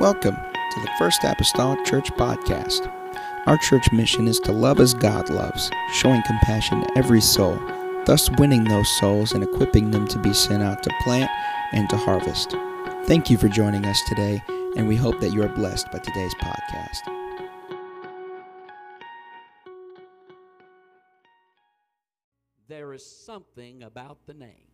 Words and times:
Welcome 0.00 0.36
to 0.36 0.80
the 0.80 0.90
First 0.98 1.24
Apostolic 1.24 1.84
Church 1.84 2.10
Podcast. 2.12 2.90
Our 3.44 3.58
church 3.58 3.92
mission 3.92 4.28
is 4.28 4.40
to 4.40 4.50
love 4.50 4.80
as 4.80 4.94
God 4.94 5.28
loves, 5.28 5.70
showing 5.92 6.22
compassion 6.22 6.80
to 6.80 6.96
every 6.96 7.20
soul, 7.20 7.60
thus 8.06 8.30
winning 8.38 8.64
those 8.64 8.88
souls 8.98 9.32
and 9.32 9.44
equipping 9.44 9.90
them 9.90 10.08
to 10.08 10.18
be 10.18 10.32
sent 10.32 10.62
out 10.62 10.82
to 10.84 10.90
plant 11.02 11.30
and 11.72 11.86
to 11.90 11.98
harvest. 11.98 12.56
Thank 13.04 13.28
you 13.28 13.36
for 13.36 13.48
joining 13.48 13.84
us 13.84 14.00
today, 14.08 14.42
and 14.74 14.88
we 14.88 14.96
hope 14.96 15.20
that 15.20 15.34
you 15.34 15.42
are 15.42 15.50
blessed 15.50 15.92
by 15.92 15.98
today's 15.98 16.34
podcast. 16.36 17.00
There 22.68 22.94
is 22.94 23.04
something 23.04 23.82
about 23.82 24.24
the 24.24 24.32
name. 24.32 24.70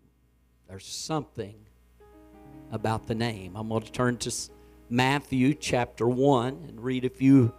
There's 0.69 0.87
something 0.87 1.67
about 2.71 3.09
the 3.09 3.17
name. 3.17 3.57
I'm 3.57 3.71
going 3.71 3.83
to 3.83 3.91
turn 3.91 4.19
to 4.19 4.31
Matthew 4.89 5.55
chapter 5.55 6.07
1 6.09 6.66
and 6.69 6.80
read 6.80 7.05
a 7.05 7.11
few 7.11 7.52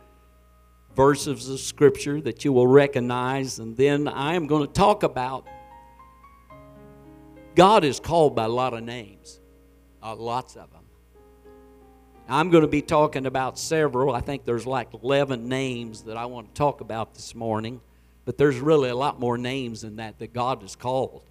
verses 0.96 1.50
of 1.50 1.60
scripture 1.60 2.22
that 2.22 2.46
you 2.46 2.54
will 2.54 2.68
recognize, 2.68 3.60
and 3.60 3.76
then 3.76 4.08
I 4.08 4.36
am 4.36 4.48
going 4.48 4.66
to 4.66 4.72
talk 4.74 5.04
about 5.04 5.46
God 7.54 7.84
is 7.84 8.00
called 8.00 8.36
by 8.36 8.46
a 8.46 8.50
lot 8.50 8.74
of 8.74 8.84
names, 8.84 9.40
uh, 10.02 10.16
lots 10.16 10.56
of 10.56 10.72
them. 10.72 10.84
I'm 12.30 12.50
going 12.50 12.62
to 12.62 12.68
be 12.68 12.82
talking 12.82 13.26
about 13.26 13.58
several. 13.58 14.14
I 14.14 14.22
think 14.22 14.46
there's 14.46 14.68
like 14.68 14.94
11 14.94 15.50
names 15.50 16.04
that 16.04 16.18
I 16.18 16.28
want 16.28 16.54
to 16.54 16.54
talk 16.54 16.82
about 16.82 17.14
this 17.14 17.34
morning, 17.34 17.82
but 18.26 18.38
there's 18.38 18.60
really 18.60 18.90
a 18.90 18.96
lot 18.96 19.20
more 19.20 19.38
names 19.38 19.82
than 19.82 19.96
that 19.96 20.20
that 20.20 20.34
God 20.34 20.62
has 20.62 20.76
called. 20.76 21.24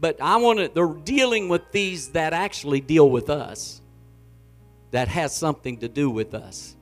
But 0.00 0.20
I 0.20 0.36
want 0.38 0.58
to, 0.58 0.68
they're 0.68 0.88
dealing 0.88 1.48
with 1.48 1.70
these 1.70 2.08
that 2.08 2.32
actually 2.32 2.80
deal 2.80 3.08
with 3.08 3.30
us, 3.30 3.80
that 4.94 5.08
has 5.08 5.34
something 5.34 5.78
to 5.78 5.88
do 5.88 6.08
with 6.08 6.34
us. 6.34 6.76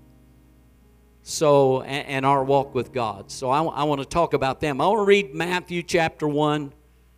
So, 1.23 1.81
and, 1.81 2.07
and 2.09 2.27
our 2.27 2.45
walk 2.45 2.75
with 2.75 2.93
God. 2.93 3.31
So 3.31 3.49
I, 3.49 3.63
I 3.63 3.85
want 3.85 4.03
to 4.03 4.07
talk 4.07 4.35
about 4.35 4.61
them. 4.61 4.83
I 4.83 4.87
want 4.87 4.99
to 4.99 5.05
read 5.05 5.35
Matthew 5.35 5.83
chapter 5.83 6.29
1, 6.29 6.75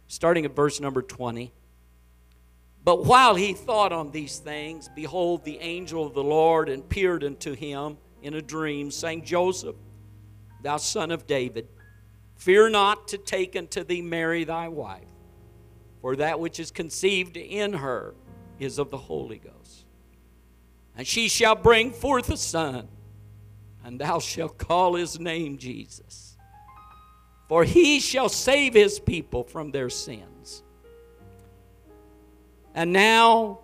starting 0.07 0.45
at 0.45 0.55
verse 0.55 0.79
number 0.79 1.03
20. 1.03 1.53
But 2.85 3.07
while 3.07 3.35
he 3.35 3.55
thought 3.55 3.93
on 3.93 4.13
these 4.13 4.39
things, 4.39 4.89
behold, 4.95 5.45
the 5.45 5.59
angel 5.59 6.07
of 6.07 6.15
the 6.15 6.23
Lord 6.23 6.69
appeared 6.69 7.25
unto 7.25 7.57
him 7.57 7.99
in 8.23 8.35
a 8.35 8.41
dream, 8.41 8.93
saying, 8.93 9.25
Joseph, 9.25 9.75
thou 10.63 10.77
son 10.77 11.11
of 11.11 11.27
David, 11.27 11.67
fear 12.37 12.71
not 12.71 13.09
to 13.09 13.19
take 13.19 13.57
unto 13.57 13.83
thee 13.83 14.01
Mary 14.01 14.45
thy 14.45 14.69
wife, 14.69 15.03
for 16.01 16.15
that 16.15 16.39
which 16.39 16.61
is 16.61 16.71
conceived 16.71 17.37
in 17.37 17.73
her 17.73 18.15
is 18.61 18.79
of 18.79 18.93
the 18.93 18.97
Holy 18.97 19.39
Ghost. 19.39 19.64
And 20.97 21.07
she 21.07 21.29
shall 21.29 21.55
bring 21.55 21.93
forth 21.93 22.31
a 22.31 22.37
son, 22.37 22.89
and 23.85 24.01
thou 24.01 24.19
shalt 24.19 24.59
call 24.59 24.95
his 24.95 25.19
name 25.19 25.59
Jesus. 25.59 26.37
For 27.49 27.65
he 27.65 28.01
shall 28.01 28.29
save 28.29 28.75
his 28.75 28.99
people 28.99 29.45
from 29.45 29.71
their 29.71 29.91
sins. 29.91 30.63
And 32.75 32.93
now 32.93 33.61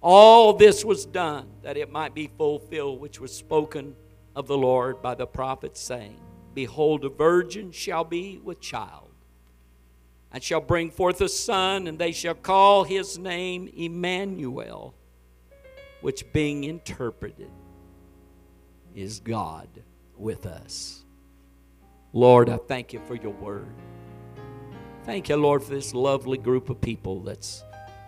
all 0.00 0.54
this 0.54 0.84
was 0.84 1.04
done 1.04 1.48
that 1.62 1.76
it 1.76 1.90
might 1.90 2.14
be 2.14 2.30
fulfilled, 2.38 3.00
which 3.00 3.20
was 3.20 3.34
spoken 3.34 3.94
of 4.34 4.46
the 4.46 4.56
Lord 4.56 5.02
by 5.02 5.14
the 5.14 5.26
prophet, 5.26 5.76
saying, 5.76 6.18
Behold, 6.54 7.04
a 7.04 7.08
virgin 7.08 7.70
shall 7.70 8.04
be 8.04 8.40
with 8.42 8.60
child, 8.60 9.10
and 10.32 10.42
shall 10.42 10.60
bring 10.60 10.90
forth 10.90 11.20
a 11.20 11.28
son, 11.28 11.86
and 11.86 11.98
they 11.98 12.12
shall 12.12 12.34
call 12.34 12.84
his 12.84 13.18
name 13.18 13.68
Emmanuel, 13.76 14.94
which 16.00 16.32
being 16.32 16.64
interpreted 16.64 17.50
is 18.94 19.20
God 19.20 19.68
with 20.16 20.46
us. 20.46 21.04
Lord, 22.12 22.48
I 22.48 22.56
thank 22.56 22.92
you 22.92 23.00
for 23.06 23.14
your 23.14 23.32
word. 23.32 23.72
Thank 25.04 25.28
you, 25.28 25.36
Lord, 25.36 25.62
for 25.62 25.70
this 25.70 25.94
lovely 25.94 26.38
group 26.38 26.70
of 26.70 26.80
people 26.80 27.20
that's 27.20 27.64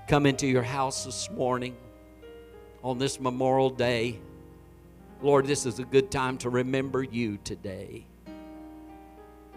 come 0.08 0.26
into 0.26 0.46
your 0.46 0.62
house 0.62 1.04
this 1.04 1.30
morning 1.30 1.76
on 2.82 2.98
this 2.98 3.20
Memorial 3.20 3.70
Day. 3.70 4.18
Lord, 5.22 5.46
this 5.46 5.66
is 5.66 5.78
a 5.78 5.84
good 5.84 6.10
time 6.10 6.36
to 6.38 6.50
remember 6.50 7.02
you 7.02 7.38
today. 7.44 8.06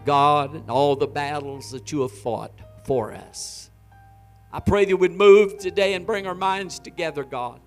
God, 0.04 0.54
and 0.54 0.70
all 0.70 0.94
the 0.94 1.08
battles 1.08 1.72
that 1.72 1.90
you 1.90 2.02
have 2.02 2.12
fought 2.12 2.52
for 2.84 3.12
us. 3.12 3.70
I 4.52 4.60
pray 4.60 4.84
that 4.84 4.90
you 4.90 4.96
would 4.96 5.12
move 5.12 5.58
today 5.58 5.94
and 5.94 6.06
bring 6.06 6.26
our 6.26 6.34
minds 6.34 6.78
together, 6.78 7.24
God. 7.24 7.60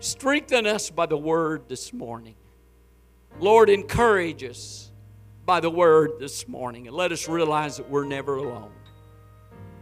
Strengthen 0.00 0.66
us 0.66 0.88
by 0.88 1.04
the 1.04 1.16
word 1.16 1.68
this 1.68 1.92
morning. 1.92 2.34
Lord, 3.38 3.68
encourage 3.68 4.42
us 4.42 4.90
by 5.44 5.60
the 5.60 5.70
word 5.70 6.12
this 6.18 6.48
morning 6.48 6.86
and 6.86 6.96
let 6.96 7.12
us 7.12 7.28
realize 7.28 7.76
that 7.76 7.88
we're 7.88 8.06
never 8.06 8.36
alone. 8.36 8.72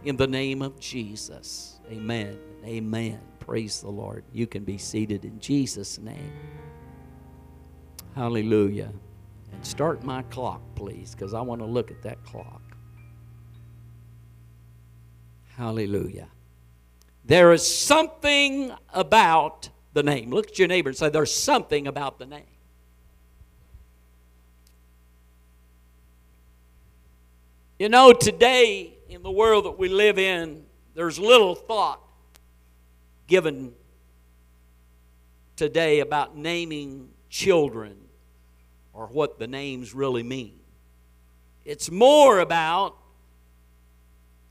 In 0.03 0.17
the 0.17 0.27
name 0.27 0.61
of 0.61 0.77
Jesus, 0.77 1.79
amen. 1.89 2.37
Amen. 2.65 3.21
Praise 3.39 3.79
the 3.79 3.89
Lord. 3.89 4.25
You 4.33 4.45
can 4.45 4.65
be 4.65 4.77
seated 4.77 5.23
in 5.23 5.39
Jesus' 5.39 5.97
name. 5.97 6.33
Hallelujah. 8.13 8.91
And 9.53 9.65
start 9.65 10.03
my 10.03 10.23
clock, 10.23 10.61
please, 10.75 11.15
because 11.15 11.33
I 11.33 11.39
want 11.41 11.61
to 11.61 11.65
look 11.65 11.91
at 11.91 12.01
that 12.03 12.21
clock. 12.25 12.61
Hallelujah. 15.55 16.27
There 17.23 17.53
is 17.53 17.65
something 17.65 18.73
about 18.93 19.69
the 19.93 20.03
name. 20.03 20.31
Look 20.31 20.49
at 20.49 20.59
your 20.59 20.67
neighbor 20.67 20.89
and 20.89 20.97
say, 20.97 21.09
There's 21.09 21.33
something 21.33 21.87
about 21.87 22.19
the 22.19 22.25
name. 22.25 22.43
You 27.79 27.87
know, 27.87 28.11
today 28.11 28.93
in 29.07 29.23
the 29.23 29.31
world 29.31 29.65
that 29.65 29.79
we 29.79 29.87
live 29.87 30.19
in, 30.19 30.65
there's 30.95 31.17
little 31.17 31.55
thought 31.55 32.01
given 33.27 33.73
today 35.55 36.01
about 36.01 36.35
naming 36.35 37.09
children 37.29 37.95
or 38.91 39.07
what 39.07 39.39
the 39.39 39.47
names 39.47 39.93
really 39.93 40.23
mean. 40.23 40.59
It's 41.63 41.89
more 41.89 42.39
about 42.39 42.97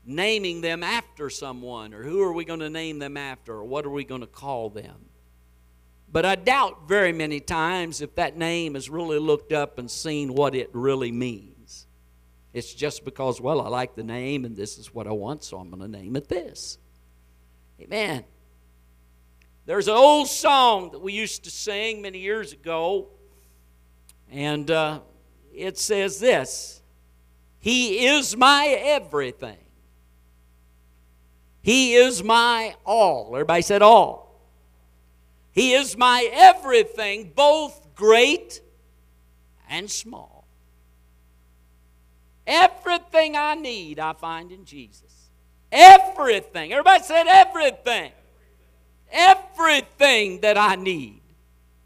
naming 0.05 0.61
them 0.61 0.81
after 0.81 1.29
someone 1.29 1.93
or 1.93 2.01
who 2.01 2.21
are 2.23 2.33
we 2.33 2.45
going 2.45 2.61
to 2.61 2.69
name 2.69 2.97
them 2.97 3.15
after 3.15 3.53
or 3.53 3.63
what 3.63 3.85
are 3.85 3.91
we 3.91 4.03
going 4.03 4.21
to 4.21 4.27
call 4.27 4.69
them. 4.69 5.08
But 6.11 6.25
I 6.25 6.35
doubt 6.35 6.87
very 6.87 7.13
many 7.13 7.39
times 7.39 8.01
if 8.01 8.15
that 8.15 8.35
name 8.35 8.73
has 8.73 8.89
really 8.89 9.19
looked 9.19 9.51
up 9.51 9.77
and 9.77 9.89
seen 9.89 10.33
what 10.33 10.55
it 10.55 10.69
really 10.73 11.11
means. 11.11 11.85
It's 12.51 12.73
just 12.73 13.05
because, 13.05 13.39
well, 13.39 13.61
I 13.61 13.67
like 13.67 13.95
the 13.95 14.03
name 14.03 14.43
and 14.43 14.55
this 14.55 14.79
is 14.79 14.93
what 14.93 15.05
I 15.05 15.11
want, 15.11 15.43
so 15.43 15.57
I'm 15.57 15.69
going 15.69 15.81
to 15.81 15.87
name 15.87 16.15
it 16.15 16.27
this. 16.27 16.79
Amen. 17.79 18.23
There's 19.65 19.87
an 19.87 19.93
old 19.93 20.27
song 20.27 20.89
that 20.91 20.99
we 20.99 21.13
used 21.13 21.43
to 21.43 21.51
sing 21.51 22.01
many 22.01 22.17
years 22.17 22.53
ago, 22.53 23.09
and 24.31 24.69
uh, 24.71 25.01
it 25.53 25.77
says 25.77 26.19
this 26.19 26.81
He 27.59 28.07
is 28.07 28.35
my 28.35 28.65
everything. 28.65 29.59
He 31.61 31.93
is 31.93 32.23
my 32.23 32.75
all. 32.83 33.29
Everybody 33.35 33.61
said 33.61 33.83
all. 33.83 34.28
He 35.51 35.73
is 35.73 35.97
my 35.97 36.29
everything, 36.31 37.31
both 37.35 37.95
great 37.95 38.61
and 39.69 39.89
small. 39.89 40.47
Everything 42.45 43.35
I 43.35 43.55
need, 43.55 43.99
I 43.99 44.13
find 44.13 44.51
in 44.51 44.65
Jesus. 44.65 45.29
Everything. 45.71 46.71
Everybody 46.73 47.03
said 47.03 47.27
everything. 47.27 48.11
Everything 49.11 50.41
that 50.41 50.57
I 50.57 50.75
need, 50.75 51.21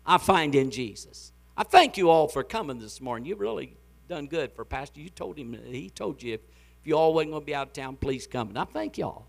I 0.06 0.18
find 0.18 0.56
in 0.56 0.72
Jesus. 0.72 1.32
I 1.56 1.64
thank 1.64 1.98
you 1.98 2.10
all 2.10 2.28
for 2.28 2.44
coming 2.44 2.80
this 2.80 3.02
morning. 3.02 3.26
You've 3.26 3.40
really 3.40 3.76
done 4.08 4.28
good 4.28 4.54
for 4.54 4.66
Pastor. 4.66 5.00
You 5.00 5.10
told 5.10 5.38
him, 5.38 5.58
he 5.66 5.90
told 5.90 6.24
you 6.24 6.36
if, 6.36 6.42
if 6.82 6.88
you 6.88 6.98
all 6.98 7.14
wasn't 7.14 7.32
going 7.32 7.42
to 7.42 7.46
be 7.46 7.56
out 7.56 7.68
of 7.68 7.74
town, 7.74 7.96
please 7.96 8.28
come. 8.28 8.50
And 8.50 8.60
I 8.60 8.66
thank 8.66 8.98
y'all. 8.98 9.26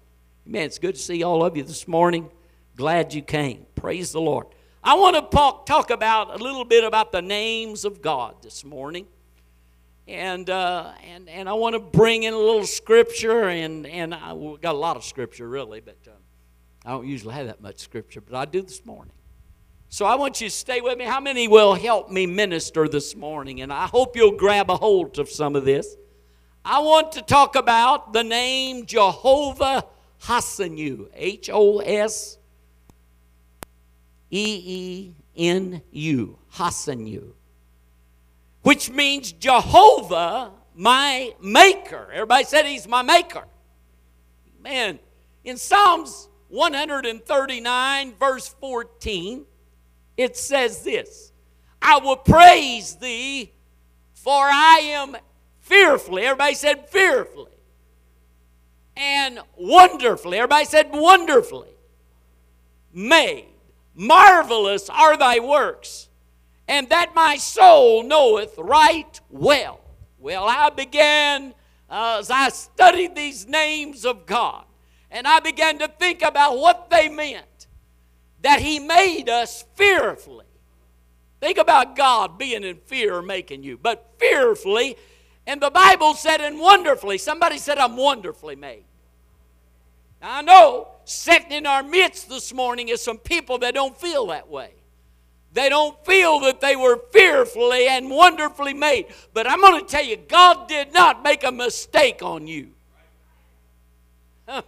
Man, 0.46 0.64
it's 0.64 0.78
good 0.78 0.94
to 0.94 1.00
see 1.00 1.22
all 1.22 1.44
of 1.44 1.56
you 1.56 1.62
this 1.62 1.88
morning. 1.88 2.30
Glad 2.76 3.14
you 3.14 3.22
came. 3.22 3.66
Praise 3.76 4.10
the 4.10 4.20
Lord. 4.20 4.48
I 4.82 4.94
want 4.94 5.14
to 5.14 5.36
talk, 5.64 5.90
about 5.90 6.40
a 6.40 6.42
little 6.42 6.64
bit 6.64 6.82
about 6.82 7.12
the 7.12 7.22
names 7.22 7.84
of 7.84 8.02
God 8.02 8.42
this 8.42 8.64
morning. 8.64 9.06
And, 10.08 10.50
uh, 10.50 10.92
and, 11.08 11.28
and 11.28 11.48
I 11.48 11.52
want 11.52 11.74
to 11.74 11.78
bring 11.78 12.24
in 12.24 12.34
a 12.34 12.38
little 12.38 12.66
scripture, 12.66 13.48
and, 13.48 13.86
and 13.86 14.12
I 14.12 14.34
got 14.60 14.74
a 14.74 14.78
lot 14.78 14.96
of 14.96 15.04
scripture 15.04 15.48
really, 15.48 15.80
but 15.80 15.96
uh, 16.06 16.10
I 16.84 16.90
don't 16.90 17.06
usually 17.06 17.32
have 17.34 17.46
that 17.46 17.62
much 17.62 17.78
scripture, 17.78 18.20
but 18.20 18.34
I 18.34 18.44
do 18.44 18.60
this 18.60 18.84
morning. 18.84 19.14
So 19.88 20.04
I 20.04 20.16
want 20.16 20.40
you 20.40 20.48
to 20.48 20.54
stay 20.54 20.80
with 20.80 20.98
me. 20.98 21.04
How 21.04 21.20
many 21.20 21.46
will 21.46 21.74
help 21.74 22.10
me 22.10 22.26
minister 22.26 22.88
this 22.88 23.14
morning? 23.14 23.60
And 23.60 23.72
I 23.72 23.86
hope 23.86 24.16
you'll 24.16 24.36
grab 24.36 24.68
a 24.68 24.76
hold 24.76 25.20
of 25.20 25.28
some 25.28 25.54
of 25.54 25.64
this. 25.64 25.96
I 26.64 26.80
want 26.80 27.12
to 27.12 27.22
talk 27.22 27.54
about 27.54 28.12
the 28.12 28.24
name 28.24 28.84
Jehovah 28.84 29.86
Hoseenu, 30.22 31.08
H 31.14 31.48
O 31.52 31.78
S 31.78 32.38
E 34.30 34.62
E 34.64 35.14
N 35.36 35.82
U, 35.90 36.38
Hoseenu, 36.54 37.32
which 38.62 38.90
means 38.90 39.32
Jehovah, 39.32 40.52
my 40.74 41.34
maker. 41.40 42.08
Everybody 42.12 42.44
said 42.44 42.66
he's 42.66 42.88
my 42.88 43.02
maker. 43.02 43.44
Man, 44.60 44.98
in 45.44 45.56
Psalms 45.56 46.28
139, 46.48 48.14
verse 48.18 48.48
14, 48.60 49.44
it 50.16 50.36
says 50.36 50.82
this 50.82 51.32
I 51.82 51.98
will 51.98 52.16
praise 52.16 52.96
thee, 52.96 53.52
for 54.14 54.32
I 54.32 54.80
am 54.84 55.16
fearfully. 55.60 56.22
Everybody 56.22 56.54
said 56.54 56.88
fearfully. 56.88 57.50
And 58.96 59.40
wonderfully. 59.56 60.38
Everybody 60.38 60.66
said 60.66 60.90
wonderfully. 60.92 61.70
Made. 62.92 63.53
Marvelous 63.94 64.90
are 64.90 65.16
thy 65.16 65.38
works, 65.38 66.08
and 66.66 66.88
that 66.88 67.14
my 67.14 67.36
soul 67.36 68.02
knoweth 68.02 68.54
right 68.58 69.20
well. 69.30 69.80
Well, 70.18 70.46
I 70.48 70.70
began 70.70 71.54
uh, 71.88 72.16
as 72.18 72.30
I 72.30 72.48
studied 72.48 73.14
these 73.14 73.46
names 73.46 74.04
of 74.04 74.26
God, 74.26 74.64
and 75.10 75.26
I 75.26 75.40
began 75.40 75.78
to 75.78 75.88
think 75.88 76.22
about 76.22 76.58
what 76.58 76.90
they 76.90 77.08
meant. 77.08 77.68
That 78.42 78.60
He 78.60 78.78
made 78.78 79.28
us 79.28 79.64
fearfully. 79.74 80.46
Think 81.40 81.58
about 81.58 81.94
God 81.94 82.38
being 82.38 82.64
in 82.64 82.76
fear 82.76 83.22
making 83.22 83.62
you, 83.62 83.78
but 83.78 84.14
fearfully. 84.18 84.96
And 85.46 85.60
the 85.60 85.70
Bible 85.70 86.14
said, 86.14 86.40
and 86.40 86.58
wonderfully. 86.58 87.18
Somebody 87.18 87.58
said, 87.58 87.78
I'm 87.78 87.96
wonderfully 87.96 88.56
made. 88.56 88.84
Now, 90.22 90.38
I 90.38 90.42
know 90.42 90.88
sitting 91.04 91.52
in 91.52 91.66
our 91.66 91.82
midst 91.82 92.28
this 92.28 92.52
morning 92.52 92.88
is 92.88 93.02
some 93.02 93.18
people 93.18 93.58
that 93.58 93.74
don't 93.74 93.96
feel 93.96 94.26
that 94.26 94.48
way. 94.48 94.72
They 95.52 95.68
don't 95.68 95.96
feel 96.04 96.40
that 96.40 96.60
they 96.60 96.74
were 96.74 97.00
fearfully 97.12 97.86
and 97.86 98.10
wonderfully 98.10 98.74
made. 98.74 99.06
But 99.32 99.48
I'm 99.48 99.60
going 99.60 99.80
to 99.80 99.86
tell 99.86 100.04
you, 100.04 100.16
God 100.16 100.68
did 100.68 100.92
not 100.92 101.22
make 101.22 101.44
a 101.44 101.52
mistake 101.52 102.22
on 102.22 102.46
you. 102.46 102.72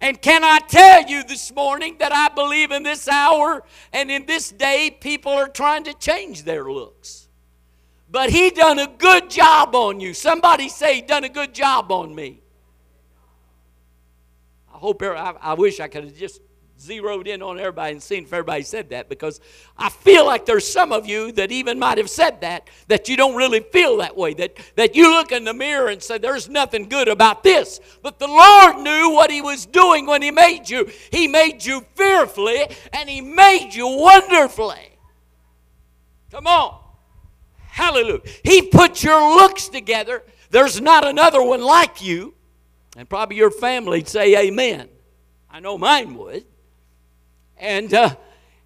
And 0.00 0.20
can 0.20 0.44
I 0.44 0.58
tell 0.58 1.06
you 1.06 1.24
this 1.24 1.50
morning 1.50 1.96
that 1.98 2.12
I 2.12 2.28
believe 2.28 2.72
in 2.72 2.82
this 2.82 3.08
hour 3.08 3.64
and 3.90 4.10
in 4.10 4.26
this 4.26 4.50
day, 4.50 4.94
people 5.00 5.32
are 5.32 5.48
trying 5.48 5.84
to 5.84 5.94
change 5.94 6.42
their 6.42 6.70
looks. 6.70 7.28
But 8.10 8.28
He 8.28 8.50
done 8.50 8.78
a 8.78 8.86
good 8.86 9.30
job 9.30 9.74
on 9.74 10.00
you. 10.00 10.12
Somebody 10.12 10.68
say, 10.68 10.96
He 10.96 11.00
done 11.00 11.24
a 11.24 11.30
good 11.30 11.54
job 11.54 11.90
on 11.90 12.14
me. 12.14 12.42
I 14.74 14.78
hope, 14.78 15.02
I, 15.02 15.54
wish 15.54 15.78
I 15.78 15.86
could 15.86 16.02
have 16.04 16.16
just 16.16 16.40
zeroed 16.80 17.28
in 17.28 17.42
on 17.42 17.60
everybody 17.60 17.92
and 17.92 18.02
seen 18.02 18.24
if 18.24 18.32
everybody 18.32 18.64
said 18.64 18.90
that 18.90 19.08
because 19.08 19.40
I 19.78 19.88
feel 19.88 20.26
like 20.26 20.46
there's 20.46 20.66
some 20.66 20.90
of 20.90 21.06
you 21.06 21.30
that 21.32 21.52
even 21.52 21.78
might 21.78 21.96
have 21.98 22.10
said 22.10 22.40
that, 22.40 22.68
that 22.88 23.08
you 23.08 23.16
don't 23.16 23.36
really 23.36 23.60
feel 23.60 23.98
that 23.98 24.16
way. 24.16 24.34
That, 24.34 24.58
that 24.74 24.96
you 24.96 25.10
look 25.10 25.30
in 25.30 25.44
the 25.44 25.54
mirror 25.54 25.88
and 25.88 26.02
say, 26.02 26.18
There's 26.18 26.48
nothing 26.48 26.88
good 26.88 27.06
about 27.06 27.44
this. 27.44 27.78
But 28.02 28.18
the 28.18 28.26
Lord 28.26 28.78
knew 28.78 29.10
what 29.10 29.30
He 29.30 29.40
was 29.40 29.64
doing 29.64 30.06
when 30.06 30.22
He 30.22 30.32
made 30.32 30.68
you. 30.68 30.90
He 31.12 31.28
made 31.28 31.64
you 31.64 31.86
fearfully 31.94 32.66
and 32.92 33.08
He 33.08 33.20
made 33.20 33.70
you 33.72 33.86
wonderfully. 33.86 34.98
Come 36.32 36.48
on. 36.48 36.80
Hallelujah. 37.68 38.22
He 38.42 38.62
put 38.62 39.04
your 39.04 39.36
looks 39.36 39.68
together. 39.68 40.24
There's 40.50 40.80
not 40.80 41.06
another 41.06 41.42
one 41.42 41.62
like 41.62 42.02
you. 42.02 42.34
And 42.96 43.08
probably 43.08 43.36
your 43.36 43.50
family'd 43.50 44.08
say 44.08 44.46
amen. 44.46 44.88
I 45.50 45.60
know 45.60 45.78
mine 45.78 46.14
would. 46.14 46.44
And 47.56 47.92
uh, 47.92 48.16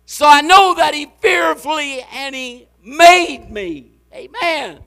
so 0.06 0.26
I 0.26 0.40
know 0.40 0.75
that 0.75 0.94
He 0.94 1.06
fearfully 1.20 2.02
and 2.12 2.34
He 2.34 2.69
made 2.82 3.50
me. 3.50 3.92
Amen. 4.12 4.80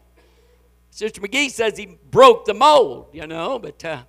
Sister 0.90 1.22
McGee 1.22 1.50
says 1.50 1.78
He 1.78 1.98
broke 2.10 2.46
the 2.46 2.54
mold, 2.54 3.08
you 3.14 3.26
know, 3.28 3.60
but 3.60 3.84
uh, 3.86 4.04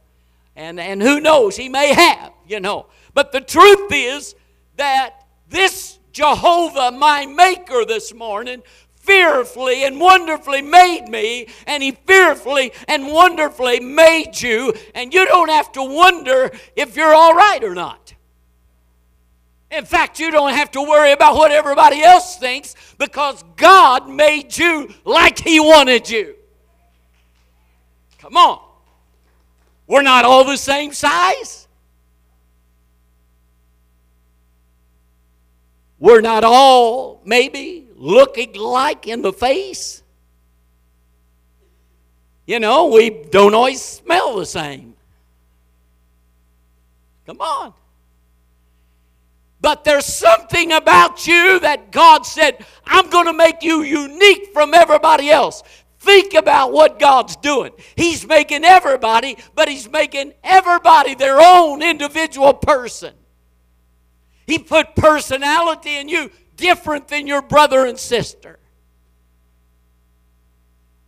and 0.56 0.78
and 0.78 1.02
who 1.02 1.20
knows? 1.20 1.56
He 1.56 1.68
may 1.68 1.94
have, 1.94 2.32
you 2.46 2.60
know. 2.60 2.86
But 3.14 3.32
the 3.32 3.40
truth 3.40 3.90
is 3.90 4.34
that 4.76 5.26
this 5.48 5.98
Jehovah, 6.12 6.92
my 6.92 7.26
Maker, 7.26 7.84
this 7.86 8.12
morning, 8.12 8.62
fearfully 9.02 9.84
and 9.84 10.00
wonderfully 10.00 10.62
made 10.62 11.08
me, 11.08 11.48
and 11.66 11.82
He 11.82 11.92
fearfully 11.92 12.72
and 12.88 13.08
wonderfully 13.08 13.80
made 13.80 14.40
you, 14.40 14.72
and 14.94 15.12
you 15.12 15.26
don't 15.26 15.50
have 15.50 15.70
to 15.72 15.82
wonder 15.82 16.50
if 16.76 16.96
you're 16.96 17.14
all 17.14 17.34
right 17.34 17.62
or 17.62 17.74
not. 17.74 18.14
In 19.70 19.84
fact, 19.84 20.20
you 20.20 20.30
don't 20.30 20.52
have 20.52 20.70
to 20.72 20.82
worry 20.82 21.12
about 21.12 21.34
what 21.34 21.50
everybody 21.50 22.02
else 22.02 22.36
thinks 22.36 22.74
because 22.98 23.42
God 23.56 24.08
made 24.08 24.56
you 24.56 24.92
like 25.04 25.38
He 25.38 25.60
wanted 25.60 26.08
you. 26.08 26.36
Come 28.18 28.36
on. 28.36 28.60
We're 29.86 30.02
not 30.02 30.24
all 30.24 30.44
the 30.44 30.56
same 30.58 30.92
size. 30.92 31.66
We're 35.98 36.20
not 36.20 36.44
all 36.44 37.20
maybe 37.24 37.88
looking 38.02 38.54
like 38.54 39.06
in 39.06 39.22
the 39.22 39.32
face. 39.32 40.02
You 42.46 42.58
know, 42.58 42.88
we 42.88 43.10
don't 43.10 43.54
always 43.54 43.80
smell 43.80 44.36
the 44.36 44.44
same. 44.44 44.94
Come 47.26 47.40
on. 47.40 47.72
But 49.60 49.84
there's 49.84 50.04
something 50.04 50.72
about 50.72 51.28
you 51.28 51.60
that 51.60 51.92
God 51.92 52.26
said, 52.26 52.66
I'm 52.84 53.08
going 53.08 53.26
to 53.26 53.32
make 53.32 53.62
you 53.62 53.82
unique 53.82 54.52
from 54.52 54.74
everybody 54.74 55.30
else. 55.30 55.62
Think 56.00 56.34
about 56.34 56.72
what 56.72 56.98
God's 56.98 57.36
doing. 57.36 57.70
He's 57.94 58.26
making 58.26 58.64
everybody, 58.64 59.36
but 59.54 59.68
He's 59.68 59.88
making 59.88 60.32
everybody 60.42 61.14
their 61.14 61.38
own 61.40 61.80
individual 61.80 62.54
person. 62.54 63.14
He 64.44 64.58
put 64.58 64.96
personality 64.96 65.96
in 65.96 66.08
you 66.08 66.32
different 66.56 67.08
than 67.08 67.26
your 67.26 67.42
brother 67.42 67.86
and 67.86 67.98
sister. 67.98 68.58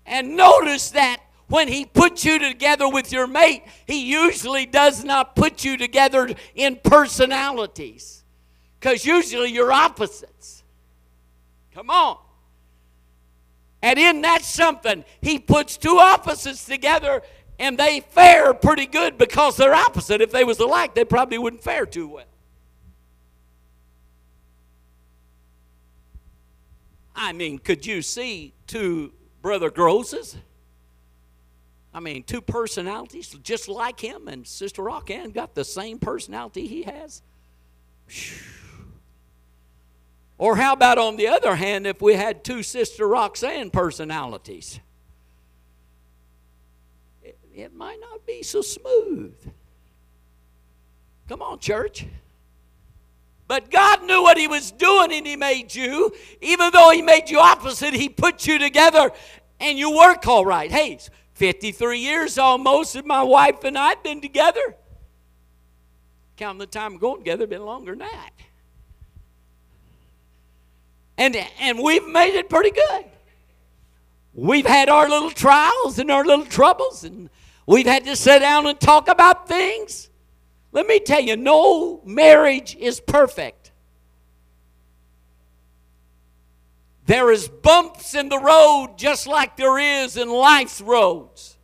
And 0.06 0.37
notice 0.37 0.91
that 0.91 1.20
when 1.49 1.69
he 1.69 1.85
puts 1.85 2.25
you 2.25 2.38
together 2.38 2.88
with 2.88 3.12
your 3.12 3.26
mate, 3.26 3.62
he 3.87 4.11
usually 4.11 4.67
does 4.67 5.05
not 5.05 5.37
put 5.37 5.64
you 5.64 5.76
together 5.76 6.29
in 6.55 6.76
personalities 6.82 8.25
because 8.81 9.05
usually 9.05 9.52
you're 9.52 9.73
opposites. 9.73 10.62
Come 11.73 11.91
on. 11.91 12.19
And 13.82 13.98
in 13.98 14.22
that 14.22 14.43
something, 14.43 15.05
he 15.20 15.39
puts 15.39 15.77
two 15.77 15.98
opposites 15.98 16.65
together 16.65 17.22
and 17.58 17.79
they 17.79 18.01
fare 18.01 18.55
pretty 18.55 18.86
good 18.86 19.19
because 19.19 19.56
they're 19.56 19.74
opposite. 19.74 20.20
If 20.20 20.32
they 20.32 20.44
was 20.44 20.58
alike, 20.58 20.94
they 20.94 21.05
probably 21.05 21.39
wouldn't 21.39 21.63
fare 21.63 21.86
too 21.86 22.08
well. 22.08 22.24
I 27.14 27.32
mean, 27.32 27.58
could 27.58 27.86
you 27.86 28.02
see 28.02 28.54
two 28.66 29.12
Brother 29.40 29.70
Grosses? 29.70 30.36
I 31.92 32.00
mean, 32.00 32.24
two 32.24 32.40
personalities 32.40 33.28
just 33.42 33.68
like 33.68 34.00
him, 34.00 34.26
and 34.26 34.46
Sister 34.46 34.82
Roxanne 34.82 35.30
got 35.30 35.54
the 35.54 35.64
same 35.64 35.98
personality 35.98 36.66
he 36.66 36.82
has. 36.82 37.22
Or 40.36 40.56
how 40.56 40.72
about 40.72 40.98
on 40.98 41.16
the 41.16 41.28
other 41.28 41.54
hand, 41.54 41.86
if 41.86 42.02
we 42.02 42.14
had 42.14 42.42
two 42.42 42.64
Sister 42.64 43.06
Roxanne 43.06 43.70
personalities? 43.70 44.80
It, 47.22 47.38
it 47.54 47.72
might 47.72 48.00
not 48.00 48.26
be 48.26 48.42
so 48.42 48.60
smooth. 48.60 49.34
Come 51.28 51.40
on, 51.40 51.60
church. 51.60 52.06
But 53.46 53.70
God 53.70 54.05
knew 54.05 54.22
what 54.22 54.39
He 54.39 54.48
was 54.48 54.70
doing 54.70 55.13
and 55.13 55.27
He 55.27 55.36
made 55.36 55.74
you. 55.74 56.13
Even 56.41 56.70
though 56.72 56.91
He 56.91 57.03
made 57.03 57.31
you 57.31 57.39
opposite, 57.39 57.94
He 57.94 58.08
put 58.08 58.46
you 58.46 58.58
together 58.58 59.10
and 59.60 59.79
you 59.79 59.94
work 59.96 60.27
all 60.27 60.44
right. 60.44 60.70
Hey, 60.70 60.98
53 61.34 61.98
years 61.98 62.39
almost, 62.39 62.96
and 62.96 63.06
my 63.06 63.22
wife 63.22 63.65
and 63.65 63.77
I 63.77 63.91
have 63.91 64.03
been 64.03 64.20
together. 64.20 64.77
Counting 66.36 66.58
the 66.58 66.67
time 66.67 66.98
going 66.98 67.19
together, 67.19 67.46
been 67.46 67.65
longer 67.65 67.93
than 67.93 68.01
that. 68.01 68.31
And, 71.17 71.36
and 71.60 71.79
we've 71.79 72.06
made 72.06 72.34
it 72.34 72.48
pretty 72.48 72.70
good. 72.70 73.05
We've 74.32 74.67
had 74.67 74.89
our 74.89 75.08
little 75.08 75.31
trials 75.31 75.98
and 75.98 76.10
our 76.10 76.24
little 76.24 76.44
troubles, 76.44 77.05
and 77.05 77.31
we've 77.67 77.86
had 77.86 78.05
to 78.05 78.17
sit 78.17 78.41
down 78.41 78.67
and 78.67 78.79
talk 78.81 79.08
about 79.08 79.46
things. 79.46 80.10
Let 80.74 80.88
me 80.88 80.98
tell 80.98 81.20
you, 81.20 81.36
no 81.36 82.02
marriage 82.04 82.76
is 82.76 83.00
perfect. 83.00 83.70
There 87.06 87.31
is 87.31 87.48
bumps 87.48 88.14
in 88.14 88.28
the 88.28 88.40
road 88.40 88.94
just 88.96 89.28
like 89.28 89.56
there 89.56 89.78
is 89.78 90.16
in 90.16 90.28
life's 90.28 90.81
roads. 90.81 91.56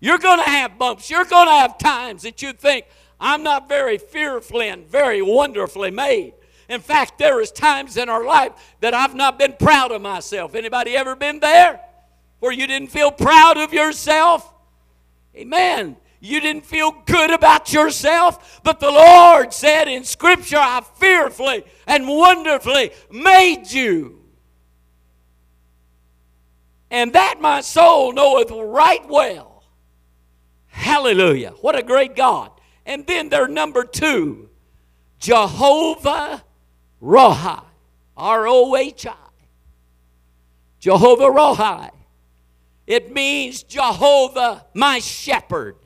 You're 0.00 0.18
going 0.18 0.38
to 0.38 0.48
have 0.48 0.78
bumps. 0.78 1.10
You're 1.10 1.26
going 1.26 1.46
to 1.46 1.52
have 1.52 1.76
times 1.76 2.22
that 2.22 2.40
you 2.40 2.54
think, 2.54 2.86
I'm 3.20 3.42
not 3.42 3.68
very 3.68 3.98
fearfully 3.98 4.68
and 4.68 4.88
very 4.88 5.20
wonderfully 5.20 5.90
made. 5.90 6.32
In 6.70 6.80
fact, 6.80 7.18
there 7.18 7.42
is 7.42 7.50
times 7.50 7.98
in 7.98 8.08
our 8.08 8.24
life 8.24 8.52
that 8.80 8.94
I've 8.94 9.14
not 9.14 9.38
been 9.38 9.54
proud 9.54 9.92
of 9.92 10.00
myself. 10.00 10.54
Anybody 10.54 10.96
ever 10.96 11.14
been 11.16 11.40
there? 11.40 11.80
Where 12.38 12.52
you 12.52 12.66
didn't 12.66 12.88
feel 12.88 13.10
proud 13.10 13.58
of 13.58 13.74
yourself? 13.74 14.54
Amen. 15.36 15.96
You 16.20 16.40
didn't 16.40 16.66
feel 16.66 16.92
good 17.06 17.30
about 17.30 17.72
yourself, 17.72 18.60
but 18.64 18.80
the 18.80 18.90
Lord 18.90 19.52
said 19.52 19.86
in 19.86 20.04
Scripture, 20.04 20.58
I 20.58 20.82
fearfully 20.96 21.64
and 21.86 22.08
wonderfully 22.08 22.90
made 23.10 23.70
you. 23.70 24.24
And 26.90 27.12
that 27.12 27.40
my 27.40 27.60
soul 27.60 28.12
knoweth 28.12 28.50
right 28.50 29.06
well. 29.08 29.62
Hallelujah. 30.66 31.50
What 31.60 31.76
a 31.76 31.82
great 31.82 32.16
God. 32.16 32.50
And 32.86 33.06
then 33.06 33.28
there 33.28 33.46
number 33.46 33.84
two, 33.84 34.48
Jehovah 35.18 36.42
Rohi. 37.02 37.64
R 38.16 38.48
O 38.48 38.74
H 38.74 39.06
I. 39.06 39.14
Jehovah 40.80 41.24
Rohi. 41.24 41.90
It 42.86 43.12
means 43.12 43.62
Jehovah 43.62 44.66
my 44.74 44.98
shepherd. 44.98 45.76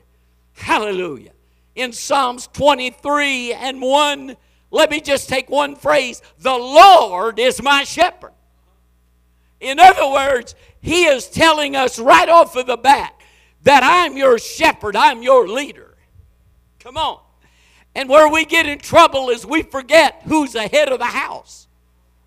Hallelujah. 0.63 1.33
In 1.75 1.91
Psalms 1.91 2.47
23 2.53 3.51
and 3.51 3.81
1, 3.81 4.37
let 4.71 4.89
me 4.89 5.01
just 5.01 5.27
take 5.27 5.49
one 5.49 5.75
phrase 5.75 6.21
the 6.39 6.53
Lord 6.53 7.37
is 7.37 7.61
my 7.61 7.83
shepherd. 7.83 8.31
In 9.59 9.77
other 9.77 10.09
words, 10.09 10.55
he 10.79 11.03
is 11.03 11.27
telling 11.27 11.75
us 11.75 11.99
right 11.99 12.29
off 12.29 12.55
of 12.55 12.67
the 12.67 12.77
bat 12.77 13.13
that 13.63 13.83
I'm 13.83 14.15
your 14.15 14.39
shepherd, 14.39 14.95
I'm 14.95 15.21
your 15.21 15.49
leader. 15.49 15.97
Come 16.79 16.95
on. 16.95 17.19
And 17.93 18.07
where 18.07 18.29
we 18.31 18.45
get 18.45 18.65
in 18.65 18.79
trouble 18.79 19.29
is 19.29 19.45
we 19.45 19.63
forget 19.63 20.21
who's 20.25 20.53
the 20.53 20.69
head 20.69 20.89
of 20.89 20.99
the 20.99 21.05
house. 21.05 21.62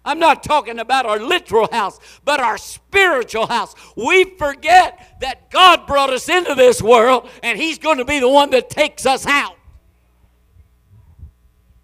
I'm 0.07 0.21
not 0.21 0.45
talking 0.45 0.79
about 0.79 1.05
our 1.05 1.19
literal 1.19 1.69
house, 1.71 1.99
but 2.25 2.39
our 2.39 2.57
spiritual 2.57 3.49
house. 3.49 3.75
We 3.97 4.25
forget 4.37 5.19
that 5.21 5.51
God 5.51 5.87
brought 5.87 6.11
us 6.11 6.29
into 6.29 6.55
this 6.55 6.81
world 6.81 7.29
and 7.43 7.59
He's 7.59 7.79
going 7.79 7.99
to 7.99 8.05
be 8.05 8.21
the 8.21 8.29
one 8.29 8.51
that 8.51 8.71
takes 8.71 9.05
us 9.05 9.27
out. 9.27 9.57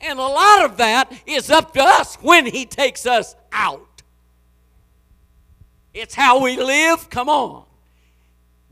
And 0.01 0.19
a 0.19 0.23
lot 0.23 0.65
of 0.65 0.77
that 0.79 1.13
is 1.27 1.51
up 1.51 1.75
to 1.75 1.83
us 1.83 2.15
when 2.17 2.47
He 2.47 2.65
takes 2.65 3.07
us 3.07 3.35
out. 3.51 4.03
It's 5.93 6.15
how 6.15 6.43
we 6.43 6.57
live. 6.57 7.11
Come 7.11 7.29
on. 7.29 7.65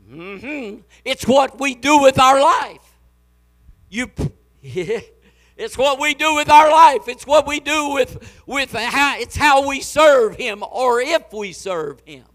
Mm-hmm. 0.09 0.79
It's 1.05 1.27
what 1.27 1.59
we 1.59 1.75
do 1.75 2.01
with 2.01 2.19
our 2.19 2.41
life. 2.41 2.97
You, 3.89 4.09
it's 5.61 5.77
what 5.77 5.99
we 5.99 6.15
do 6.15 6.33
with 6.33 6.49
our 6.49 6.71
life. 6.71 7.07
It's 7.07 7.27
what 7.27 7.45
we 7.45 7.59
do 7.59 7.91
with 7.91 8.43
with 8.47 8.73
how, 8.73 9.19
it's 9.19 9.35
how 9.35 9.67
we 9.67 9.79
serve 9.79 10.35
Him, 10.35 10.63
or 10.63 10.99
if 10.99 11.31
we 11.31 11.53
serve 11.53 12.01
Him. 12.03 12.25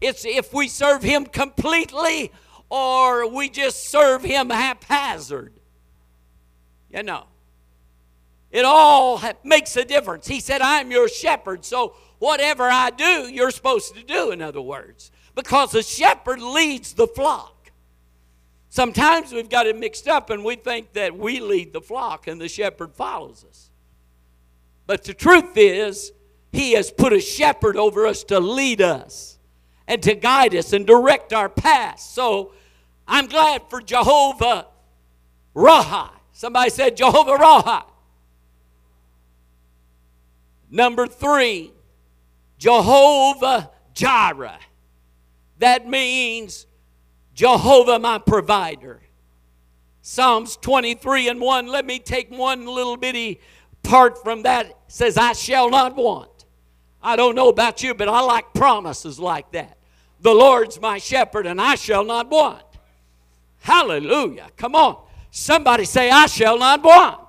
It's 0.00 0.24
if 0.24 0.54
we 0.54 0.68
serve 0.68 1.02
Him 1.02 1.26
completely, 1.26 2.32
or 2.70 3.28
we 3.28 3.50
just 3.50 3.90
serve 3.90 4.22
Him 4.22 4.48
haphazard. 4.48 5.52
You 6.90 7.02
know, 7.02 7.26
it 8.50 8.64
all 8.64 9.20
makes 9.42 9.76
a 9.76 9.84
difference. 9.84 10.26
He 10.26 10.40
said, 10.40 10.62
"I'm 10.62 10.90
your 10.90 11.08
shepherd." 11.08 11.66
So 11.66 11.94
whatever 12.18 12.64
I 12.64 12.88
do, 12.88 13.28
you're 13.28 13.50
supposed 13.50 13.94
to 13.94 14.02
do, 14.02 14.30
in 14.30 14.40
other 14.40 14.62
words, 14.62 15.12
because 15.34 15.72
the 15.72 15.82
shepherd 15.82 16.40
leads 16.40 16.94
the 16.94 17.08
flock. 17.08 17.53
Sometimes 18.74 19.32
we've 19.32 19.48
got 19.48 19.68
it 19.68 19.78
mixed 19.78 20.08
up 20.08 20.30
and 20.30 20.44
we 20.44 20.56
think 20.56 20.94
that 20.94 21.16
we 21.16 21.38
lead 21.38 21.72
the 21.72 21.80
flock 21.80 22.26
and 22.26 22.40
the 22.40 22.48
shepherd 22.48 22.92
follows 22.92 23.46
us. 23.48 23.70
But 24.88 25.04
the 25.04 25.14
truth 25.14 25.56
is, 25.56 26.10
he 26.50 26.72
has 26.72 26.90
put 26.90 27.12
a 27.12 27.20
shepherd 27.20 27.76
over 27.76 28.04
us 28.04 28.24
to 28.24 28.40
lead 28.40 28.82
us 28.82 29.38
and 29.86 30.02
to 30.02 30.16
guide 30.16 30.56
us 30.56 30.72
and 30.72 30.84
direct 30.84 31.32
our 31.32 31.48
path. 31.48 32.00
So 32.00 32.50
I'm 33.06 33.28
glad 33.28 33.62
for 33.70 33.80
Jehovah 33.80 34.66
Raha. 35.54 36.10
Somebody 36.32 36.70
said 36.70 36.96
Jehovah 36.96 37.36
Raha. 37.36 37.84
Number 40.68 41.06
three, 41.06 41.70
Jehovah 42.58 43.70
Jireh. 43.92 44.58
That 45.60 45.88
means 45.88 46.66
Jehovah 47.34 47.98
my 47.98 48.18
provider. 48.18 49.00
Psalms 50.02 50.56
23 50.56 51.28
and 51.28 51.40
1. 51.40 51.66
Let 51.66 51.84
me 51.84 51.98
take 51.98 52.30
one 52.30 52.66
little 52.66 52.96
bitty 52.96 53.40
part 53.82 54.22
from 54.22 54.42
that. 54.42 54.66
It 54.66 54.76
says, 54.88 55.16
I 55.16 55.32
shall 55.32 55.70
not 55.70 55.96
want. 55.96 56.30
I 57.02 57.16
don't 57.16 57.34
know 57.34 57.48
about 57.48 57.82
you, 57.82 57.94
but 57.94 58.08
I 58.08 58.20
like 58.20 58.54
promises 58.54 59.18
like 59.18 59.52
that. 59.52 59.78
The 60.20 60.32
Lord's 60.32 60.80
my 60.80 60.98
shepherd, 60.98 61.46
and 61.46 61.60
I 61.60 61.74
shall 61.74 62.04
not 62.04 62.30
want. 62.30 62.62
Hallelujah. 63.60 64.48
Come 64.56 64.74
on. 64.74 65.04
Somebody 65.30 65.84
say, 65.84 66.10
I 66.10 66.26
shall 66.26 66.58
not 66.58 66.82
want. 66.82 67.20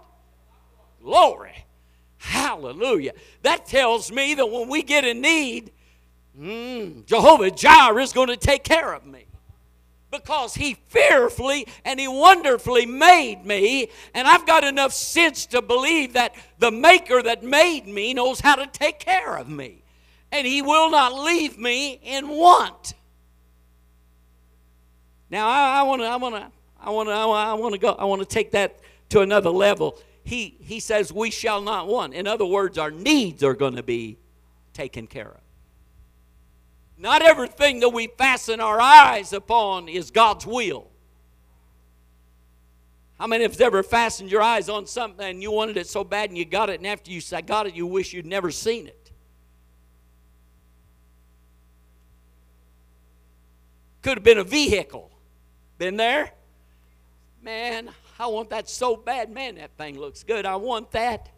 Glory. 1.01 1.65
Hallelujah. 2.17 3.13
That 3.41 3.65
tells 3.65 4.11
me 4.11 4.33
that 4.35 4.45
when 4.45 4.69
we 4.69 4.81
get 4.81 5.03
in 5.03 5.21
need, 5.21 5.71
mm, 6.39 7.05
Jehovah 7.05 7.51
Jireh 7.51 8.01
is 8.01 8.13
going 8.13 8.29
to 8.29 8.37
take 8.37 8.63
care 8.63 8.93
of 8.93 9.05
me. 9.05 9.24
Because 10.15 10.55
he 10.55 10.75
fearfully 10.87 11.67
and 11.83 11.99
he 11.99 12.07
wonderfully 12.07 12.85
made 12.85 13.45
me, 13.45 13.89
and 14.13 14.27
I've 14.27 14.45
got 14.45 14.63
enough 14.63 14.93
sense 14.93 15.45
to 15.47 15.61
believe 15.61 16.13
that 16.13 16.35
the 16.59 16.71
Maker 16.71 17.21
that 17.21 17.43
made 17.43 17.87
me 17.87 18.13
knows 18.13 18.39
how 18.39 18.55
to 18.55 18.67
take 18.67 18.99
care 18.99 19.37
of 19.37 19.49
me. 19.49 19.83
And 20.31 20.45
he 20.45 20.61
will 20.61 20.89
not 20.89 21.13
leave 21.13 21.57
me 21.57 21.99
in 22.03 22.27
want. 22.27 22.93
Now 25.29 25.47
I 25.47 25.83
want 25.83 26.01
to, 26.01 26.07
I 26.07 26.15
want 26.17 26.35
to, 26.35 26.51
I 26.79 26.89
want 26.89 27.09
to, 27.09 27.13
I 27.13 27.53
want 27.53 27.73
to 27.73 27.79
go. 27.79 27.93
I 27.93 28.05
want 28.05 28.21
to 28.21 28.27
take 28.27 28.51
that 28.51 28.79
to 29.09 29.21
another 29.21 29.49
level 29.49 29.97
he, 30.25 30.57
he 30.59 30.79
says 30.79 31.13
we 31.13 31.29
shall 31.29 31.61
not 31.61 31.87
want. 31.87 32.13
In 32.13 32.27
other 32.27 32.45
words, 32.45 32.77
our 32.77 32.91
needs 32.91 33.43
are 33.43 33.53
going 33.53 33.75
to 33.75 33.83
be 33.83 34.17
taken 34.73 35.07
care 35.07 35.29
of. 35.29 35.44
Not 36.97 37.21
everything 37.21 37.81
that 37.81 37.89
we 37.89 38.07
fasten 38.07 38.59
our 38.59 38.79
eyes 38.79 39.33
upon 39.33 39.89
is 39.89 40.11
God's 40.11 40.45
will. 40.45 40.89
How 43.19 43.27
many 43.27 43.43
have 43.43 43.59
ever 43.61 43.83
fastened 43.83 44.29
your 44.29 44.41
eyes 44.41 44.67
on 44.69 44.85
something 44.87 45.25
and 45.25 45.41
you 45.41 45.51
wanted 45.51 45.77
it 45.77 45.87
so 45.87 46.03
bad 46.03 46.29
and 46.29 46.37
you 46.37 46.45
got 46.45 46.69
it, 46.69 46.79
and 46.79 46.87
after 46.87 47.11
you 47.11 47.21
got 47.45 47.67
it, 47.67 47.75
you 47.75 47.87
wish 47.87 48.13
you'd 48.13 48.25
never 48.25 48.51
seen 48.51 48.87
it? 48.87 49.11
Could 54.01 54.17
have 54.17 54.23
been 54.23 54.37
a 54.37 54.43
vehicle. 54.43 55.11
Been 55.77 55.97
there? 55.97 56.31
Man, 57.41 57.89
I 58.19 58.27
want 58.27 58.49
that 58.49 58.69
so 58.69 58.95
bad. 58.95 59.31
Man, 59.31 59.55
that 59.55 59.77
thing 59.77 59.99
looks 59.99 60.23
good. 60.23 60.45
I 60.45 60.55
want 60.57 60.91
that. 60.91 61.29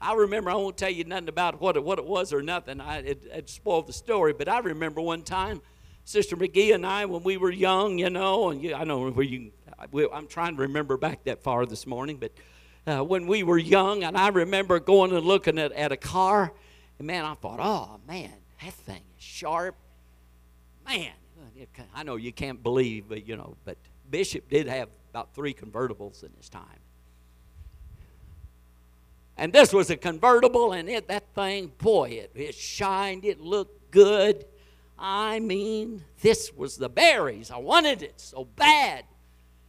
I 0.00 0.14
remember, 0.14 0.50
I 0.50 0.54
won't 0.54 0.76
tell 0.76 0.90
you 0.90 1.04
nothing 1.04 1.28
about 1.28 1.60
what 1.60 1.76
it, 1.76 1.82
what 1.82 1.98
it 1.98 2.04
was 2.04 2.32
or 2.32 2.42
nothing. 2.42 2.80
I, 2.80 2.98
it, 2.98 3.22
it 3.32 3.50
spoiled 3.50 3.86
the 3.88 3.92
story. 3.92 4.32
But 4.32 4.48
I 4.48 4.60
remember 4.60 5.00
one 5.00 5.22
time, 5.22 5.60
Sister 6.04 6.36
McGee 6.36 6.74
and 6.74 6.86
I, 6.86 7.04
when 7.04 7.22
we 7.22 7.36
were 7.36 7.50
young, 7.50 7.98
you 7.98 8.08
know, 8.08 8.50
and 8.50 8.62
you, 8.62 8.74
I 8.74 8.84
know 8.84 9.10
where 9.10 9.24
you, 9.24 9.50
I'm 10.12 10.26
trying 10.26 10.56
to 10.56 10.62
remember 10.62 10.96
back 10.96 11.24
that 11.24 11.42
far 11.42 11.66
this 11.66 11.86
morning, 11.86 12.16
but 12.16 12.32
uh, 12.86 13.04
when 13.04 13.26
we 13.26 13.42
were 13.42 13.58
young, 13.58 14.04
and 14.04 14.16
I 14.16 14.28
remember 14.28 14.80
going 14.80 15.12
and 15.12 15.26
looking 15.26 15.58
at, 15.58 15.72
at 15.72 15.92
a 15.92 15.96
car, 15.96 16.52
and 16.98 17.06
man, 17.06 17.24
I 17.24 17.34
thought, 17.34 17.58
oh 17.60 18.00
man, 18.06 18.32
that 18.62 18.72
thing 18.72 19.02
is 19.18 19.22
sharp. 19.22 19.76
Man, 20.86 21.12
I 21.94 22.02
know 22.04 22.16
you 22.16 22.32
can't 22.32 22.62
believe, 22.62 23.04
but 23.08 23.28
you 23.28 23.36
know, 23.36 23.56
but 23.66 23.76
Bishop 24.08 24.48
did 24.48 24.68
have 24.68 24.88
about 25.10 25.34
three 25.34 25.52
convertibles 25.52 26.22
in 26.24 26.30
his 26.38 26.48
time. 26.48 26.64
And 29.38 29.52
this 29.52 29.72
was 29.72 29.88
a 29.88 29.96
convertible, 29.96 30.72
and 30.72 30.88
it, 30.88 31.06
that 31.06 31.32
thing, 31.32 31.70
boy, 31.78 32.08
it, 32.10 32.32
it 32.34 32.56
shined, 32.56 33.24
it 33.24 33.40
looked 33.40 33.92
good. 33.92 34.44
I 34.98 35.38
mean, 35.38 36.02
this 36.20 36.52
was 36.52 36.76
the 36.76 36.88
berries. 36.88 37.52
I 37.52 37.58
wanted 37.58 38.02
it 38.02 38.20
so 38.20 38.48
bad. 38.56 39.04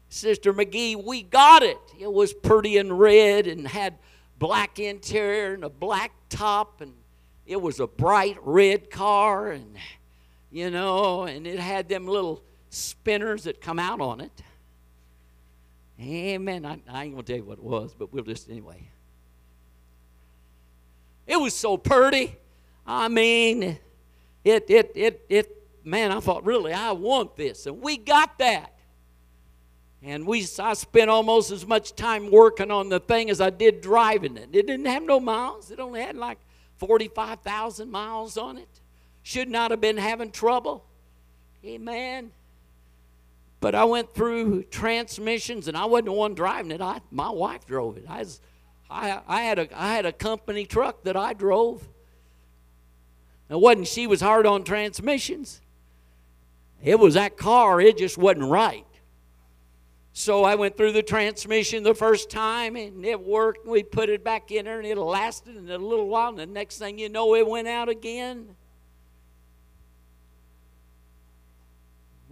Sister 0.09 0.53
McGee, 0.53 1.01
we 1.01 1.21
got 1.21 1.61
it. 1.61 1.77
It 1.99 2.11
was 2.11 2.33
pretty 2.33 2.77
and 2.77 2.99
red 2.99 3.45
and 3.45 3.67
had 3.67 3.99
black 4.39 4.79
interior 4.79 5.53
and 5.53 5.63
a 5.63 5.69
black 5.69 6.13
top, 6.29 6.81
and 6.81 6.93
it 7.45 7.61
was 7.61 7.79
a 7.79 7.85
bright 7.85 8.37
red 8.41 8.89
car, 8.89 9.51
and 9.51 9.75
you 10.51 10.71
know, 10.71 11.25
and 11.25 11.45
it 11.45 11.59
had 11.59 11.87
them 11.87 12.07
little 12.07 12.43
spinners 12.71 13.43
that 13.43 13.61
come 13.61 13.77
out 13.77 14.01
on 14.01 14.19
it. 14.19 14.41
Amen. 16.01 16.65
I, 16.65 16.79
I 16.89 17.03
ain't 17.03 17.15
to 17.17 17.23
tell 17.23 17.37
you 17.37 17.43
what 17.43 17.59
it 17.59 17.63
was, 17.63 17.93
but 17.93 18.11
we'll 18.11 18.23
just, 18.23 18.49
anyway. 18.49 18.89
It 21.29 21.39
was 21.39 21.53
so 21.53 21.77
pretty. 21.77 22.35
I 22.87 23.07
mean, 23.07 23.77
it, 24.43 24.65
it, 24.67 24.91
it, 24.95 25.25
it, 25.29 25.67
man, 25.83 26.11
I 26.11 26.19
thought, 26.19 26.43
really, 26.43 26.73
I 26.73 26.91
want 26.91 27.35
this. 27.37 27.67
And 27.67 27.79
we 27.81 27.97
got 27.97 28.39
that. 28.39 28.73
And 30.01 30.25
we, 30.25 30.47
I 30.57 30.73
spent 30.73 31.11
almost 31.11 31.51
as 31.51 31.67
much 31.67 31.95
time 31.95 32.31
working 32.31 32.71
on 32.71 32.89
the 32.89 32.99
thing 32.99 33.29
as 33.29 33.39
I 33.39 33.51
did 33.51 33.81
driving 33.81 34.37
it. 34.37 34.49
It 34.53 34.65
didn't 34.65 34.87
have 34.87 35.03
no 35.03 35.19
miles. 35.19 35.69
It 35.69 35.79
only 35.79 36.01
had 36.01 36.15
like 36.15 36.39
45,000 36.77 37.91
miles 37.91 38.35
on 38.35 38.57
it. 38.57 38.81
Should 39.21 39.49
not 39.49 39.69
have 39.69 39.81
been 39.81 39.97
having 39.97 40.31
trouble. 40.31 40.83
Amen. 41.63 42.31
But 43.59 43.75
I 43.75 43.83
went 43.83 44.15
through 44.15 44.63
transmissions, 44.63 45.67
and 45.67 45.77
I 45.77 45.85
wasn't 45.85 46.05
the 46.07 46.13
one 46.13 46.33
driving 46.33 46.71
it. 46.71 46.81
I, 46.81 47.01
my 47.11 47.29
wife 47.29 47.67
drove 47.67 47.97
it. 47.97 48.05
I, 48.07 48.19
was, 48.19 48.41
I, 48.89 49.21
I, 49.27 49.41
had 49.41 49.59
a, 49.59 49.67
I 49.79 49.93
had 49.93 50.05
a 50.05 50.11
company 50.11 50.65
truck 50.65 51.03
that 51.03 51.15
I 51.15 51.33
drove. 51.33 51.87
It 53.49 53.59
wasn't 53.59 53.87
she 53.87 54.07
was 54.07 54.21
hard 54.21 54.45
on 54.45 54.63
transmissions. 54.63 55.61
It 56.83 56.97
was 56.97 57.15
that 57.15 57.37
car, 57.37 57.81
it 57.81 57.97
just 57.97 58.17
wasn't 58.17 58.45
right. 58.45 58.85
So 60.13 60.43
I 60.43 60.55
went 60.55 60.75
through 60.75 60.91
the 60.93 61.03
transmission 61.03 61.83
the 61.83 61.93
first 61.93 62.29
time 62.29 62.75
and 62.75 63.05
it 63.05 63.19
worked. 63.19 63.65
We 63.65 63.83
put 63.83 64.09
it 64.09 64.23
back 64.23 64.51
in 64.51 64.65
there 64.65 64.79
and 64.79 64.87
it 64.87 64.97
lasted 64.97 65.55
a 65.55 65.77
little 65.77 66.07
while. 66.07 66.29
And 66.29 66.39
the 66.39 66.45
next 66.45 66.77
thing 66.77 66.99
you 66.99 67.09
know, 67.09 67.35
it 67.35 67.47
went 67.47 67.67
out 67.67 67.89
again. 67.89 68.55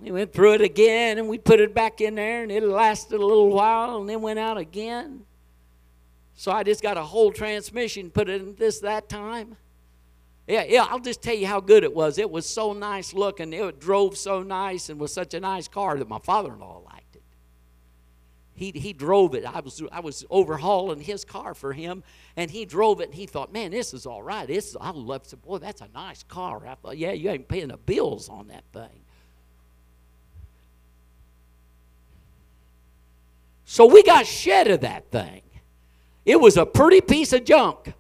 We 0.02 0.12
went 0.12 0.34
through 0.34 0.56
it 0.56 0.62
again 0.62 1.18
and 1.18 1.28
we 1.28 1.38
put 1.38 1.60
it 1.60 1.74
back 1.74 2.02
in 2.02 2.16
there 2.16 2.44
and 2.44 2.52
it 2.52 2.62
lasted 2.64 3.16
a 3.16 3.26
little 3.26 3.50
while 3.50 3.98
and 3.98 4.10
then 4.10 4.22
went 4.22 4.40
out 4.40 4.58
again. 4.58 5.24
So 6.38 6.52
I 6.52 6.62
just 6.62 6.84
got 6.84 6.98
a 6.98 7.02
whole 7.02 7.32
transmission, 7.32 8.12
put 8.12 8.30
it 8.30 8.40
in 8.40 8.56
this 8.56 8.80
that 8.82 9.10
time. 9.10 9.58
Yeah, 10.48 10.66
yeah, 10.70 10.86
I'll 10.88 11.00
just 11.00 11.24
tell 11.24 11.34
you 11.34 11.48
how 11.48 11.60
good 11.60 11.84
it 11.84 11.94
was. 11.94 12.20
It 12.20 12.30
was 12.30 12.48
so 12.48 12.74
nice 12.74 13.12
looking. 13.12 13.52
It 13.52 13.80
drove 13.80 14.16
so 14.16 14.44
nice 14.44 14.90
and 14.90 15.00
was 15.00 15.12
such 15.12 15.34
a 15.34 15.40
nice 15.40 15.68
car 15.68 15.98
that 15.98 16.08
my 16.08 16.20
father 16.20 16.54
in 16.54 16.60
law 16.60 16.84
liked 16.86 17.16
it. 17.16 17.24
He, 18.54 18.72
he 18.72 18.94
drove 18.94 19.34
it. 19.34 19.46
I 19.46 19.62
was, 19.62 19.82
I 19.92 20.00
was 20.00 20.26
overhauling 20.30 21.02
his 21.02 21.26
car 21.26 21.56
for 21.56 21.74
him, 21.74 22.04
and 22.36 22.52
he 22.52 22.66
drove 22.66 23.02
it, 23.02 23.06
and 23.06 23.16
he 23.16 23.26
thought, 23.26 23.52
man, 23.52 23.72
this 23.72 23.92
is 23.92 24.06
all 24.06 24.22
right. 24.22 24.48
This, 24.48 24.78
I 24.80 24.92
love 24.92 25.24
it. 25.34 25.42
Boy, 25.42 25.58
that's 25.58 25.82
a 25.82 25.90
nice 25.94 26.22
car. 26.22 26.68
I 26.68 26.76
thought, 26.76 27.00
yeah, 27.00 27.14
you 27.14 27.32
ain't 27.32 27.48
paying 27.48 27.70
the 27.70 27.78
bills 27.78 28.30
on 28.30 28.50
that 28.50 28.64
thing. 28.72 29.02
So 33.66 33.88
we 33.88 34.04
got 34.04 34.28
shed 34.28 34.68
of 34.68 34.82
that 34.82 35.10
thing. 35.12 35.42
It 36.28 36.42
was 36.42 36.58
a 36.58 36.66
pretty 36.66 37.00
piece 37.00 37.32
of 37.32 37.46
junk. 37.46 37.94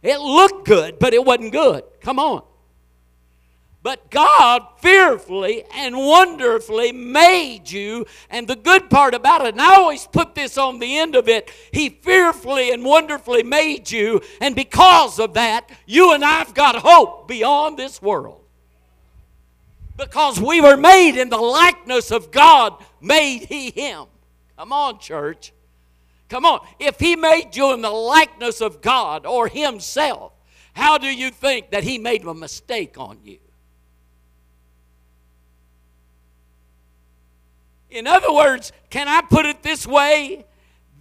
It 0.00 0.20
looked 0.20 0.64
good, 0.64 1.00
but 1.00 1.12
it 1.12 1.24
wasn't 1.24 1.50
good. 1.50 1.82
Come 2.00 2.20
on. 2.20 2.44
But 3.82 4.08
God 4.08 4.62
fearfully 4.78 5.64
and 5.74 5.96
wonderfully 5.96 6.92
made 6.92 7.68
you. 7.68 8.06
And 8.30 8.46
the 8.46 8.54
good 8.54 8.88
part 8.88 9.12
about 9.12 9.44
it, 9.44 9.54
and 9.54 9.60
I 9.60 9.74
always 9.74 10.06
put 10.06 10.36
this 10.36 10.56
on 10.56 10.78
the 10.78 10.98
end 10.98 11.16
of 11.16 11.28
it, 11.28 11.50
He 11.72 11.88
fearfully 11.88 12.70
and 12.70 12.84
wonderfully 12.84 13.42
made 13.42 13.90
you. 13.90 14.20
And 14.40 14.54
because 14.54 15.18
of 15.18 15.34
that, 15.34 15.68
you 15.84 16.14
and 16.14 16.24
I've 16.24 16.54
got 16.54 16.76
hope 16.76 17.26
beyond 17.26 17.76
this 17.76 18.00
world. 18.00 18.40
Because 19.96 20.40
we 20.40 20.60
were 20.60 20.76
made 20.76 21.20
in 21.20 21.28
the 21.28 21.38
likeness 21.38 22.12
of 22.12 22.30
God, 22.30 22.84
made 23.00 23.46
He 23.46 23.72
Him. 23.72 24.04
Come 24.56 24.72
on, 24.72 25.00
church. 25.00 25.52
Come 26.28 26.44
on. 26.44 26.66
If 26.78 26.98
He 26.98 27.16
made 27.16 27.54
you 27.54 27.72
in 27.72 27.82
the 27.82 27.90
likeness 27.90 28.60
of 28.60 28.80
God 28.80 29.26
or 29.26 29.48
Himself, 29.48 30.32
how 30.72 30.98
do 30.98 31.06
you 31.06 31.30
think 31.30 31.70
that 31.70 31.84
He 31.84 31.98
made 31.98 32.24
a 32.24 32.34
mistake 32.34 32.98
on 32.98 33.18
you? 33.22 33.38
In 37.90 38.06
other 38.06 38.32
words, 38.32 38.72
can 38.90 39.08
I 39.08 39.22
put 39.22 39.46
it 39.46 39.62
this 39.62 39.86
way? 39.86 40.44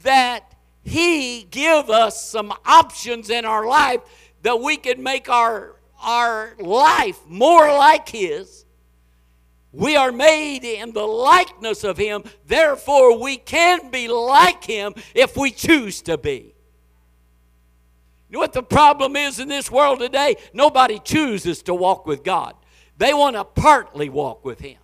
That 0.03 0.55
He 0.83 1.43
give 1.43 1.89
us 1.89 2.23
some 2.23 2.53
options 2.65 3.29
in 3.29 3.45
our 3.45 3.65
life 3.65 4.01
that 4.43 4.61
we 4.61 4.77
can 4.77 5.01
make 5.01 5.27
our, 5.27 5.75
our 6.01 6.55
life 6.59 7.19
more 7.27 7.67
like 7.67 8.07
His 8.07 8.64
we 9.75 9.95
are 9.95 10.11
made 10.11 10.63
in 10.63 10.91
the 10.93 11.05
likeness 11.05 11.83
of 11.83 11.97
Him, 11.97 12.23
therefore, 12.47 13.19
we 13.19 13.37
can 13.37 13.91
be 13.91 14.07
like 14.07 14.63
Him 14.63 14.93
if 15.13 15.35
we 15.35 15.51
choose 15.51 16.01
to 16.03 16.17
be. 16.17 16.53
You 18.29 18.33
know 18.33 18.39
what 18.39 18.53
the 18.53 18.63
problem 18.63 19.15
is 19.15 19.39
in 19.39 19.47
this 19.47 19.69
world 19.69 19.99
today? 19.99 20.35
Nobody 20.53 20.99
chooses 20.99 21.61
to 21.63 21.73
walk 21.73 22.05
with 22.05 22.23
God, 22.23 22.55
they 22.97 23.13
want 23.13 23.35
to 23.35 23.43
partly 23.43 24.09
walk 24.09 24.43
with 24.45 24.59
Him. 24.59 24.77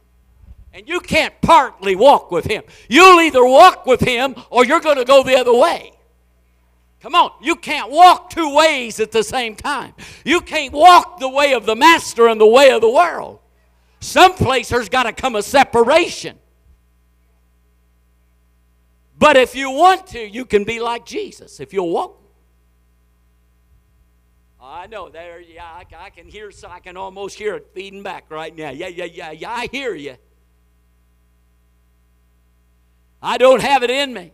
And 0.73 0.87
you 0.87 1.01
can't 1.01 1.33
partly 1.41 1.97
walk 1.97 2.31
with 2.31 2.45
Him. 2.45 2.63
You'll 2.87 3.19
either 3.19 3.43
walk 3.43 3.85
with 3.85 3.99
Him 3.99 4.35
or 4.49 4.63
you're 4.63 4.79
going 4.79 4.97
to 4.97 5.05
go 5.05 5.21
the 5.21 5.37
other 5.37 5.53
way. 5.53 5.91
Come 7.01 7.15
on, 7.15 7.31
you 7.41 7.55
can't 7.55 7.91
walk 7.91 8.29
two 8.29 8.55
ways 8.55 8.99
at 8.99 9.11
the 9.11 9.23
same 9.23 9.55
time. 9.55 9.93
You 10.23 10.39
can't 10.39 10.71
walk 10.71 11.19
the 11.19 11.27
way 11.27 11.53
of 11.53 11.65
the 11.65 11.75
Master 11.75 12.27
and 12.27 12.39
the 12.39 12.47
way 12.47 12.71
of 12.71 12.79
the 12.79 12.89
world. 12.89 13.40
Someplace 14.01 14.69
there's 14.69 14.89
got 14.89 15.03
to 15.03 15.13
come 15.13 15.35
a 15.35 15.43
separation. 15.43 16.37
But 19.17 19.37
if 19.37 19.55
you 19.55 19.69
want 19.69 20.07
to, 20.07 20.19
you 20.19 20.43
can 20.45 20.63
be 20.63 20.79
like 20.79 21.05
Jesus 21.05 21.59
if 21.59 21.71
you'll 21.71 21.91
walk. 21.91 22.19
Oh, 24.59 24.65
I 24.65 24.87
know 24.87 25.09
there. 25.09 25.39
Yeah, 25.39 25.63
I, 25.63 25.85
I 25.95 26.09
can 26.09 26.27
hear. 26.27 26.49
So 26.49 26.67
I 26.67 26.79
can 26.79 26.97
almost 26.97 27.37
hear 27.37 27.55
it 27.55 27.69
feeding 27.75 28.01
back 28.01 28.25
right 28.29 28.55
now. 28.55 28.71
Yeah, 28.71 28.87
yeah, 28.87 29.05
yeah, 29.05 29.31
yeah. 29.31 29.51
I 29.51 29.67
hear 29.71 29.93
you. 29.93 30.17
I 33.21 33.37
don't 33.37 33.61
have 33.61 33.83
it 33.83 33.91
in 33.91 34.13
me. 34.13 34.33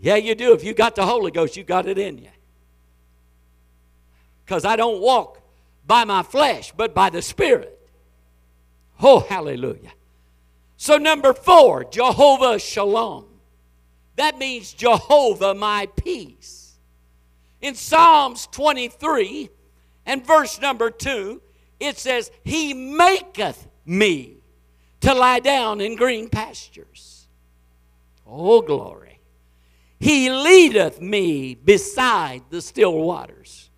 Yeah, 0.00 0.16
you 0.16 0.34
do. 0.34 0.52
If 0.52 0.64
you 0.64 0.74
got 0.74 0.96
the 0.96 1.06
Holy 1.06 1.30
Ghost, 1.30 1.56
you 1.56 1.62
got 1.62 1.86
it 1.86 1.98
in 1.98 2.18
you. 2.18 2.30
Because 4.44 4.64
I 4.64 4.74
don't 4.74 5.00
walk 5.00 5.39
by 5.90 6.04
my 6.04 6.22
flesh, 6.22 6.72
but 6.76 6.94
by 6.94 7.10
the 7.10 7.20
Spirit. 7.20 7.76
Oh, 9.02 9.18
hallelujah. 9.18 9.90
So, 10.76 10.98
number 10.98 11.34
four, 11.34 11.82
Jehovah 11.82 12.60
Shalom. 12.60 13.26
That 14.14 14.38
means 14.38 14.72
Jehovah, 14.72 15.52
my 15.52 15.88
peace. 15.96 16.78
In 17.60 17.74
Psalms 17.74 18.46
23 18.52 19.50
and 20.06 20.24
verse 20.24 20.60
number 20.60 20.92
2, 20.92 21.42
it 21.80 21.98
says, 21.98 22.30
He 22.44 22.72
maketh 22.72 23.66
me 23.84 24.44
to 25.00 25.12
lie 25.12 25.40
down 25.40 25.80
in 25.80 25.96
green 25.96 26.28
pastures. 26.28 27.26
Oh, 28.24 28.62
glory. 28.62 29.18
He 29.98 30.30
leadeth 30.30 31.00
me 31.00 31.56
beside 31.56 32.42
the 32.48 32.62
still 32.62 32.92
waters. 32.92 33.70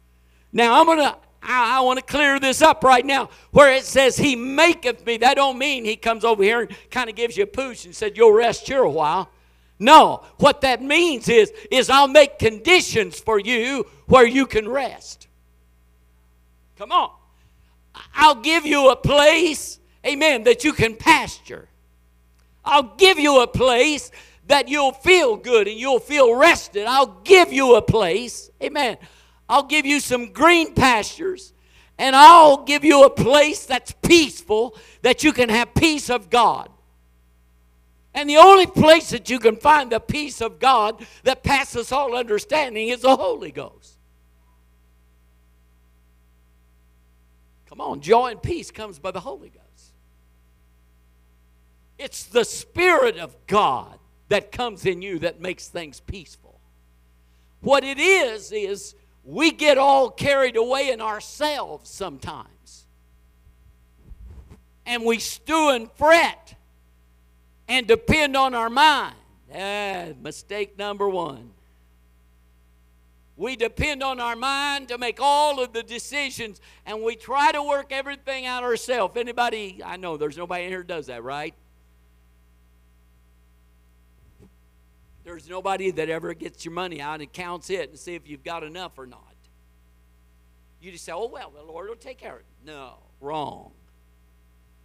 Now, 0.52 0.78
I'm 0.78 0.84
going 0.84 0.98
to 0.98 1.16
I, 1.42 1.78
I 1.78 1.80
want 1.80 1.98
to 1.98 2.04
clear 2.04 2.38
this 2.38 2.62
up 2.62 2.84
right 2.84 3.04
now. 3.04 3.30
Where 3.50 3.72
it 3.72 3.84
says 3.84 4.16
he 4.16 4.36
maketh 4.36 5.04
me, 5.04 5.16
that 5.18 5.34
don't 5.34 5.58
mean 5.58 5.84
he 5.84 5.96
comes 5.96 6.24
over 6.24 6.42
here 6.42 6.60
and 6.62 6.70
kind 6.90 7.10
of 7.10 7.16
gives 7.16 7.36
you 7.36 7.44
a 7.44 7.46
pooch 7.46 7.84
and 7.84 7.94
said, 7.94 8.16
You'll 8.16 8.32
rest 8.32 8.66
here 8.66 8.82
a 8.82 8.90
while. 8.90 9.30
No, 9.78 10.24
what 10.38 10.60
that 10.60 10.80
means 10.80 11.28
is, 11.28 11.52
is 11.70 11.90
I'll 11.90 12.06
make 12.06 12.38
conditions 12.38 13.18
for 13.18 13.40
you 13.40 13.84
where 14.06 14.26
you 14.26 14.46
can 14.46 14.68
rest. 14.68 15.26
Come 16.78 16.92
on. 16.92 17.10
I'll 18.14 18.36
give 18.36 18.64
you 18.64 18.90
a 18.90 18.96
place, 18.96 19.80
amen, 20.06 20.44
that 20.44 20.62
you 20.64 20.72
can 20.72 20.94
pasture. 20.96 21.68
I'll 22.64 22.94
give 22.96 23.18
you 23.18 23.42
a 23.42 23.46
place 23.46 24.10
that 24.46 24.68
you'll 24.68 24.92
feel 24.92 25.36
good 25.36 25.66
and 25.66 25.78
you'll 25.78 25.98
feel 25.98 26.34
rested. 26.34 26.86
I'll 26.86 27.20
give 27.24 27.52
you 27.52 27.74
a 27.76 27.82
place, 27.82 28.50
amen, 28.62 28.98
I'll 29.52 29.62
give 29.62 29.84
you 29.84 30.00
some 30.00 30.32
green 30.32 30.72
pastures, 30.72 31.52
and 31.98 32.16
I'll 32.16 32.64
give 32.64 32.86
you 32.86 33.04
a 33.04 33.10
place 33.10 33.66
that's 33.66 33.92
peaceful, 33.92 34.74
that 35.02 35.24
you 35.24 35.34
can 35.34 35.50
have 35.50 35.74
peace 35.74 36.08
of 36.08 36.30
God. 36.30 36.70
And 38.14 38.30
the 38.30 38.38
only 38.38 38.64
place 38.64 39.10
that 39.10 39.28
you 39.28 39.38
can 39.38 39.56
find 39.56 39.92
the 39.92 40.00
peace 40.00 40.40
of 40.40 40.58
God 40.58 41.04
that 41.24 41.42
passes 41.42 41.92
all 41.92 42.16
understanding 42.16 42.88
is 42.88 43.02
the 43.02 43.14
Holy 43.14 43.52
Ghost. 43.52 43.98
Come 47.66 47.82
on, 47.82 48.00
joy 48.00 48.30
and 48.30 48.42
peace 48.42 48.70
comes 48.70 48.98
by 48.98 49.10
the 49.10 49.20
Holy 49.20 49.50
Ghost. 49.50 49.92
It's 51.98 52.24
the 52.24 52.46
Spirit 52.46 53.18
of 53.18 53.36
God 53.46 53.98
that 54.30 54.50
comes 54.50 54.86
in 54.86 55.02
you 55.02 55.18
that 55.18 55.42
makes 55.42 55.68
things 55.68 56.00
peaceful. 56.00 56.58
What 57.60 57.84
it 57.84 57.98
is, 57.98 58.50
is 58.50 58.94
we 59.24 59.52
get 59.52 59.78
all 59.78 60.10
carried 60.10 60.56
away 60.56 60.90
in 60.90 61.00
ourselves 61.00 61.88
sometimes. 61.90 62.86
And 64.84 65.04
we 65.04 65.18
stew 65.18 65.70
and 65.70 65.90
fret 65.92 66.54
and 67.68 67.86
depend 67.86 68.36
on 68.36 68.54
our 68.54 68.68
mind. 68.68 69.14
Ah, 69.54 70.06
mistake 70.20 70.76
number 70.78 71.08
one. 71.08 71.50
we 73.36 73.56
depend 73.56 74.02
on 74.02 74.20
our 74.20 74.36
mind 74.36 74.88
to 74.88 74.98
make 74.98 75.18
all 75.20 75.62
of 75.62 75.72
the 75.72 75.82
decisions 75.82 76.60
and 76.86 77.02
we 77.02 77.16
try 77.16 77.50
to 77.50 77.62
work 77.62 77.90
everything 77.90 78.46
out 78.46 78.62
ourselves. 78.62 79.16
Anybody, 79.16 79.80
I 79.84 79.96
know 79.96 80.16
there's 80.16 80.36
nobody 80.36 80.64
in 80.64 80.70
here 80.70 80.82
does 80.82 81.06
that, 81.06 81.22
right? 81.22 81.54
There's 85.24 85.48
nobody 85.48 85.90
that 85.92 86.08
ever 86.08 86.34
gets 86.34 86.64
your 86.64 86.74
money 86.74 87.00
out 87.00 87.20
and 87.20 87.32
counts 87.32 87.70
it 87.70 87.90
and 87.90 87.98
see 87.98 88.14
if 88.14 88.28
you've 88.28 88.42
got 88.42 88.64
enough 88.64 88.98
or 88.98 89.06
not. 89.06 89.20
You 90.80 90.90
just 90.90 91.04
say, 91.04 91.12
oh, 91.12 91.28
well, 91.28 91.50
the 91.54 91.62
Lord 91.62 91.88
will 91.88 91.96
take 91.96 92.18
care 92.18 92.34
of 92.34 92.40
it. 92.40 92.46
No, 92.66 92.94
wrong. 93.20 93.70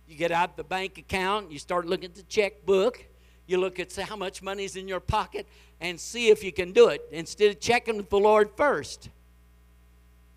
You 0.07 0.15
get 0.15 0.31
out 0.31 0.55
the 0.55 0.63
bank 0.63 0.97
account, 0.97 1.51
you 1.51 1.59
start 1.59 1.85
looking 1.85 2.05
at 2.05 2.15
the 2.15 2.23
checkbook, 2.23 3.03
you 3.47 3.57
look 3.57 3.79
at 3.79 3.93
how 3.95 4.15
much 4.15 4.43
money's 4.43 4.75
in 4.75 4.87
your 4.87 4.99
pocket, 4.99 5.47
and 5.81 5.99
see 5.99 6.29
if 6.29 6.43
you 6.43 6.51
can 6.51 6.71
do 6.71 6.89
it 6.89 7.01
instead 7.11 7.49
of 7.49 7.59
checking 7.59 7.97
with 7.97 8.09
the 8.09 8.19
Lord 8.19 8.51
first. 8.55 9.09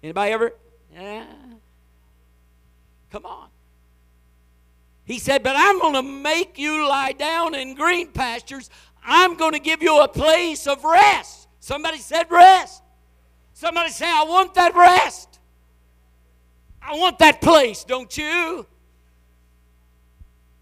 Anybody 0.02 0.32
ever? 0.32 0.54
Yeah. 0.94 1.26
Come 3.10 3.26
on. 3.26 3.48
He 5.04 5.18
said, 5.18 5.42
But 5.42 5.56
I'm 5.56 5.80
going 5.80 5.94
to 5.94 6.02
make 6.02 6.58
you 6.58 6.88
lie 6.88 7.12
down 7.12 7.54
in 7.54 7.74
green 7.74 8.08
pastures. 8.12 8.70
I'm 9.04 9.36
going 9.36 9.52
to 9.52 9.58
give 9.58 9.82
you 9.82 10.00
a 10.00 10.08
place 10.08 10.66
of 10.66 10.84
rest. 10.84 11.48
Somebody 11.60 11.98
said 11.98 12.30
rest. 12.30 12.82
Somebody 13.52 13.90
say, 13.90 14.06
I 14.06 14.24
want 14.24 14.54
that 14.54 14.74
rest. 14.74 15.38
I 16.82 16.96
want 16.96 17.18
that 17.18 17.40
place, 17.40 17.84
don't 17.84 18.16
you? 18.16 18.66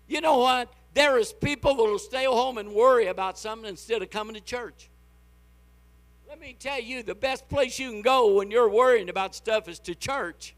You 0.09 0.20
know 0.20 0.38
what? 0.38 0.72
There 0.94 1.18
is 1.18 1.33
people 1.33 1.74
that 1.77 1.83
will 1.83 1.98
stay 1.98 2.24
home 2.24 2.59
and 2.59 2.72
worry 2.72 3.07
about 3.07 3.38
something 3.38 3.68
instead 3.68 4.03
of 4.03 4.11
coming 4.11 4.35
to 4.35 4.40
church. 4.40 4.90
Let 6.29 6.40
me 6.40 6.57
tell 6.59 6.81
you, 6.81 7.03
the 7.03 7.14
best 7.14 7.48
place 7.48 7.79
you 7.79 7.90
can 7.90 8.03
go 8.03 8.35
when 8.35 8.51
you're 8.51 8.68
worrying 8.68 9.09
about 9.09 9.35
stuff 9.35 9.68
is 9.68 9.79
to 9.81 9.94
church. 9.94 10.55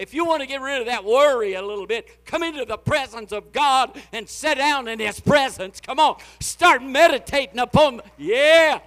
If 0.00 0.14
you 0.14 0.24
want 0.24 0.40
to 0.40 0.46
get 0.46 0.62
rid 0.62 0.80
of 0.80 0.86
that 0.86 1.04
worry 1.04 1.52
a 1.52 1.62
little 1.62 1.86
bit, 1.86 2.24
come 2.24 2.42
into 2.42 2.64
the 2.64 2.78
presence 2.78 3.32
of 3.32 3.52
God 3.52 4.00
and 4.12 4.26
sit 4.26 4.56
down 4.56 4.88
in 4.88 4.98
His 4.98 5.20
presence. 5.20 5.78
Come 5.78 6.00
on, 6.00 6.16
start 6.40 6.82
meditating 6.82 7.58
upon. 7.58 8.00
Yeah. 8.16 8.80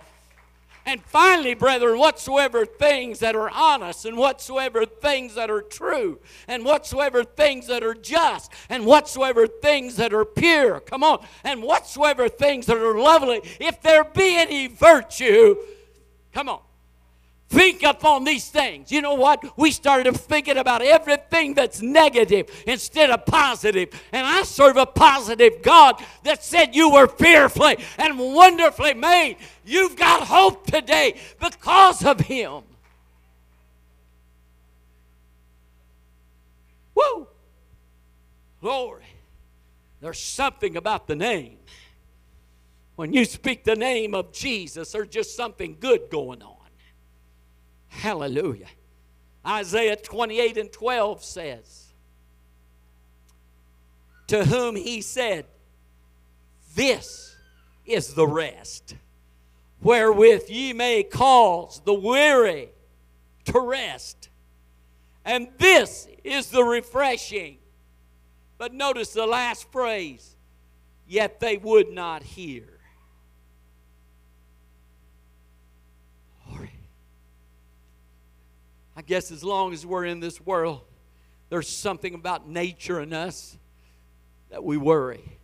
And 0.87 1.01
finally, 1.03 1.53
brethren, 1.53 1.99
whatsoever 1.99 2.65
things 2.65 3.19
that 3.19 3.35
are 3.35 3.49
honest, 3.49 4.05
and 4.05 4.17
whatsoever 4.17 4.85
things 4.85 5.35
that 5.35 5.51
are 5.51 5.61
true, 5.61 6.19
and 6.47 6.65
whatsoever 6.65 7.23
things 7.23 7.67
that 7.67 7.83
are 7.83 7.93
just, 7.93 8.51
and 8.67 8.85
whatsoever 8.85 9.45
things 9.45 9.95
that 9.97 10.13
are 10.13 10.25
pure, 10.25 10.79
come 10.79 11.03
on, 11.03 11.23
and 11.43 11.61
whatsoever 11.61 12.27
things 12.27 12.65
that 12.65 12.77
are 12.77 12.99
lovely, 12.99 13.39
if 13.61 13.81
there 13.81 14.03
be 14.03 14.35
any 14.35 14.67
virtue, 14.67 15.55
come 16.33 16.49
on, 16.49 16.59
think 17.53 17.83
upon 17.83 18.23
these 18.23 18.49
things. 18.49 18.91
You 18.91 19.01
know 19.01 19.13
what? 19.13 19.57
We 19.57 19.71
started 19.71 20.17
thinking 20.17 20.57
about 20.57 20.81
everything 20.81 21.53
that's 21.53 21.81
negative 21.81 22.49
instead 22.65 23.11
of 23.11 23.25
positive. 23.25 23.89
And 24.11 24.25
I 24.25 24.43
serve 24.43 24.77
a 24.77 24.85
positive 24.85 25.61
God 25.61 26.03
that 26.23 26.43
said 26.43 26.75
you 26.75 26.89
were 26.91 27.07
fearfully 27.07 27.77
and 27.97 28.17
wonderfully 28.17 28.95
made. 28.95 29.37
You've 29.65 29.95
got 29.95 30.27
hope 30.27 30.65
today 30.65 31.15
because 31.39 32.03
of 32.03 32.19
Him. 32.21 32.63
Woo! 36.95 37.27
Glory. 38.61 39.03
There's 40.01 40.19
something 40.19 40.75
about 40.75 41.07
the 41.07 41.15
name. 41.15 41.57
When 42.95 43.13
you 43.13 43.25
speak 43.25 43.63
the 43.63 43.75
name 43.75 44.13
of 44.13 44.31
Jesus, 44.31 44.91
there's 44.91 45.07
just 45.07 45.35
something 45.35 45.77
good 45.79 46.09
going 46.09 46.41
on. 46.41 46.52
Hallelujah. 47.99 48.67
Isaiah 49.45 49.95
28 49.95 50.57
and 50.57 50.71
12 50.71 51.23
says, 51.23 51.93
To 54.27 54.45
whom 54.45 54.75
he 54.75 55.01
said, 55.01 55.45
This 56.75 57.35
is 57.85 58.13
the 58.13 58.27
rest, 58.27 58.95
wherewith 59.81 60.49
ye 60.49 60.73
may 60.73 61.03
cause 61.03 61.81
the 61.85 61.93
weary 61.93 62.69
to 63.45 63.59
rest. 63.59 64.29
And 65.25 65.49
this 65.57 66.07
is 66.23 66.49
the 66.49 66.63
refreshing. 66.63 67.57
But 68.57 68.73
notice 68.73 69.13
the 69.13 69.27
last 69.27 69.71
phrase, 69.71 70.35
yet 71.07 71.39
they 71.39 71.57
would 71.57 71.89
not 71.89 72.23
hear. 72.23 72.72
I 78.95 79.01
guess 79.01 79.31
as 79.31 79.43
long 79.43 79.73
as 79.73 79.85
we're 79.85 80.05
in 80.05 80.19
this 80.19 80.39
world, 80.39 80.81
there's 81.49 81.67
something 81.67 82.13
about 82.13 82.47
nature 82.47 82.99
in 82.99 83.13
us 83.13 83.57
that 84.49 84.63
we 84.63 84.77
worry. 84.77 85.37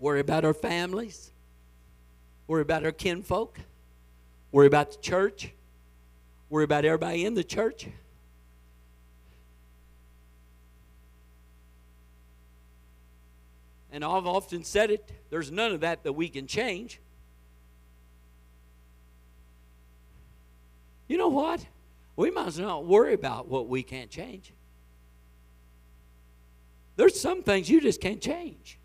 Worry 0.00 0.20
about 0.20 0.44
our 0.44 0.54
families, 0.54 1.30
worry 2.46 2.62
about 2.62 2.84
our 2.84 2.92
kinfolk, 2.92 3.58
worry 4.50 4.66
about 4.66 4.90
the 4.92 4.98
church, 4.98 5.52
worry 6.50 6.64
about 6.64 6.84
everybody 6.84 7.24
in 7.24 7.34
the 7.34 7.44
church. 7.44 7.86
And 13.92 14.04
I've 14.04 14.26
often 14.26 14.64
said 14.64 14.90
it, 14.90 15.08
there's 15.30 15.52
none 15.52 15.70
of 15.70 15.80
that 15.80 16.02
that 16.02 16.14
we 16.14 16.28
can 16.28 16.48
change. 16.48 17.00
You 21.08 21.18
know 21.18 21.28
what? 21.28 21.64
We 22.16 22.30
might 22.30 22.48
as 22.48 22.58
well 22.58 22.68
not 22.68 22.86
worry 22.86 23.14
about 23.14 23.48
what 23.48 23.68
we 23.68 23.82
can't 23.82 24.10
change. 24.10 24.52
There's 26.96 27.20
some 27.20 27.42
things 27.42 27.68
you 27.68 27.80
just 27.80 28.00
can't 28.00 28.20
change. 28.20 28.78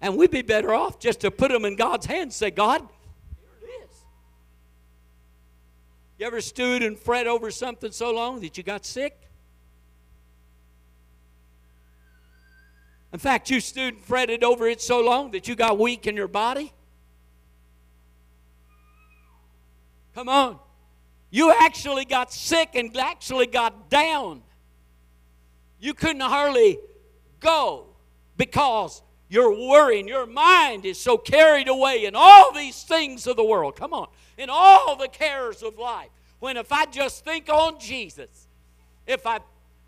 And 0.00 0.18
we'd 0.18 0.30
be 0.30 0.42
better 0.42 0.74
off 0.74 0.98
just 0.98 1.20
to 1.20 1.30
put 1.30 1.50
them 1.50 1.64
in 1.64 1.76
God's 1.76 2.04
hands 2.04 2.36
say, 2.36 2.50
God, 2.50 2.82
here 2.82 3.48
it 3.62 3.84
is. 3.84 3.96
You 6.18 6.26
ever 6.26 6.42
stewed 6.42 6.82
and 6.82 6.98
fret 6.98 7.26
over 7.26 7.50
something 7.50 7.90
so 7.90 8.12
long 8.12 8.40
that 8.40 8.58
you 8.58 8.62
got 8.62 8.84
sick? 8.84 9.18
In 13.14 13.18
fact, 13.18 13.48
you 13.48 13.60
stewed 13.60 13.94
and 13.94 14.02
fretted 14.02 14.44
over 14.44 14.68
it 14.68 14.82
so 14.82 15.00
long 15.00 15.30
that 15.30 15.48
you 15.48 15.54
got 15.54 15.78
weak 15.78 16.06
in 16.06 16.16
your 16.16 16.28
body? 16.28 16.72
Come 20.14 20.28
on. 20.28 20.58
You 21.30 21.52
actually 21.52 22.04
got 22.04 22.32
sick 22.32 22.70
and 22.74 22.96
actually 22.96 23.46
got 23.46 23.90
down. 23.90 24.42
You 25.80 25.92
couldn't 25.92 26.20
hardly 26.20 26.78
go 27.40 27.86
because 28.36 29.02
you're 29.28 29.50
worrying. 29.50 30.06
Your 30.06 30.26
mind 30.26 30.84
is 30.84 31.00
so 31.00 31.18
carried 31.18 31.68
away 31.68 32.04
in 32.04 32.14
all 32.14 32.52
these 32.52 32.84
things 32.84 33.26
of 33.26 33.36
the 33.36 33.44
world. 33.44 33.74
Come 33.74 33.92
on. 33.92 34.08
In 34.38 34.48
all 34.48 34.96
the 34.96 35.08
cares 35.08 35.62
of 35.62 35.76
life. 35.76 36.10
When 36.38 36.56
if 36.56 36.70
I 36.70 36.86
just 36.86 37.24
think 37.24 37.48
on 37.48 37.80
Jesus, 37.80 38.46
if 39.06 39.26
I, 39.26 39.40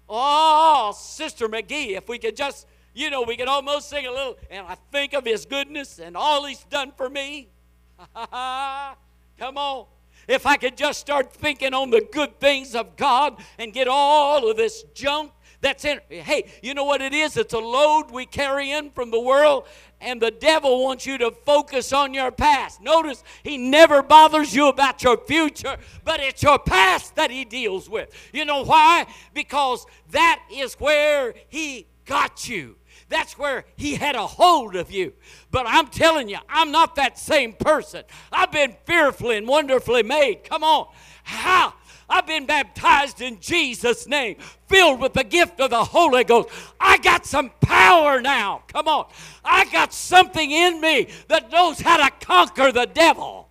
oh, 0.08 0.92
Sister 0.98 1.48
McGee, 1.48 1.96
if 1.96 2.08
we 2.08 2.18
could 2.18 2.36
just, 2.36 2.66
you 2.94 3.08
know, 3.10 3.22
we 3.22 3.36
could 3.36 3.48
almost 3.48 3.88
sing 3.88 4.06
a 4.06 4.10
little, 4.10 4.36
and 4.50 4.66
I 4.66 4.76
think 4.90 5.12
of 5.12 5.24
His 5.24 5.46
goodness 5.46 5.98
and 5.98 6.16
all 6.16 6.44
He's 6.44 6.64
done 6.64 6.92
for 6.96 7.08
me. 7.08 7.48
Come 8.14 9.58
on. 9.58 9.86
If 10.28 10.46
I 10.46 10.56
could 10.56 10.76
just 10.76 11.00
start 11.00 11.32
thinking 11.32 11.74
on 11.74 11.90
the 11.90 12.06
good 12.12 12.40
things 12.40 12.74
of 12.74 12.96
God 12.96 13.40
and 13.58 13.72
get 13.72 13.88
all 13.88 14.50
of 14.50 14.56
this 14.56 14.84
junk 14.94 15.32
that's 15.60 15.84
in. 15.84 16.00
Hey, 16.08 16.50
you 16.62 16.74
know 16.74 16.84
what 16.84 17.00
it 17.00 17.12
is? 17.12 17.36
It's 17.36 17.54
a 17.54 17.58
load 17.58 18.10
we 18.10 18.26
carry 18.26 18.70
in 18.70 18.90
from 18.90 19.10
the 19.10 19.20
world, 19.20 19.66
and 20.00 20.20
the 20.20 20.30
devil 20.30 20.84
wants 20.84 21.06
you 21.06 21.18
to 21.18 21.30
focus 21.30 21.92
on 21.92 22.14
your 22.14 22.30
past. 22.30 22.80
Notice 22.80 23.24
he 23.42 23.56
never 23.56 24.02
bothers 24.02 24.54
you 24.54 24.68
about 24.68 25.02
your 25.02 25.16
future, 25.16 25.76
but 26.04 26.20
it's 26.20 26.42
your 26.42 26.58
past 26.58 27.16
that 27.16 27.30
he 27.30 27.44
deals 27.44 27.88
with. 27.88 28.10
You 28.32 28.44
know 28.44 28.64
why? 28.64 29.06
Because 29.32 29.86
that 30.10 30.42
is 30.52 30.74
where 30.74 31.34
he 31.48 31.86
got 32.04 32.48
you. 32.48 32.76
That's 33.08 33.38
where 33.38 33.64
he 33.76 33.94
had 33.94 34.16
a 34.16 34.26
hold 34.26 34.74
of 34.74 34.90
you. 34.90 35.12
But 35.50 35.66
I'm 35.68 35.86
telling 35.88 36.28
you, 36.28 36.38
I'm 36.48 36.72
not 36.72 36.96
that 36.96 37.18
same 37.18 37.52
person. 37.52 38.02
I've 38.32 38.50
been 38.50 38.74
fearfully 38.84 39.36
and 39.36 39.46
wonderfully 39.46 40.02
made. 40.02 40.44
Come 40.44 40.64
on. 40.64 40.88
How? 41.22 41.74
I've 42.08 42.26
been 42.26 42.46
baptized 42.46 43.20
in 43.20 43.40
Jesus' 43.40 44.06
name, 44.06 44.36
filled 44.68 45.00
with 45.00 45.12
the 45.12 45.24
gift 45.24 45.60
of 45.60 45.70
the 45.70 45.84
Holy 45.84 46.24
Ghost. 46.24 46.48
I 46.80 46.98
got 46.98 47.26
some 47.26 47.50
power 47.60 48.20
now. 48.20 48.62
Come 48.68 48.86
on. 48.86 49.06
I 49.44 49.64
got 49.66 49.92
something 49.92 50.50
in 50.50 50.80
me 50.80 51.08
that 51.28 51.50
knows 51.50 51.80
how 51.80 51.96
to 51.96 52.10
conquer 52.24 52.70
the 52.70 52.86
devil. 52.86 53.48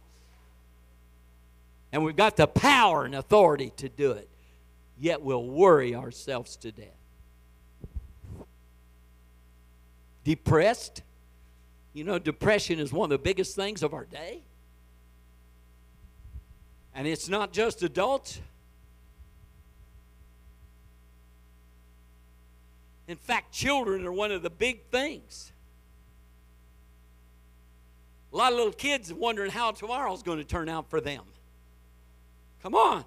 And 1.91 2.03
we've 2.03 2.15
got 2.15 2.35
the 2.35 2.47
power 2.47 3.05
and 3.05 3.15
authority 3.15 3.71
to 3.77 3.89
do 3.89 4.11
it. 4.11 4.29
Yet 4.97 5.21
we'll 5.21 5.45
worry 5.45 5.95
ourselves 5.95 6.55
to 6.57 6.71
death. 6.71 6.87
Depressed. 10.25 11.01
You 11.93 12.03
know, 12.03 12.19
depression 12.19 12.79
is 12.79 12.91
one 12.91 13.05
of 13.05 13.17
the 13.17 13.23
biggest 13.23 13.55
things 13.55 13.81
of 13.81 13.93
our 13.93 14.03
day. 14.03 14.41
And 16.93 17.07
it's 17.07 17.29
not 17.29 17.53
just 17.53 17.81
adults. 17.83 18.41
In 23.07 23.15
fact, 23.15 23.53
children 23.53 24.05
are 24.05 24.11
one 24.11 24.31
of 24.31 24.41
the 24.41 24.49
big 24.49 24.81
things. 24.91 25.53
A 28.33 28.35
lot 28.35 28.51
of 28.51 28.57
little 28.57 28.73
kids 28.73 29.11
are 29.11 29.15
wondering 29.15 29.51
how 29.51 29.71
tomorrow's 29.71 30.23
going 30.23 30.39
to 30.39 30.43
turn 30.43 30.67
out 30.67 30.89
for 30.89 30.99
them. 30.99 31.23
Come 32.61 32.75
on. 32.75 33.05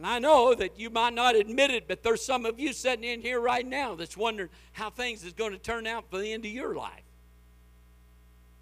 And 0.00 0.06
I 0.06 0.18
know 0.18 0.54
that 0.54 0.80
you 0.80 0.88
might 0.88 1.12
not 1.12 1.36
admit 1.36 1.70
it, 1.70 1.86
but 1.86 2.02
there's 2.02 2.24
some 2.24 2.46
of 2.46 2.58
you 2.58 2.72
sitting 2.72 3.04
in 3.04 3.20
here 3.20 3.38
right 3.38 3.66
now 3.66 3.94
that's 3.94 4.16
wondering 4.16 4.48
how 4.72 4.88
things 4.88 5.22
is 5.24 5.34
going 5.34 5.52
to 5.52 5.58
turn 5.58 5.86
out 5.86 6.08
for 6.08 6.16
the 6.16 6.32
end 6.32 6.46
of 6.46 6.50
your 6.50 6.74
life. 6.74 7.02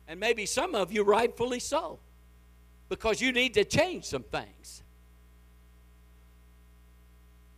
And 0.08 0.18
maybe 0.18 0.46
some 0.46 0.74
of 0.74 0.90
you 0.90 1.04
rightfully 1.04 1.60
so, 1.60 2.00
because 2.88 3.20
you 3.20 3.30
need 3.30 3.54
to 3.54 3.64
change 3.64 4.04
some 4.06 4.24
things. 4.24 4.82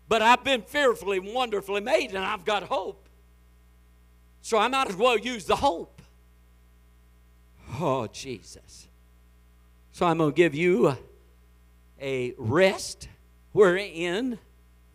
But 0.08 0.20
I've 0.20 0.44
been 0.44 0.60
fearfully 0.60 1.16
and 1.16 1.32
wonderfully 1.32 1.80
made, 1.80 2.10
and 2.10 2.18
I've 2.18 2.44
got 2.44 2.64
hope. 2.64 3.08
So 4.42 4.58
I 4.58 4.68
might 4.68 4.90
as 4.90 4.96
well 4.96 5.16
use 5.18 5.46
the 5.46 5.56
hope. 5.56 6.02
Oh, 7.80 8.06
Jesus. 8.08 8.88
So 9.92 10.04
I'm 10.04 10.18
going 10.18 10.32
to 10.32 10.36
give 10.36 10.54
you 10.54 10.98
a 11.98 12.34
rest 12.36 13.08
wherein, 13.52 14.38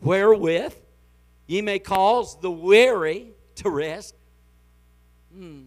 wherewith 0.02 0.76
ye 1.48 1.62
may 1.62 1.80
cause 1.80 2.40
the 2.40 2.52
weary 2.52 3.32
to 3.56 3.70
rest. 3.70 4.16
Hmm. 5.34 5.64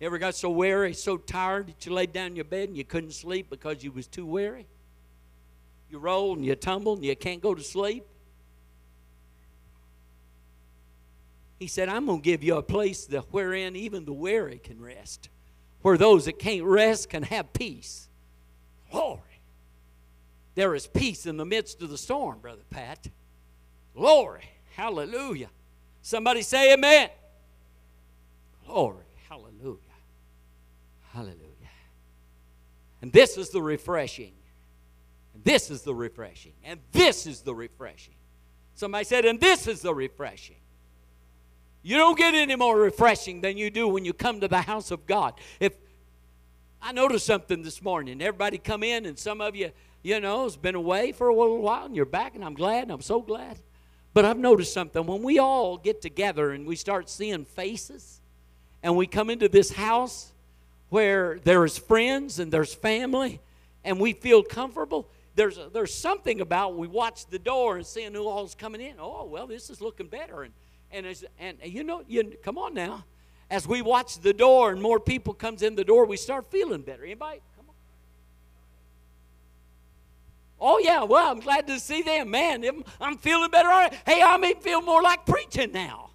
Ever 0.00 0.18
got 0.18 0.34
so 0.34 0.50
weary, 0.50 0.92
so 0.92 1.16
tired 1.16 1.68
that 1.68 1.86
you 1.86 1.92
laid 1.92 2.12
down 2.12 2.28
in 2.28 2.36
your 2.36 2.44
bed 2.44 2.68
and 2.68 2.76
you 2.76 2.84
couldn't 2.84 3.12
sleep 3.12 3.48
because 3.48 3.82
you 3.82 3.90
was 3.92 4.06
too 4.06 4.26
weary? 4.26 4.66
You 5.90 5.98
roll 5.98 6.34
and 6.34 6.44
you 6.44 6.54
tumble 6.54 6.94
and 6.94 7.04
you 7.04 7.16
can't 7.16 7.40
go 7.40 7.54
to 7.54 7.62
sleep. 7.62 8.04
He 11.58 11.66
said, 11.66 11.88
I'm 11.88 12.04
going 12.06 12.18
to 12.18 12.24
give 12.24 12.42
you 12.42 12.56
a 12.56 12.62
place 12.62 13.06
that 13.06 13.32
wherein 13.32 13.76
even 13.76 14.04
the 14.04 14.12
weary 14.12 14.58
can 14.58 14.80
rest, 14.80 15.30
where 15.80 15.96
those 15.96 16.26
that 16.26 16.38
can't 16.38 16.64
rest 16.64 17.08
can 17.08 17.22
have 17.22 17.52
peace. 17.54 18.08
Glory. 18.90 19.20
There 20.56 20.74
is 20.74 20.86
peace 20.86 21.26
in 21.26 21.36
the 21.36 21.44
midst 21.44 21.82
of 21.82 21.90
the 21.90 21.98
storm, 21.98 22.40
Brother 22.40 22.62
Pat. 22.70 23.06
Glory. 23.94 24.48
Hallelujah. 24.74 25.50
Somebody 26.02 26.42
say 26.42 26.72
amen. 26.72 27.10
Glory. 28.64 29.04
Hallelujah. 29.28 29.78
Hallelujah. 31.12 31.36
And 33.02 33.12
this 33.12 33.36
is 33.36 33.50
the 33.50 33.60
refreshing. 33.60 34.32
And 35.34 35.44
this 35.44 35.70
is 35.70 35.82
the 35.82 35.94
refreshing. 35.94 36.54
And 36.64 36.80
this 36.90 37.26
is 37.26 37.42
the 37.42 37.54
refreshing. 37.54 38.14
Somebody 38.74 39.04
said, 39.04 39.26
and 39.26 39.38
this 39.38 39.66
is 39.66 39.82
the 39.82 39.94
refreshing. 39.94 40.56
You 41.82 41.98
don't 41.98 42.16
get 42.16 42.34
any 42.34 42.56
more 42.56 42.78
refreshing 42.78 43.42
than 43.42 43.58
you 43.58 43.70
do 43.70 43.88
when 43.88 44.06
you 44.06 44.14
come 44.14 44.40
to 44.40 44.48
the 44.48 44.62
house 44.62 44.90
of 44.90 45.06
God. 45.06 45.34
If 45.60 45.74
I 46.80 46.92
noticed 46.92 47.26
something 47.26 47.62
this 47.62 47.82
morning, 47.82 48.22
everybody 48.22 48.58
come 48.58 48.82
in, 48.82 49.06
and 49.06 49.18
some 49.18 49.40
of 49.40 49.54
you, 49.54 49.70
you 50.06 50.20
know, 50.20 50.46
it's 50.46 50.54
been 50.54 50.76
away 50.76 51.10
for 51.10 51.28
a 51.30 51.34
little 51.34 51.60
while, 51.60 51.84
and 51.84 51.96
you're 51.96 52.04
back, 52.04 52.36
and 52.36 52.44
I'm 52.44 52.54
glad, 52.54 52.84
and 52.84 52.92
I'm 52.92 53.00
so 53.00 53.20
glad. 53.20 53.58
But 54.14 54.24
I've 54.24 54.38
noticed 54.38 54.72
something. 54.72 55.04
When 55.04 55.20
we 55.20 55.40
all 55.40 55.76
get 55.76 56.00
together 56.00 56.52
and 56.52 56.64
we 56.64 56.76
start 56.76 57.10
seeing 57.10 57.44
faces, 57.44 58.20
and 58.84 58.96
we 58.96 59.08
come 59.08 59.30
into 59.30 59.48
this 59.48 59.72
house 59.72 60.32
where 60.90 61.40
there's 61.42 61.76
friends 61.76 62.38
and 62.38 62.52
there's 62.52 62.72
family, 62.72 63.40
and 63.82 63.98
we 63.98 64.12
feel 64.12 64.44
comfortable, 64.44 65.08
there's, 65.34 65.58
there's 65.72 65.92
something 65.92 66.40
about 66.40 66.76
we 66.76 66.86
watch 66.86 67.26
the 67.26 67.40
door 67.40 67.76
and 67.76 67.84
seeing 67.84 68.14
who 68.14 68.28
all's 68.28 68.54
coming 68.54 68.80
in. 68.80 68.94
Oh, 69.00 69.24
well, 69.24 69.48
this 69.48 69.70
is 69.70 69.80
looking 69.80 70.06
better. 70.06 70.44
And, 70.44 70.54
and, 70.92 71.04
as, 71.04 71.24
and 71.40 71.58
you 71.64 71.82
know, 71.82 72.04
you, 72.06 72.32
come 72.44 72.58
on 72.58 72.74
now. 72.74 73.04
As 73.50 73.66
we 73.66 73.82
watch 73.82 74.20
the 74.20 74.32
door 74.32 74.70
and 74.70 74.80
more 74.80 75.00
people 75.00 75.34
comes 75.34 75.62
in 75.62 75.74
the 75.74 75.84
door, 75.84 76.06
we 76.06 76.16
start 76.16 76.48
feeling 76.48 76.82
better. 76.82 77.04
Anybody? 77.04 77.40
Come 77.56 77.66
on. 77.68 77.74
Oh, 80.60 80.78
yeah, 80.78 81.04
well, 81.04 81.30
I'm 81.30 81.40
glad 81.40 81.66
to 81.66 81.78
see 81.78 82.02
them. 82.02 82.30
Man, 82.30 82.64
I'm 83.00 83.18
feeling 83.18 83.50
better. 83.50 83.68
Hey, 84.06 84.22
I 84.22 84.36
may 84.38 84.54
feel 84.54 84.80
more 84.80 85.02
like 85.02 85.26
preaching 85.26 85.72
now. 85.72 86.10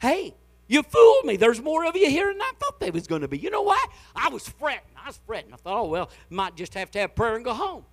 Hey, 0.00 0.34
you 0.68 0.82
fooled 0.82 1.24
me. 1.24 1.36
There's 1.36 1.62
more 1.62 1.86
of 1.86 1.96
you 1.96 2.10
here 2.10 2.30
than 2.32 2.42
I 2.42 2.52
thought 2.58 2.78
there 2.80 2.92
was 2.92 3.06
going 3.06 3.22
to 3.22 3.28
be. 3.28 3.38
You 3.38 3.50
know 3.50 3.62
why? 3.62 3.82
I 4.14 4.28
was 4.28 4.48
fretting. 4.48 4.80
I 5.02 5.06
was 5.06 5.18
fretting. 5.26 5.52
I 5.52 5.56
thought, 5.56 5.80
oh, 5.80 5.88
well, 5.88 6.10
might 6.28 6.56
just 6.56 6.74
have 6.74 6.90
to 6.90 6.98
have 6.98 7.14
prayer 7.14 7.36
and 7.36 7.44
go 7.44 7.54
home. 7.54 7.84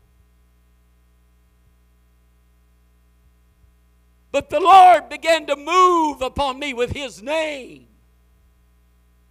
But 4.32 4.50
the 4.50 4.60
Lord 4.60 5.10
began 5.10 5.46
to 5.46 5.56
move 5.56 6.22
upon 6.22 6.60
me 6.60 6.74
with 6.74 6.92
His 6.92 7.22
name. 7.22 7.86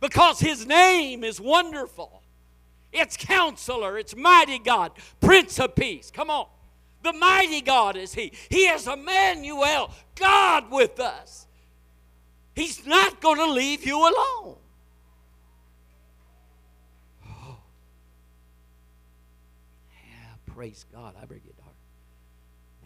Because 0.00 0.38
His 0.38 0.64
name 0.64 1.24
is 1.24 1.40
wonderful. 1.40 2.21
It's 2.92 3.16
counselor, 3.16 3.98
it's 3.98 4.14
mighty 4.14 4.58
God, 4.58 4.92
Prince 5.20 5.58
of 5.58 5.74
Peace. 5.74 6.10
Come 6.10 6.30
on. 6.30 6.46
The 7.02 7.12
mighty 7.12 7.60
God 7.60 7.96
is 7.96 8.14
He. 8.14 8.32
He 8.48 8.66
is 8.66 8.86
Emmanuel, 8.86 9.90
God 10.14 10.70
with 10.70 11.00
us. 11.00 11.46
He's 12.54 12.86
not 12.86 13.20
going 13.20 13.38
to 13.38 13.50
leave 13.50 13.84
you 13.86 13.98
alone. 13.98 14.56
Oh. 17.26 17.56
Yeah, 19.90 20.54
praise 20.54 20.84
God. 20.92 21.14
I 21.20 21.24
bring 21.24 21.40
it 21.46 21.54
hard. 21.62 21.74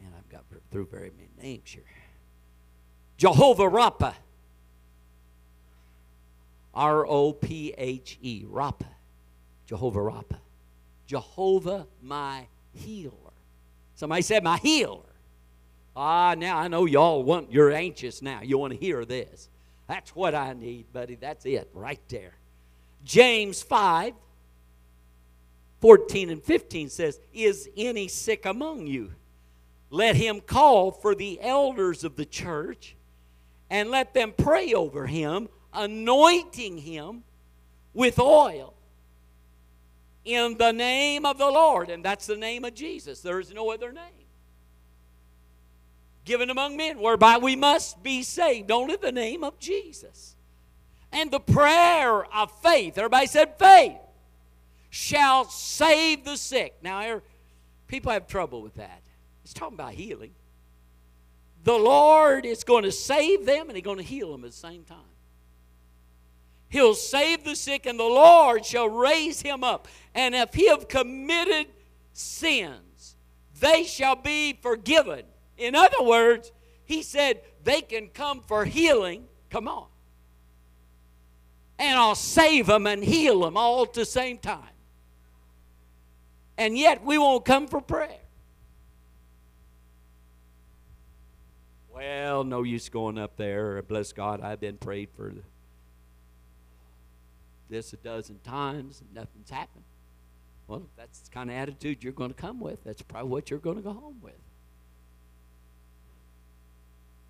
Man, 0.00 0.12
I've 0.16 0.28
got 0.30 0.44
through 0.70 0.86
very 0.86 1.10
many 1.10 1.30
names 1.42 1.68
here. 1.68 1.82
Jehovah 3.16 3.64
Rapha. 3.64 4.14
R 6.72 7.06
O 7.06 7.32
P 7.32 7.74
H 7.76 8.18
E, 8.20 8.44
Rapha. 8.44 8.86
Jehovah 9.66 10.00
Rapha. 10.00 10.38
Jehovah 11.06 11.86
my 12.02 12.46
healer. 12.72 13.12
Somebody 13.94 14.22
said, 14.22 14.42
my 14.42 14.58
healer. 14.58 15.00
Ah, 15.94 16.34
now 16.36 16.58
I 16.58 16.68
know 16.68 16.84
y'all 16.84 17.22
want, 17.22 17.50
you're 17.50 17.72
anxious 17.72 18.20
now. 18.20 18.40
You 18.42 18.58
want 18.58 18.74
to 18.74 18.78
hear 18.78 19.04
this. 19.04 19.48
That's 19.88 20.14
what 20.14 20.34
I 20.34 20.52
need, 20.52 20.92
buddy. 20.92 21.14
That's 21.14 21.46
it 21.46 21.70
right 21.72 22.00
there. 22.08 22.34
James 23.04 23.62
5 23.62 24.12
14 25.80 26.30
and 26.30 26.42
15 26.42 26.88
says, 26.88 27.20
Is 27.32 27.68
any 27.76 28.08
sick 28.08 28.46
among 28.46 28.86
you? 28.86 29.12
Let 29.90 30.16
him 30.16 30.40
call 30.40 30.90
for 30.90 31.14
the 31.14 31.40
elders 31.40 32.02
of 32.02 32.16
the 32.16 32.24
church 32.24 32.96
and 33.70 33.90
let 33.90 34.14
them 34.14 34.34
pray 34.36 34.74
over 34.74 35.06
him, 35.06 35.48
anointing 35.72 36.78
him 36.78 37.22
with 37.94 38.18
oil 38.18 38.74
in 40.26 40.58
the 40.58 40.72
name 40.72 41.24
of 41.24 41.38
the 41.38 41.50
Lord. 41.50 41.88
And 41.88 42.04
that's 42.04 42.26
the 42.26 42.36
name 42.36 42.64
of 42.64 42.74
Jesus. 42.74 43.20
There 43.20 43.40
is 43.40 43.52
no 43.54 43.70
other 43.70 43.92
name 43.92 44.04
given 46.24 46.50
among 46.50 46.76
men 46.76 46.98
whereby 46.98 47.38
we 47.38 47.54
must 47.54 48.02
be 48.02 48.22
saved. 48.22 48.70
Only 48.70 48.96
the 48.96 49.12
name 49.12 49.44
of 49.44 49.58
Jesus. 49.60 50.34
And 51.12 51.30
the 51.30 51.38
prayer 51.38 52.24
of 52.34 52.50
faith, 52.60 52.98
everybody 52.98 53.28
said 53.28 53.56
faith, 53.58 53.96
shall 54.90 55.44
save 55.44 56.24
the 56.24 56.36
sick. 56.36 56.74
Now, 56.82 57.00
er, 57.08 57.22
people 57.86 58.10
have 58.10 58.26
trouble 58.26 58.60
with 58.60 58.74
that. 58.74 59.02
It's 59.44 59.54
talking 59.54 59.74
about 59.74 59.92
healing 59.92 60.32
the 61.66 61.76
Lord 61.76 62.46
is 62.46 62.62
going 62.62 62.84
to 62.84 62.92
save 62.92 63.44
them 63.44 63.66
and 63.68 63.76
He's 63.76 63.84
going 63.84 63.98
to 63.98 64.04
heal 64.04 64.30
them 64.30 64.44
at 64.44 64.52
the 64.52 64.56
same 64.56 64.84
time. 64.84 64.98
He'll 66.68 66.94
save 66.94 67.44
the 67.44 67.54
sick, 67.54 67.86
and 67.86 67.98
the 67.98 68.04
Lord 68.04 68.64
shall 68.64 68.88
raise 68.88 69.40
him 69.42 69.62
up. 69.62 69.88
And 70.14 70.34
if 70.34 70.54
he 70.54 70.68
have 70.68 70.88
committed 70.88 71.68
sins, 72.12 73.16
they 73.60 73.84
shall 73.84 74.16
be 74.16 74.52
forgiven. 74.54 75.22
In 75.56 75.74
other 75.74 76.02
words, 76.02 76.52
he 76.84 77.02
said 77.02 77.40
they 77.64 77.80
can 77.80 78.08
come 78.08 78.42
for 78.42 78.64
healing. 78.64 79.24
Come 79.50 79.68
on. 79.68 79.86
And 81.78 81.98
I'll 81.98 82.14
save 82.14 82.66
them 82.66 82.86
and 82.86 83.04
heal 83.04 83.40
them 83.40 83.56
all 83.56 83.82
at 83.82 83.92
the 83.92 84.04
same 84.04 84.38
time. 84.38 84.62
And 86.58 86.76
yet 86.76 87.04
we 87.04 87.18
won't 87.18 87.44
come 87.44 87.68
for 87.68 87.80
prayer. 87.80 88.20
Well, 91.94 92.44
no 92.44 92.62
use 92.62 92.88
going 92.88 93.18
up 93.18 93.36
there. 93.36 93.82
Bless 93.82 94.12
God, 94.12 94.40
I've 94.40 94.60
been 94.60 94.76
prayed 94.76 95.10
for 95.16 95.34
this 97.68 97.92
a 97.92 97.96
dozen 97.96 98.38
times 98.40 99.00
and 99.00 99.14
nothing's 99.14 99.50
happened. 99.50 99.84
Well, 100.68 100.88
that's 100.96 101.20
the 101.20 101.30
kind 101.30 101.50
of 101.50 101.56
attitude 101.56 102.02
you're 102.02 102.12
going 102.12 102.30
to 102.30 102.36
come 102.36 102.60
with. 102.60 102.82
That's 102.84 103.02
probably 103.02 103.30
what 103.30 103.50
you're 103.50 103.60
going 103.60 103.76
to 103.76 103.82
go 103.82 103.92
home 103.92 104.18
with. 104.20 104.34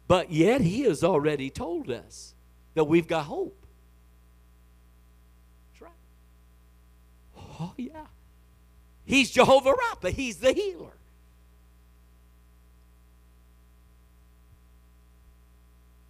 But 0.09 0.33
yet, 0.33 0.61
He 0.61 0.83
has 0.83 1.05
already 1.05 1.51
told 1.51 1.90
us 1.90 2.35
that 2.75 2.85
we've 2.85 3.07
got 3.07 3.25
hope. 3.25 3.66
That's 5.72 5.83
right. 5.83 5.92
Oh, 7.61 7.75
yeah. 7.77 8.07
He's 9.05 9.31
Jehovah 9.31 9.75
Rapha, 9.75 10.11
He's 10.11 10.38
the 10.38 10.53
healer. 10.53 10.92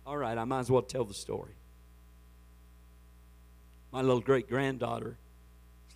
All 0.06 0.16
right, 0.16 0.38
I 0.38 0.44
might 0.44 0.60
as 0.60 0.70
well 0.70 0.82
tell 0.82 1.04
the 1.04 1.14
story. 1.14 1.55
My 3.96 4.02
little 4.02 4.20
great 4.20 4.46
granddaughter, 4.46 5.16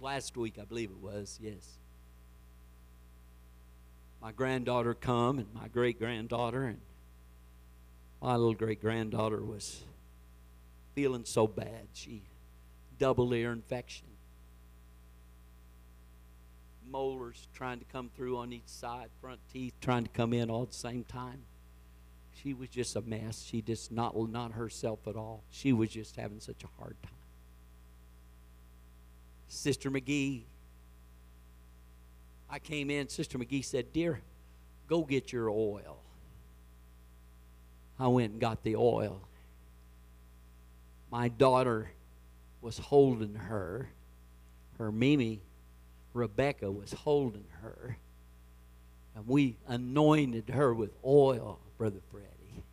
last 0.01 0.35
week, 0.35 0.57
I 0.59 0.65
believe 0.65 0.91
it 0.91 1.03
was, 1.03 1.39
yes. 1.39 1.77
My 4.23 4.33
granddaughter 4.33 4.95
come 4.95 5.39
and 5.39 5.53
my 5.53 5.69
great 5.69 5.99
granddaughter 5.99 6.65
and 6.65 6.81
my 8.23 8.37
little 8.37 8.55
great 8.55 8.81
granddaughter 8.81 9.45
was 9.45 9.83
feeling 10.95 11.27
so 11.27 11.47
bad. 11.47 11.89
She 11.93 12.23
double 12.99 13.35
ear 13.35 13.53
infection. 13.53 14.07
Molars 16.91 17.49
trying 17.53 17.81
to 17.81 17.85
come 17.85 18.09
through 18.17 18.39
on 18.39 18.55
each 18.55 18.67
side, 18.67 19.11
front 19.21 19.41
teeth 19.53 19.75
trying 19.83 20.05
to 20.05 20.11
come 20.11 20.33
in 20.33 20.49
all 20.49 20.63
at 20.63 20.71
the 20.71 20.75
same 20.75 21.05
time. 21.05 21.43
She 22.33 22.55
was 22.55 22.71
just 22.71 22.97
a 22.97 23.03
mess. 23.03 23.43
She 23.43 23.61
just 23.61 23.93
not 23.93 24.17
not 24.31 24.53
herself 24.53 25.07
at 25.07 25.17
all. 25.17 25.45
She 25.51 25.75
was 25.75 25.91
just 25.91 26.17
having 26.17 26.41
such 26.41 26.65
a 26.65 26.81
hard 26.81 26.97
time. 27.03 27.20
Sister 29.51 29.91
McGee, 29.91 30.43
I 32.49 32.61
came 32.61 32.89
in. 32.89 33.09
Sister 33.09 33.37
McGee 33.37 33.65
said, 33.65 33.93
"Dear, 33.93 34.23
go 34.87 35.03
get 35.03 35.33
your 35.33 35.51
oil." 35.51 35.99
I 37.99 38.07
went 38.07 38.33
and 38.33 38.41
got 38.41 38.63
the 38.63 38.77
oil. 38.77 39.21
My 41.11 41.29
daughter 41.29 41.91
was 42.61 42.79
holding 42.79 43.35
her. 43.35 43.91
Her 44.79 44.93
Mimi, 44.93 45.43
Rebecca, 46.15 46.71
was 46.71 46.93
holding 46.93 47.45
her. 47.61 47.99
And 49.17 49.27
we 49.27 49.57
anointed 49.67 50.49
her 50.51 50.73
with 50.73 50.93
oil, 51.05 51.59
Brother 51.77 52.01
Freddie. 52.11 52.65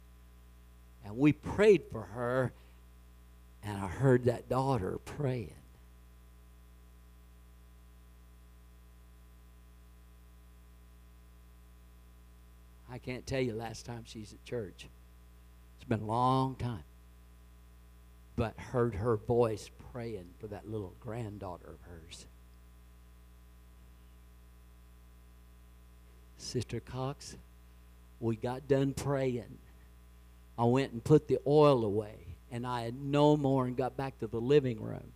And 1.03 1.17
we 1.17 1.33
prayed 1.33 1.85
for 1.91 2.03
her. 2.03 2.53
And 3.63 3.77
I 3.77 3.87
heard 3.87 4.25
that 4.25 4.47
daughter 4.47 4.99
praying. 4.99 5.53
I 12.89 12.97
can't 12.97 13.25
tell 13.27 13.41
you 13.41 13.53
last 13.53 13.85
time 13.85 14.03
she's 14.05 14.33
at 14.33 14.43
church 14.45 14.87
It's 15.75 15.85
been 15.87 16.01
a 16.01 16.05
long 16.05 16.55
time. 16.55 16.83
But 18.35 18.57
heard 18.57 18.95
her 18.95 19.17
voice 19.17 19.69
praying 19.91 20.29
for 20.39 20.47
that 20.47 20.69
little 20.69 20.93
granddaughter 20.99 21.69
of 21.69 21.81
hers. 21.81 22.27
Sister 26.37 26.79
Cox, 26.79 27.35
we 28.19 28.35
got 28.35 28.67
done 28.67 28.93
praying. 28.93 29.57
I 30.57 30.65
went 30.65 30.93
and 30.93 31.03
put 31.03 31.27
the 31.27 31.39
oil 31.45 31.83
away, 31.83 32.35
and 32.51 32.65
I 32.65 32.81
had 32.81 32.95
no 32.99 33.35
more 33.35 33.65
and 33.65 33.75
got 33.75 33.97
back 33.97 34.19
to 34.19 34.27
the 34.27 34.39
living 34.39 34.81
room. 34.81 35.11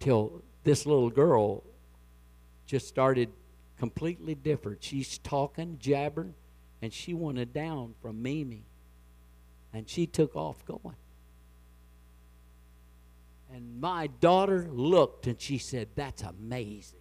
Till 0.00 0.42
this 0.64 0.84
little 0.84 1.10
girl 1.10 1.62
just 2.66 2.88
started 2.88 3.30
completely 3.78 4.34
different. 4.34 4.82
She's 4.82 5.18
talking, 5.18 5.78
jabbering 5.80 6.34
and 6.82 6.92
she 6.92 7.14
wanted 7.14 7.52
down 7.52 7.94
from 8.00 8.22
Mimi. 8.22 8.64
And 9.72 9.88
she 9.88 10.06
took 10.06 10.34
off 10.34 10.64
going. 10.64 10.96
And 13.52 13.80
my 13.80 14.06
daughter 14.06 14.68
looked 14.70 15.26
and 15.26 15.40
she 15.40 15.58
said, 15.58 15.88
That's 15.94 16.22
amazing. 16.22 16.98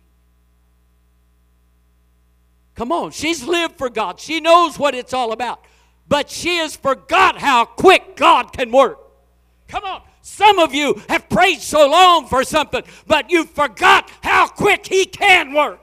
Come 2.75 2.91
on, 2.91 3.11
she's 3.11 3.43
lived 3.43 3.75
for 3.75 3.89
God. 3.89 4.19
She 4.19 4.39
knows 4.39 4.77
what 4.77 4.95
it's 4.95 5.13
all 5.13 5.31
about. 5.31 5.65
But 6.07 6.29
she 6.29 6.57
has 6.57 6.75
forgot 6.75 7.37
how 7.37 7.65
quick 7.65 8.15
God 8.15 8.53
can 8.53 8.71
work. 8.71 8.99
Come 9.67 9.83
on. 9.83 10.01
Some 10.21 10.59
of 10.59 10.73
you 10.73 11.01
have 11.07 11.29
prayed 11.29 11.61
so 11.61 11.89
long 11.89 12.27
for 12.27 12.43
something, 12.43 12.83
but 13.07 13.31
you 13.31 13.45
forgot 13.45 14.09
how 14.21 14.47
quick 14.47 14.85
He 14.85 15.05
can 15.05 15.53
work. 15.53 15.79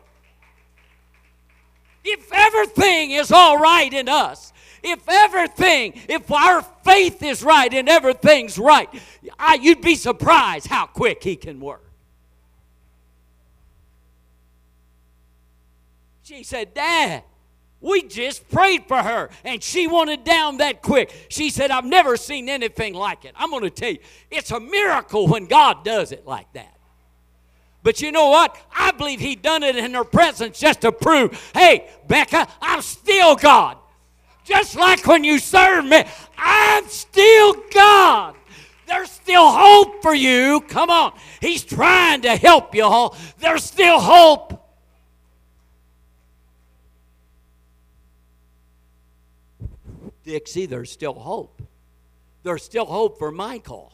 If 2.04 2.30
everything 2.32 3.12
is 3.12 3.32
all 3.32 3.58
right 3.58 3.92
in 3.92 4.08
us, 4.08 4.52
if 4.82 5.08
everything, 5.08 5.94
if 6.08 6.30
our 6.30 6.62
faith 6.84 7.22
is 7.22 7.42
right 7.42 7.72
and 7.72 7.88
everything's 7.88 8.58
right, 8.58 8.88
I, 9.38 9.54
you'd 9.54 9.80
be 9.80 9.94
surprised 9.94 10.66
how 10.66 10.86
quick 10.86 11.22
He 11.22 11.36
can 11.36 11.58
work. 11.58 11.80
She 16.22 16.42
said, 16.42 16.74
Dad, 16.74 17.22
we 17.80 18.02
just 18.02 18.48
prayed 18.50 18.86
for 18.86 18.96
her 18.96 19.30
and 19.44 19.62
she 19.62 19.86
wanted 19.86 20.24
down 20.24 20.58
that 20.58 20.80
quick. 20.82 21.12
She 21.28 21.50
said, 21.50 21.70
I've 21.70 21.84
never 21.84 22.16
seen 22.16 22.48
anything 22.48 22.94
like 22.94 23.26
it. 23.26 23.32
I'm 23.36 23.50
going 23.50 23.62
to 23.62 23.70
tell 23.70 23.90
you, 23.90 23.98
it's 24.30 24.50
a 24.50 24.60
miracle 24.60 25.28
when 25.28 25.46
God 25.46 25.84
does 25.84 26.12
it 26.12 26.26
like 26.26 26.50
that. 26.54 26.73
But 27.84 28.00
you 28.00 28.10
know 28.10 28.30
what? 28.30 28.56
I 28.74 28.92
believe 28.92 29.20
he 29.20 29.36
done 29.36 29.62
it 29.62 29.76
in 29.76 29.92
her 29.92 30.04
presence 30.04 30.58
just 30.58 30.80
to 30.80 30.90
prove, 30.90 31.50
hey, 31.54 31.88
Becca, 32.08 32.48
I'm 32.60 32.80
still 32.80 33.36
God. 33.36 33.76
Just 34.42 34.74
like 34.74 35.06
when 35.06 35.22
you 35.22 35.38
serve 35.38 35.84
me, 35.84 36.02
I'm 36.38 36.88
still 36.88 37.54
God. 37.72 38.36
There's 38.86 39.10
still 39.10 39.50
hope 39.50 40.00
for 40.02 40.14
you. 40.14 40.62
Come 40.62 40.88
on. 40.90 41.12
He's 41.40 41.62
trying 41.62 42.22
to 42.22 42.36
help 42.36 42.74
you 42.74 42.84
all. 42.84 43.16
There's 43.38 43.64
still 43.64 44.00
hope. 44.00 44.62
Dixie, 50.22 50.64
there's 50.64 50.90
still 50.90 51.14
hope. 51.14 51.60
There's 52.42 52.62
still 52.62 52.86
hope 52.86 53.18
for 53.18 53.30
Michael. 53.30 53.93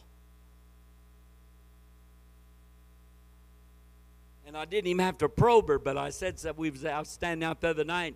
And 4.51 4.57
I 4.57 4.65
didn't 4.65 4.87
even 4.87 5.05
have 5.05 5.17
to 5.19 5.29
probe 5.29 5.69
her, 5.69 5.79
but 5.79 5.97
I 5.97 6.09
said, 6.09 6.37
so 6.37 6.51
we 6.51 6.69
was 6.69 6.83
out 6.83 7.07
standing 7.07 7.47
out 7.47 7.61
the 7.61 7.69
other 7.69 7.85
night. 7.85 8.15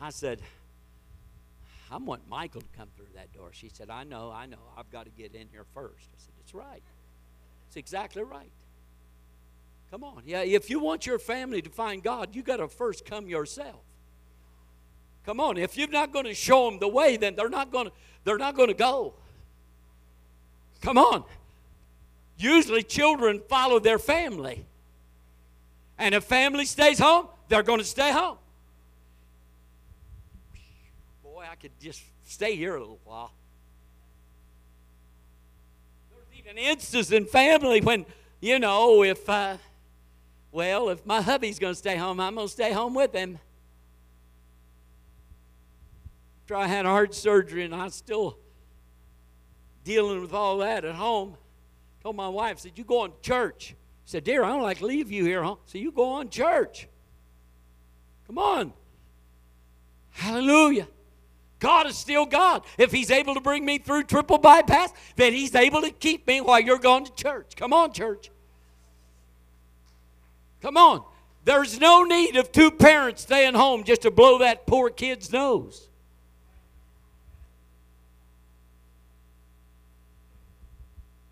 I 0.00 0.10
said, 0.10 0.40
I 1.92 1.98
want 1.98 2.28
Michael 2.28 2.62
to 2.62 2.66
come 2.76 2.88
through 2.96 3.06
that 3.14 3.32
door. 3.32 3.50
She 3.52 3.68
said, 3.68 3.88
I 3.88 4.02
know, 4.02 4.32
I 4.32 4.46
know. 4.46 4.56
I've 4.76 4.90
got 4.90 5.04
to 5.04 5.12
get 5.12 5.36
in 5.36 5.46
here 5.52 5.64
first. 5.74 6.08
I 6.12 6.18
said, 6.18 6.32
It's 6.40 6.52
right. 6.52 6.82
It's 7.68 7.76
exactly 7.76 8.24
right. 8.24 8.50
Come 9.92 10.02
on. 10.02 10.22
Yeah, 10.26 10.40
if 10.40 10.70
you 10.70 10.80
want 10.80 11.06
your 11.06 11.20
family 11.20 11.62
to 11.62 11.70
find 11.70 12.02
God, 12.02 12.34
you 12.34 12.42
got 12.42 12.56
to 12.56 12.66
first 12.66 13.04
come 13.04 13.28
yourself. 13.28 13.84
Come 15.24 15.38
on. 15.38 15.56
If 15.56 15.76
you're 15.76 15.86
not 15.86 16.12
going 16.12 16.24
to 16.24 16.34
show 16.34 16.68
them 16.68 16.80
the 16.80 16.88
way, 16.88 17.16
then 17.16 17.36
they're 17.36 17.48
not 17.48 17.70
going 17.70 17.86
to 17.86 17.92
they're 18.24 18.38
not 18.38 18.56
going 18.56 18.70
to 18.70 18.74
go. 18.74 19.14
Come 20.80 20.98
on. 20.98 21.22
Usually 22.38 22.82
children 22.82 23.40
follow 23.48 23.78
their 23.78 24.00
family. 24.00 24.66
And 25.98 26.14
if 26.14 26.24
family 26.24 26.66
stays 26.66 26.98
home, 26.98 27.28
they're 27.48 27.62
going 27.62 27.78
to 27.78 27.84
stay 27.84 28.12
home. 28.12 28.38
Boy, 31.22 31.44
I 31.50 31.54
could 31.54 31.72
just 31.80 32.02
stay 32.24 32.56
here 32.56 32.76
a 32.76 32.80
little 32.80 33.00
while. 33.04 33.32
There's 36.10 36.38
even 36.38 36.58
instances 36.58 37.12
in 37.12 37.24
family 37.24 37.80
when, 37.80 38.04
you 38.40 38.58
know, 38.58 39.02
if, 39.02 39.28
uh, 39.28 39.56
well, 40.52 40.90
if 40.90 41.04
my 41.06 41.22
hubby's 41.22 41.58
going 41.58 41.72
to 41.72 41.78
stay 41.78 41.96
home, 41.96 42.20
I'm 42.20 42.34
going 42.34 42.46
to 42.46 42.52
stay 42.52 42.72
home 42.72 42.94
with 42.94 43.14
him. 43.14 43.38
After 46.44 46.56
I 46.56 46.66
had 46.66 46.84
heart 46.84 47.14
surgery 47.14 47.64
and 47.64 47.74
I'm 47.74 47.90
still 47.90 48.38
dealing 49.82 50.20
with 50.20 50.32
all 50.32 50.58
that 50.58 50.84
at 50.84 50.94
home, 50.94 51.36
told 52.02 52.16
my 52.16 52.28
wife, 52.28 52.60
said, 52.60 52.72
you 52.76 52.84
going 52.84 53.12
to 53.12 53.20
church 53.20 53.74
said, 54.06 54.24
Dear, 54.24 54.44
I 54.44 54.48
don't 54.48 54.62
like 54.62 54.78
to 54.78 54.86
leave 54.86 55.10
you 55.10 55.24
here, 55.24 55.42
huh? 55.42 55.56
So 55.66 55.78
you 55.78 55.90
go 55.90 56.08
on 56.08 56.30
church. 56.30 56.88
Come 58.26 58.38
on. 58.38 58.72
Hallelujah. 60.10 60.88
God 61.58 61.86
is 61.86 61.98
still 61.98 62.24
God. 62.24 62.62
If 62.78 62.92
He's 62.92 63.10
able 63.10 63.34
to 63.34 63.40
bring 63.40 63.64
me 63.64 63.78
through 63.78 64.04
triple 64.04 64.38
bypass, 64.38 64.92
then 65.16 65.32
He's 65.32 65.54
able 65.54 65.82
to 65.82 65.90
keep 65.90 66.26
me 66.26 66.40
while 66.40 66.60
you're 66.60 66.78
going 66.78 67.04
to 67.04 67.14
church. 67.14 67.56
Come 67.56 67.72
on, 67.72 67.92
church. 67.92 68.30
Come 70.62 70.76
on. 70.76 71.04
There's 71.44 71.80
no 71.80 72.04
need 72.04 72.36
of 72.36 72.52
two 72.52 72.70
parents 72.70 73.22
staying 73.22 73.54
home 73.54 73.84
just 73.84 74.02
to 74.02 74.10
blow 74.10 74.38
that 74.38 74.66
poor 74.66 74.88
kid's 74.88 75.32
nose. 75.32 75.88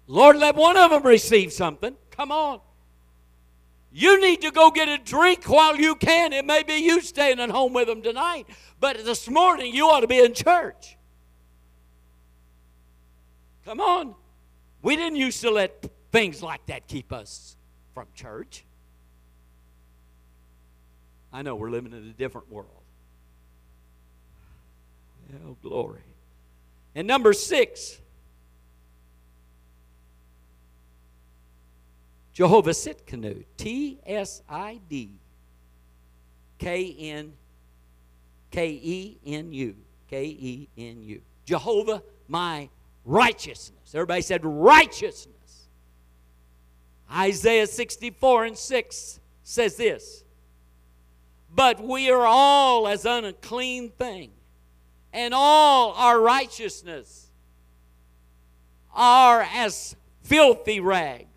Lord, 0.07 0.37
let 0.37 0.55
one 0.57 0.77
of 0.77 0.91
them 0.91 1.03
receive 1.03 1.53
something. 1.53 1.97
Come 2.17 2.31
on. 2.31 2.61
You 3.93 4.21
need 4.21 4.43
to 4.43 4.51
go 4.51 4.71
get 4.71 4.89
a 4.89 4.99
drink 4.99 5.49
while 5.49 5.77
you 5.77 5.95
can. 5.95 6.33
It 6.33 6.45
may 6.45 6.63
be 6.63 6.75
you 6.75 7.01
staying 7.01 7.39
at 7.41 7.51
home 7.51 7.73
with 7.73 7.87
them 7.87 8.03
tonight, 8.03 8.47
but 8.81 9.05
this 9.05 9.29
morning 9.29 9.75
you 9.75 9.87
ought 9.87 10.01
to 10.01 10.07
be 10.07 10.19
in 10.19 10.35
church. 10.35 10.97
Come 13.65 13.81
on. 13.81 14.15
We 14.83 14.97
didn't 14.97 15.17
used 15.17 15.41
to 15.43 15.51
let 15.51 15.85
things 16.13 16.43
like 16.43 16.67
that 16.67 16.87
keep 16.87 17.13
us 17.13 17.57
from 17.95 18.07
church. 18.15 18.65
I 21.33 21.43
know 21.43 21.57
we're 21.57 21.71
living 21.71 21.93
in 21.93 21.99
a 21.99 22.13
different 22.13 22.51
world. 22.51 22.69
Oh, 25.47 25.57
glory. 25.63 26.03
And 26.95 27.09
number 27.09 27.33
six, 27.33 27.99
Jehovah 32.35 32.71
Tsidkenu. 32.71 33.45
T 33.57 34.01
S 34.05 34.43
I 34.49 34.81
D 34.89 35.11
K 36.59 36.97
N 36.99 37.33
K 38.51 38.69
E 38.71 39.19
N 39.25 39.53
U. 39.53 39.77
K 40.11 40.25
E 40.25 40.69
N 40.77 41.03
U. 41.03 41.21
Jehovah, 41.47 42.03
my 42.29 42.69
righteousness. 43.05 43.95
Everybody 43.95 44.23
said 44.23 44.45
righteousness. 44.45 45.35
Isaiah 47.11 47.67
64 47.67 48.45
and 48.47 48.59
6 48.59 49.21
says 49.45 49.77
this 49.77 50.25
But 51.55 51.81
we 51.81 52.11
are 52.11 52.27
all 52.27 52.89
as 52.89 53.05
unclean 53.05 53.91
thing, 53.91 54.33
and 55.13 55.33
all 55.33 55.93
our 55.93 56.21
righteousness 56.21 57.29
are 58.93 59.43
as 59.43 59.95
filthy 60.23 60.81
rags 60.81 61.34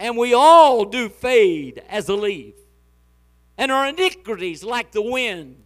and 0.00 0.16
we 0.16 0.32
all 0.32 0.86
do 0.86 1.10
fade 1.10 1.82
as 1.90 2.08
a 2.08 2.14
leaf. 2.14 2.54
And 3.58 3.70
our 3.70 3.86
iniquities, 3.86 4.64
like 4.64 4.92
the 4.92 5.02
wind, 5.02 5.62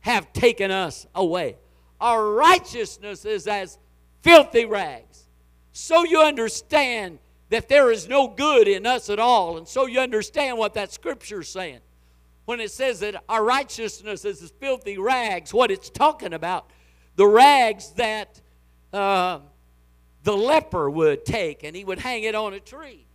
have 0.00 0.30
taken 0.34 0.70
us 0.70 1.06
away. 1.14 1.56
Our 1.98 2.32
righteousness 2.32 3.24
is 3.24 3.46
as 3.48 3.78
filthy 4.20 4.66
rags. 4.66 5.24
So 5.72 6.04
you 6.04 6.20
understand 6.20 7.18
that 7.48 7.70
there 7.70 7.90
is 7.90 8.08
no 8.08 8.28
good 8.28 8.68
in 8.68 8.84
us 8.84 9.08
at 9.08 9.18
all. 9.18 9.56
And 9.56 9.66
so 9.66 9.86
you 9.86 10.00
understand 10.00 10.58
what 10.58 10.74
that 10.74 10.92
scripture 10.92 11.40
is 11.40 11.48
saying. 11.48 11.80
When 12.44 12.60
it 12.60 12.72
says 12.72 13.00
that 13.00 13.24
our 13.26 13.42
righteousness 13.42 14.26
is 14.26 14.42
as 14.42 14.50
filthy 14.60 14.98
rags, 14.98 15.54
what 15.54 15.70
it's 15.70 15.88
talking 15.88 16.34
about, 16.34 16.68
the 17.16 17.26
rags 17.26 17.92
that 17.92 18.38
uh, 18.92 19.38
the 20.24 20.36
leper 20.36 20.90
would 20.90 21.24
take 21.24 21.64
and 21.64 21.74
he 21.74 21.84
would 21.84 22.00
hang 22.00 22.24
it 22.24 22.34
on 22.34 22.52
a 22.52 22.60
tree 22.60 23.06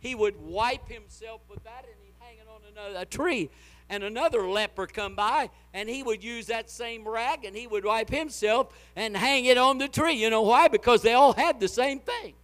he 0.00 0.14
would 0.14 0.36
wipe 0.40 0.88
himself 0.88 1.40
with 1.48 1.62
that 1.64 1.84
and 1.84 1.94
he'd 2.02 2.14
hang 2.18 2.36
it 2.38 2.46
on 2.48 2.60
another, 2.70 3.02
a 3.02 3.06
tree. 3.06 3.50
And 3.90 4.04
another 4.04 4.46
leper 4.46 4.86
come 4.86 5.14
by 5.14 5.48
and 5.72 5.88
he 5.88 6.02
would 6.02 6.22
use 6.22 6.46
that 6.46 6.68
same 6.68 7.08
rag 7.08 7.44
and 7.44 7.56
he 7.56 7.66
would 7.66 7.84
wipe 7.84 8.10
himself 8.10 8.68
and 8.94 9.16
hang 9.16 9.46
it 9.46 9.56
on 9.56 9.78
the 9.78 9.88
tree. 9.88 10.12
You 10.12 10.28
know 10.28 10.42
why? 10.42 10.68
Because 10.68 11.00
they 11.02 11.14
all 11.14 11.32
had 11.32 11.58
the 11.58 11.68
same 11.68 11.98
thing. 12.00 12.34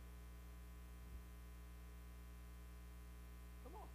Come 3.62 3.74
on. 3.74 3.88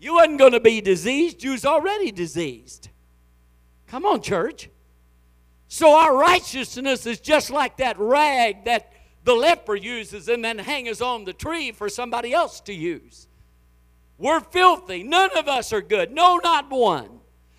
You 0.00 0.14
wasn't 0.14 0.40
going 0.40 0.52
to 0.52 0.60
be 0.60 0.80
diseased, 0.80 1.44
you 1.44 1.52
was 1.52 1.64
already 1.64 2.10
diseased. 2.10 2.88
Come 3.86 4.04
on, 4.04 4.20
church. 4.20 4.68
So 5.68 5.94
our 5.94 6.16
righteousness 6.16 7.06
is 7.06 7.20
just 7.20 7.50
like 7.50 7.76
that 7.76 7.98
rag 7.98 8.64
that 8.64 8.92
the 9.24 9.34
leper 9.34 9.76
uses 9.76 10.28
and 10.28 10.44
then 10.44 10.58
hangs 10.58 11.00
on 11.02 11.24
the 11.24 11.32
tree 11.32 11.72
for 11.72 11.88
somebody 11.88 12.32
else 12.32 12.60
to 12.62 12.72
use. 12.72 13.26
We're 14.16 14.40
filthy. 14.40 15.02
None 15.02 15.36
of 15.36 15.48
us 15.48 15.72
are 15.72 15.80
good. 15.80 16.10
No, 16.10 16.38
not 16.42 16.70
one. 16.70 17.08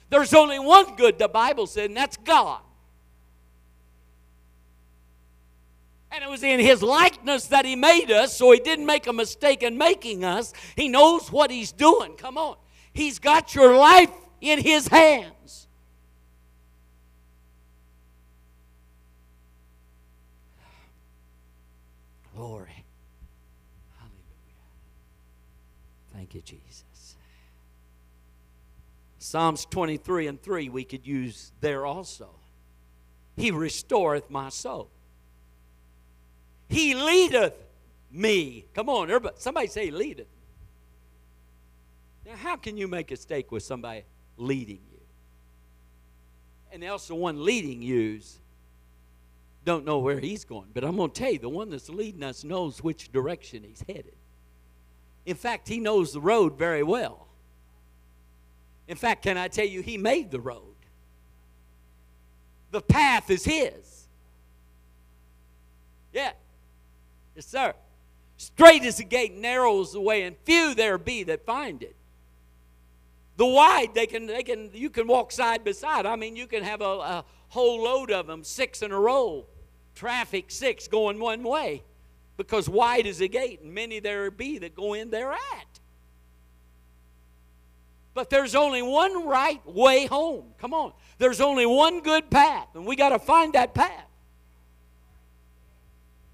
There's 0.10 0.34
only 0.34 0.60
one 0.60 0.96
good, 0.96 1.20
the 1.20 1.28
Bible 1.28 1.68
said, 1.68 1.86
and 1.86 1.98
that's 1.98 2.18
God. 2.18 2.62
And 6.12 6.24
it 6.24 6.30
was 6.30 6.44
in 6.44 6.60
His 6.60 6.82
likeness 6.82 7.48
that 7.48 7.66
He 7.66 7.76
made 7.76 8.12
us, 8.12 8.36
so 8.36 8.52
He 8.52 8.60
didn't 8.60 8.88
make 8.88 9.08
a 9.08 9.14
mistake 9.14 9.62
in 9.62 9.78
making 9.78 10.26
us. 10.26 10.54
He 10.76 10.88
knows 10.88 11.32
what 11.32 11.52
He's 11.52 11.72
doing. 11.72 12.16
Come 12.16 12.38
on. 12.38 12.58
He's 12.92 13.20
got 13.20 13.54
your 13.54 13.78
life 13.78 14.12
in 14.42 14.60
His 14.60 14.88
hands. 14.88 15.34
Glory. 22.40 22.86
Hallelujah. 23.98 24.70
Thank 26.14 26.34
you, 26.34 26.42
Jesus. 26.42 27.18
Psalms 29.18 29.66
23 29.66 30.28
and 30.28 30.42
3 30.42 30.70
we 30.70 30.86
could 30.86 31.06
use 31.06 31.52
there 31.60 31.86
also. 31.86 32.30
He 33.36 33.52
restoreth 33.52 34.30
my 34.30 34.48
soul. 34.48 34.90
He 36.70 36.96
leadeth 36.96 37.62
me. 38.10 38.68
Come 38.74 38.88
on, 38.88 39.10
everybody. 39.10 39.36
Somebody 39.38 39.68
say 39.68 39.92
leadeth. 39.92 40.28
Now, 42.26 42.38
how 42.38 42.56
can 42.56 42.78
you 42.78 42.88
make 42.88 43.12
a 43.12 43.16
mistake 43.16 43.52
with 43.52 43.64
somebody 43.64 44.04
leading 44.38 44.80
you? 44.90 45.02
And 46.72 46.86
else 46.86 47.10
the 47.10 47.16
one 47.16 47.44
leading 47.44 47.82
you's 47.82 48.40
don't 49.70 49.86
know 49.86 50.00
where 50.00 50.20
he's 50.20 50.46
going. 50.46 50.70
But 50.74 50.84
I'm 50.84 50.96
going 50.96 51.12
to 51.12 51.22
tell 51.22 51.32
you, 51.32 51.38
the 51.38 51.48
one 51.48 51.70
that's 51.70 51.90
leading 51.90 52.24
us 52.24 52.44
knows 52.44 52.84
which 52.84 53.12
direction 53.12 53.64
he's 53.64 53.84
headed. 53.88 54.16
In 55.28 55.36
fact, 55.36 55.68
he 55.68 55.80
knows 55.80 56.12
the 56.12 56.20
road 56.20 56.58
very 56.58 56.82
well. 56.82 57.28
In 58.88 58.98
fact, 58.98 59.22
can 59.22 59.38
I 59.38 59.48
tell 59.48 59.68
you, 59.68 59.84
he 59.84 59.96
made 59.96 60.32
the 60.32 60.40
road. 60.40 60.64
The 62.72 62.82
path 62.82 63.30
is 63.30 63.46
his. 63.46 64.08
Yeah. 66.14 66.32
Yes, 67.36 67.46
sir. 67.46 67.76
Straight 68.38 68.84
is 68.84 68.98
the 68.98 69.04
gate, 69.04 69.38
narrow 69.38 69.82
is 69.82 69.92
the 69.92 70.02
way, 70.02 70.24
and 70.24 70.36
few 70.46 70.74
there 70.74 70.98
be 70.98 71.22
that 71.26 71.46
find 71.46 71.84
it. 71.84 71.96
The 73.38 73.46
wide, 73.46 73.94
they 73.94 74.08
can, 74.08 74.26
they 74.26 74.42
can, 74.42 74.72
you 74.74 74.90
can 74.90 75.06
walk 75.06 75.32
side 75.32 75.64
by 75.64 75.74
side. 75.74 76.08
I 76.08 76.16
mean, 76.16 76.36
you 76.36 76.48
can 76.48 76.64
have 76.64 76.82
a, 76.82 76.86
a 76.86 77.26
whole 77.50 77.84
load 77.84 78.12
of 78.12 78.26
them, 78.26 78.44
six 78.44 78.82
in 78.82 78.92
a 78.92 79.00
row. 79.00 79.46
Traffic, 80.00 80.46
six 80.48 80.88
going 80.88 81.20
one 81.20 81.44
way. 81.44 81.84
Because 82.38 82.70
wide 82.70 83.06
is 83.06 83.18
the 83.18 83.28
gate, 83.28 83.60
and 83.62 83.74
many 83.74 84.00
there 84.00 84.32
be 84.32 84.58
that 84.60 84.74
go 84.74 84.94
in 84.94 85.10
thereat. 85.10 85.80
But 88.14 88.30
there's 88.30 88.56
only 88.56 88.82
one 88.82 89.28
right 89.28 89.60
way 89.68 90.06
home. 90.06 90.54
Come 90.58 90.74
on. 90.74 90.94
There's 91.18 91.42
only 91.42 91.66
one 91.66 92.00
good 92.00 92.32
path, 92.32 92.70
and 92.76 92.86
we 92.86 92.96
got 92.96 93.10
to 93.10 93.20
find 93.20 93.52
that 93.56 93.74
path. 93.74 94.06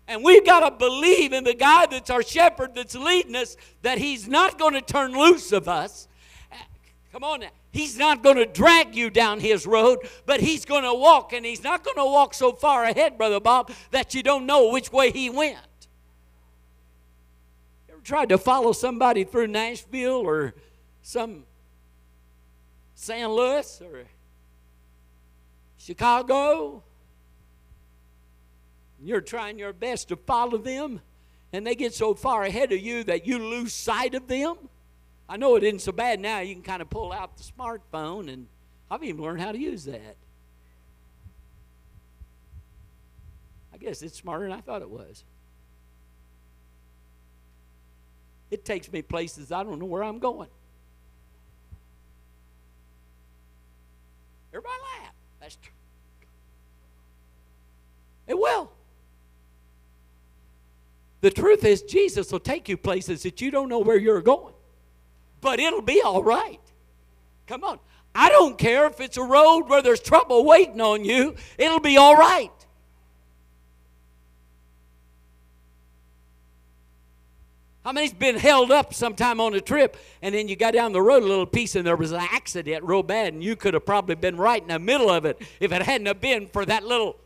And 0.08 0.24
we've 0.24 0.46
got 0.46 0.60
to 0.60 0.70
believe 0.70 1.34
in 1.34 1.44
the 1.44 1.56
guy 1.56 1.88
that's 1.88 2.12
our 2.12 2.22
shepherd 2.22 2.76
that's 2.76 2.94
leading 2.94 3.36
us 3.36 3.58
that 3.82 3.98
he's 3.98 4.28
not 4.28 4.60
going 4.60 4.76
to 4.76 4.82
turn 4.82 5.12
loose 5.14 5.52
of 5.52 5.68
us. 5.68 6.08
Come 7.16 7.24
on 7.24 7.40
now. 7.40 7.50
He's 7.72 7.98
not 7.98 8.24
going 8.24 8.36
to 8.36 8.46
drag 8.46 8.94
you 8.94 9.10
down 9.10 9.40
his 9.40 9.66
road, 9.66 10.00
but 10.26 10.42
he's 10.42 10.66
going 10.66 10.84
to 10.84 10.94
walk, 10.94 11.32
and 11.32 11.46
he's 11.46 11.64
not 11.64 11.82
going 11.82 11.96
to 11.96 12.04
walk 12.04 12.34
so 12.34 12.52
far 12.52 12.84
ahead, 12.84 13.18
Brother 13.18 13.40
Bob, 13.40 13.72
that 13.92 14.14
you 14.14 14.22
don't 14.22 14.46
know 14.46 14.70
which 14.70 14.92
way 14.92 15.12
he 15.12 15.30
went. 15.30 15.88
You 17.88 17.94
ever 17.94 18.02
tried 18.02 18.28
to 18.28 18.38
follow 18.38 18.74
somebody 18.74 19.24
through 19.24 19.48
Nashville 19.48 20.28
or 20.28 20.56
some 21.04 21.46
St. 22.96 23.32
Louis 23.32 23.82
or 23.82 24.04
Chicago? 25.78 26.84
You're 29.02 29.22
trying 29.22 29.58
your 29.58 29.72
best 29.72 30.10
to 30.10 30.18
follow 30.18 30.58
them, 30.58 31.00
and 31.54 31.66
they 31.66 31.76
get 31.76 31.94
so 31.94 32.14
far 32.14 32.44
ahead 32.44 32.74
of 32.74 32.80
you 32.82 33.06
that 33.06 33.26
you 33.26 33.40
lose 33.40 33.74
sight 33.74 34.16
of 34.16 34.28
them. 34.28 34.58
I 35.28 35.38
know 35.38 35.56
it 35.56 35.64
isn't 35.64 35.80
so 35.80 35.92
bad 35.92 36.20
now. 36.20 36.40
You 36.40 36.54
can 36.54 36.64
kind 36.64 36.82
of 36.82 36.90
pull 36.90 37.12
out 37.12 37.38
the 37.38 37.44
smartphone, 37.44 38.32
and 38.32 38.48
I've 38.92 39.04
even 39.04 39.22
learned 39.22 39.42
how 39.42 39.52
to 39.52 39.58
use 39.58 39.86
that. 39.86 40.18
I 43.74 43.78
guess 43.78 44.02
it's 44.02 44.18
smarter 44.18 44.48
than 44.48 44.54
I 44.54 44.62
thought 44.62 44.82
it 44.82 44.90
was. 44.90 45.24
It 48.52 48.64
takes 48.64 48.92
me 48.92 49.02
places 49.02 49.52
I 49.52 49.64
don't 49.64 49.80
know 49.80 49.86
where 49.86 50.04
I'm 50.04 50.20
going. 50.20 50.50
Everybody 54.54 54.76
laugh. 55.02 55.14
That's 55.42 55.56
true. 55.58 55.74
It 58.28 58.38
will. 58.38 58.72
The 61.22 61.32
truth 61.32 61.66
is, 61.66 61.82
Jesus 61.82 62.32
will 62.32 62.40
take 62.40 62.70
you 62.70 62.78
places 62.78 63.24
that 63.24 63.42
you 63.42 63.50
don't 63.52 63.68
know 63.68 63.80
where 63.80 63.98
you're 63.98 64.22
going 64.22 64.55
but 65.46 65.60
it'll 65.60 65.84
be 65.84 66.02
all 66.02 66.24
right. 66.24 66.60
Come 67.46 67.64
on. 67.64 67.78
I 68.16 68.30
don't 68.30 68.58
care 68.58 68.88
if 68.88 69.00
it's 69.00 69.16
a 69.16 69.24
road 69.24 69.70
where 69.70 69.84
there's 69.84 70.00
trouble 70.00 70.44
waiting 70.44 70.82
on 70.82 71.06
you, 71.06 71.36
it'll 71.60 71.80
be 71.80 71.98
all 71.98 72.16
right. 72.16 72.50
How 77.84 77.92
many's 77.92 78.12
been 78.12 78.38
held 78.38 78.72
up 78.72 78.96
sometime 78.96 79.40
on 79.40 79.54
a 79.54 79.62
trip 79.62 79.98
and 80.24 80.34
then 80.34 80.48
you 80.48 80.56
got 80.56 80.74
down 80.74 80.94
the 80.94 81.02
road 81.02 81.22
a 81.22 81.28
little 81.28 81.46
piece 81.46 81.76
and 81.76 81.86
there 81.86 81.96
was 81.96 82.12
an 82.12 82.28
accident 82.32 82.84
real 82.84 83.04
bad 83.04 83.36
and 83.36 83.44
you 83.44 83.56
could 83.56 83.76
have 83.76 83.86
probably 83.86 84.16
been 84.16 84.38
right 84.38 84.60
in 84.60 84.70
the 84.70 84.80
middle 84.80 85.12
of 85.12 85.26
it 85.26 85.40
if 85.60 85.72
it 85.72 85.84
hadn't 85.84 86.20
been 86.22 86.48
for 86.48 86.66
that 86.66 86.84
little 86.84 87.18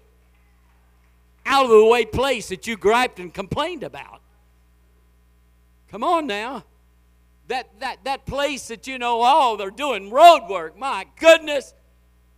out 1.45 1.63
of 1.63 1.71
the 1.71 1.85
way 1.85 2.03
place 2.03 2.49
that 2.49 2.67
you 2.67 2.75
griped 2.75 3.21
and 3.21 3.33
complained 3.33 3.83
about? 3.83 4.19
Come 5.87 6.03
on 6.03 6.27
now. 6.27 6.65
That, 7.49 7.79
that, 7.79 8.03
that 8.03 8.25
place 8.27 8.67
that 8.67 8.85
you 8.85 8.99
know, 8.99 9.21
oh, 9.23 9.57
they're 9.57 9.71
doing 9.71 10.11
road 10.11 10.47
work. 10.47 10.77
My 10.77 11.05
goodness. 11.19 11.73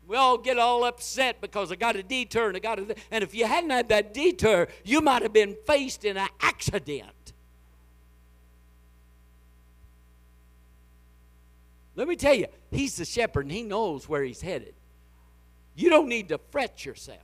We 0.07 0.15
all 0.15 0.37
get 0.37 0.57
all 0.57 0.85
upset 0.85 1.41
because 1.41 1.69
I 1.69 1.75
got 1.75 1.97
a 1.97 2.03
detour 2.03 2.47
and 2.47 2.55
I 2.55 2.59
got 2.59 2.79
a. 2.79 2.95
And 3.11 3.21
if 3.23 3.35
you 3.35 3.45
hadn't 3.45 3.69
had 3.69 3.89
that 3.89 4.13
detour, 4.13 4.69
you 4.85 5.01
might 5.01 5.21
have 5.21 5.33
been 5.33 5.57
faced 5.67 6.05
in 6.05 6.15
an 6.15 6.29
accident. 6.39 7.33
Let 11.95 12.07
me 12.07 12.15
tell 12.15 12.33
you, 12.33 12.47
he's 12.71 12.95
the 12.95 13.05
shepherd 13.05 13.45
and 13.45 13.51
he 13.51 13.63
knows 13.63 14.07
where 14.07 14.23
he's 14.23 14.41
headed. 14.41 14.73
You 15.75 15.89
don't 15.89 16.07
need 16.07 16.29
to 16.29 16.39
fret 16.51 16.85
yourself. 16.85 17.19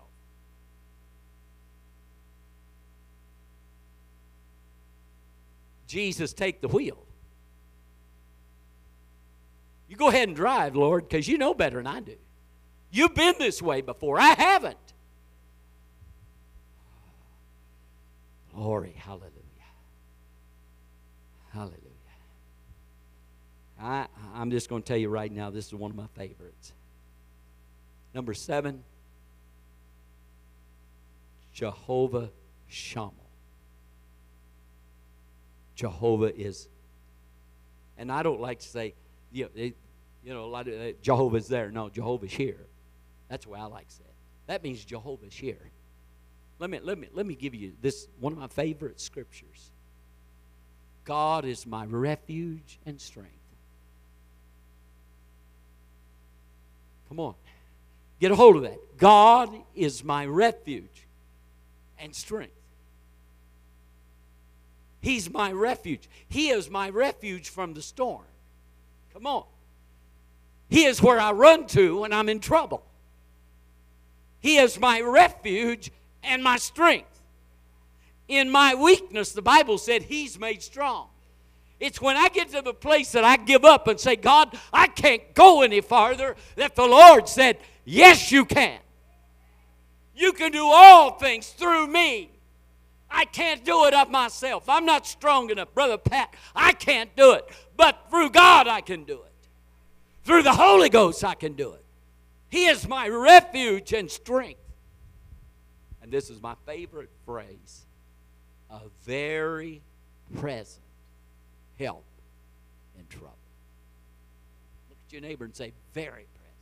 Jesus, 5.87 6.33
take 6.33 6.59
the 6.59 6.67
wheel. 6.67 7.06
You 9.87 9.95
go 9.95 10.09
ahead 10.09 10.27
and 10.27 10.35
drive, 10.35 10.75
Lord, 10.75 11.07
because 11.07 11.27
you 11.27 11.37
know 11.37 11.53
better 11.53 11.77
than 11.77 11.87
I 11.87 12.01
do. 12.01 12.15
You've 12.91 13.15
been 13.15 13.35
this 13.39 13.61
way 13.61 13.81
before. 13.81 14.19
I 14.19 14.29
haven't. 14.29 14.77
Glory, 18.53 18.95
hallelujah. 18.97 19.31
Hallelujah. 21.53 21.81
I, 23.79 24.07
I'm 24.33 24.49
just 24.51 24.69
going 24.69 24.81
to 24.81 24.87
tell 24.87 24.97
you 24.97 25.09
right 25.09 25.31
now, 25.31 25.49
this 25.51 25.67
is 25.67 25.73
one 25.75 25.91
of 25.91 25.97
my 25.97 26.07
favorites. 26.15 26.73
Number 28.13 28.33
seven, 28.33 28.83
Jehovah 31.53 32.31
Shammah. 32.67 33.11
Jehovah 35.75 36.35
is, 36.35 36.67
and 37.99 38.11
I 38.11 38.23
don't 38.23 38.41
like 38.41 38.59
to 38.59 38.67
say, 38.67 38.95
you 39.31 39.45
know, 39.55 39.71
you 40.23 40.33
know 40.33 40.45
a 40.45 40.47
lot 40.47 40.67
of 40.67 40.79
uh, 40.79 40.91
Jehovah's 41.01 41.47
there. 41.47 41.71
No, 41.71 41.89
Jehovah's 41.89 42.31
here. 42.31 42.65
That's 43.29 43.45
the 43.45 43.51
way 43.51 43.59
I 43.59 43.65
like 43.65 43.87
it. 43.87 44.13
That 44.47 44.63
means 44.63 44.83
Jehovah's 44.83 45.33
here. 45.33 45.71
Let 46.59 46.69
me 46.69 46.79
let 46.81 46.97
me 46.97 47.07
let 47.13 47.25
me 47.25 47.35
give 47.35 47.53
you 47.53 47.73
this 47.81 48.07
one 48.19 48.33
of 48.33 48.39
my 48.39 48.47
favorite 48.47 48.99
scriptures. 48.99 49.71
God 51.03 51.45
is 51.45 51.65
my 51.65 51.85
refuge 51.85 52.79
and 52.85 52.99
strength. 52.99 53.31
Come 57.07 57.19
on. 57.19 57.35
Get 58.19 58.31
a 58.31 58.35
hold 58.35 58.57
of 58.57 58.63
that. 58.63 58.97
God 58.97 59.53
is 59.75 60.03
my 60.03 60.25
refuge 60.25 61.07
and 61.99 62.13
strength. 62.13 62.53
He's 64.99 65.29
my 65.29 65.51
refuge. 65.51 66.09
He 66.27 66.49
is 66.49 66.69
my 66.69 66.89
refuge 66.89 67.49
from 67.49 67.73
the 67.73 67.81
storm. 67.81 68.25
Come 69.17 69.25
on. 69.25 69.45
He 70.69 70.85
is 70.85 71.01
where 71.01 71.19
I 71.19 71.31
run 71.31 71.65
to 71.69 72.01
when 72.01 72.13
I'm 72.13 72.29
in 72.29 72.39
trouble. 72.39 72.83
He 74.39 74.57
is 74.57 74.79
my 74.79 75.01
refuge 75.01 75.89
and 76.21 76.43
my 76.43 76.57
strength. 76.57 77.23
In 78.27 78.51
my 78.51 78.75
weakness, 78.75 79.31
the 79.31 79.41
Bible 79.41 79.79
said, 79.79 80.03
He's 80.03 80.37
made 80.37 80.61
strong. 80.61 81.07
It's 81.79 81.99
when 81.99 82.15
I 82.15 82.29
get 82.29 82.49
to 82.49 82.61
the 82.61 82.75
place 82.75 83.11
that 83.13 83.23
I 83.23 83.37
give 83.37 83.65
up 83.65 83.87
and 83.87 83.99
say, 83.99 84.17
God, 84.17 84.55
I 84.71 84.85
can't 84.85 85.33
go 85.33 85.63
any 85.63 85.81
farther, 85.81 86.35
that 86.55 86.75
the 86.75 86.85
Lord 86.85 87.27
said, 87.27 87.57
Yes, 87.85 88.31
you 88.31 88.45
can. 88.45 88.77
You 90.15 90.31
can 90.31 90.51
do 90.51 90.63
all 90.63 91.17
things 91.17 91.49
through 91.49 91.87
me. 91.87 92.29
I 93.09 93.25
can't 93.25 93.63
do 93.65 93.85
it 93.85 93.95
of 93.95 94.11
myself. 94.11 94.69
I'm 94.69 94.85
not 94.85 95.07
strong 95.07 95.49
enough, 95.49 95.73
Brother 95.73 95.97
Pat. 95.97 96.35
I 96.55 96.73
can't 96.73 97.15
do 97.15 97.31
it. 97.33 97.49
But 97.77 98.09
through 98.09 98.31
God, 98.31 98.67
I 98.67 98.81
can 98.81 99.03
do 99.03 99.13
it. 99.13 99.49
Through 100.23 100.43
the 100.43 100.53
Holy 100.53 100.89
Ghost, 100.89 101.23
I 101.23 101.35
can 101.35 101.53
do 101.53 101.71
it. 101.71 101.85
He 102.49 102.65
is 102.65 102.87
my 102.87 103.07
refuge 103.07 103.93
and 103.93 104.09
strength. 104.09 104.59
And 106.01 106.11
this 106.11 106.29
is 106.29 106.41
my 106.41 106.55
favorite 106.65 107.11
phrase 107.25 107.85
a 108.69 108.81
very 109.05 109.81
present 110.35 110.83
help 111.79 112.03
in 112.99 113.05
trouble. 113.07 113.31
Look 114.89 114.97
at 115.07 115.13
your 115.13 115.21
neighbor 115.21 115.45
and 115.45 115.55
say, 115.55 115.71
very 115.93 116.11
present. 116.11 116.53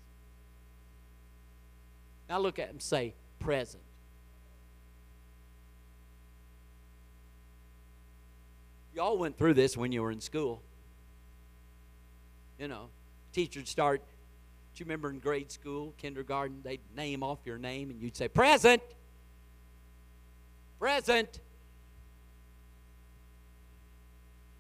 Now 2.30 2.40
look 2.40 2.60
at 2.60 2.66
him 2.66 2.76
and 2.76 2.82
say, 2.82 3.16
present. 3.40 3.82
Y'all 8.94 9.18
went 9.18 9.38
through 9.38 9.56
this 9.56 9.76
when 9.76 9.92
you 9.92 10.02
were 10.04 10.12
in 10.12 10.22
school. 10.22 10.62
You 12.60 12.68
know, 12.68 12.90
teachers 13.34 13.70
start. 13.70 14.02
Do 14.02 14.80
you 14.80 14.86
remember 14.86 15.10
in 15.10 15.20
grade 15.20 15.52
school, 15.52 15.94
kindergarten, 15.98 16.62
they'd 16.64 16.82
name 16.96 17.24
off 17.24 17.40
your 17.46 17.58
name 17.58 17.90
and 17.90 18.02
you'd 18.02 18.16
say, 18.16 18.28
Present. 18.28 18.82
Present. 20.80 21.40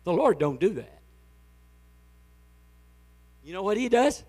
The 0.03 0.13
Lord 0.13 0.39
don't 0.39 0.59
do 0.59 0.69
that. 0.69 1.01
You 3.43 3.53
know 3.53 3.63
what 3.63 3.77
he 3.77 3.89
does? 3.89 4.23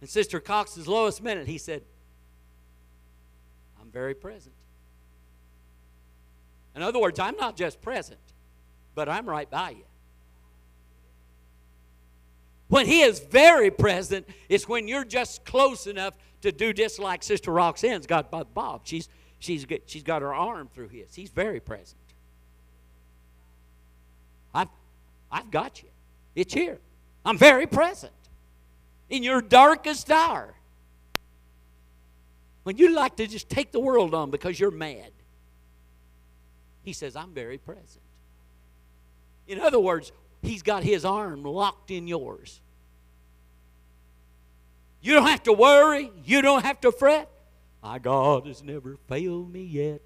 In 0.00 0.08
Sister 0.08 0.40
Cox's 0.40 0.86
lowest 0.86 1.22
minute, 1.22 1.46
he 1.46 1.58
said, 1.58 1.82
I'm 3.80 3.90
very 3.90 4.14
present. 4.14 4.54
In 6.76 6.82
other 6.82 6.98
words, 6.98 7.18
I'm 7.18 7.36
not 7.36 7.56
just 7.56 7.80
present, 7.80 8.20
but 8.94 9.08
I'm 9.08 9.26
right 9.26 9.48
by 9.50 9.70
you. 9.70 9.84
When 12.68 12.86
he 12.86 13.02
is 13.02 13.20
very 13.20 13.70
present, 13.70 14.26
it's 14.48 14.68
when 14.68 14.88
you're 14.88 15.04
just 15.04 15.44
close 15.44 15.86
enough 15.86 16.14
to 16.40 16.52
do 16.52 16.72
just 16.72 16.98
like 16.98 17.22
Sister 17.22 17.52
Roxanne's 17.52 18.06
got 18.06 18.30
Bob. 18.54 18.82
She's, 18.84 19.08
she's, 19.38 19.66
she's 19.86 20.02
got 20.02 20.22
her 20.22 20.34
arm 20.34 20.68
through 20.74 20.88
his. 20.88 21.14
He's 21.14 21.30
very 21.30 21.60
present. 21.60 22.00
I've, 24.54 24.68
I've 25.30 25.50
got 25.50 25.82
you. 25.82 25.88
It's 26.34 26.54
here. 26.54 26.78
I'm 27.24 27.38
very 27.38 27.66
present 27.66 28.12
in 29.08 29.22
your 29.22 29.40
darkest 29.40 30.10
hour. 30.10 30.54
When 32.64 32.78
you 32.78 32.94
like 32.94 33.16
to 33.16 33.26
just 33.26 33.48
take 33.48 33.72
the 33.72 33.80
world 33.80 34.14
on 34.14 34.30
because 34.30 34.58
you're 34.58 34.70
mad, 34.70 35.10
he 36.82 36.92
says, 36.92 37.14
I'm 37.16 37.32
very 37.32 37.58
present. 37.58 38.00
In 39.46 39.60
other 39.60 39.78
words, 39.78 40.12
he's 40.46 40.62
got 40.62 40.82
his 40.82 41.04
arm 41.04 41.42
locked 41.42 41.90
in 41.90 42.06
yours. 42.06 42.60
You 45.00 45.14
don't 45.14 45.26
have 45.26 45.42
to 45.44 45.52
worry. 45.52 46.10
You 46.24 46.40
don't 46.40 46.64
have 46.64 46.80
to 46.80 46.90
fret. 46.90 47.28
My 47.82 47.98
God 47.98 48.46
has 48.46 48.62
never 48.62 48.96
failed 49.08 49.52
me 49.52 49.62
yet. 49.62 50.00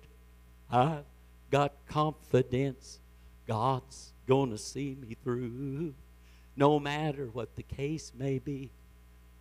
I've 0.70 1.04
got 1.50 1.72
confidence. 1.86 2.98
God's 3.46 4.12
going 4.26 4.50
to 4.50 4.58
see 4.58 4.96
me 5.00 5.16
through. 5.22 5.94
No 6.56 6.80
matter 6.80 7.26
what 7.32 7.54
the 7.54 7.62
case 7.62 8.12
may 8.18 8.40
be, 8.40 8.72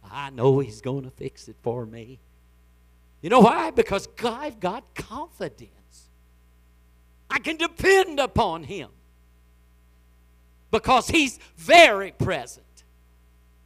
I 0.04 0.30
know 0.30 0.60
He's 0.60 0.82
going 0.82 1.04
to 1.04 1.10
fix 1.10 1.48
it 1.48 1.56
for 1.64 1.86
me. 1.86 2.20
You 3.22 3.32
know 3.32 3.40
why? 3.40 3.72
Because 3.72 4.08
I've 4.24 4.60
got 4.60 4.94
confidence. 4.94 6.10
I 7.30 7.40
can 7.40 7.58
depend 7.58 8.20
upon 8.20 8.64
Him 8.64 8.90
because 10.72 11.08
He's 11.08 11.40
very 11.58 12.12
present. 12.12 12.66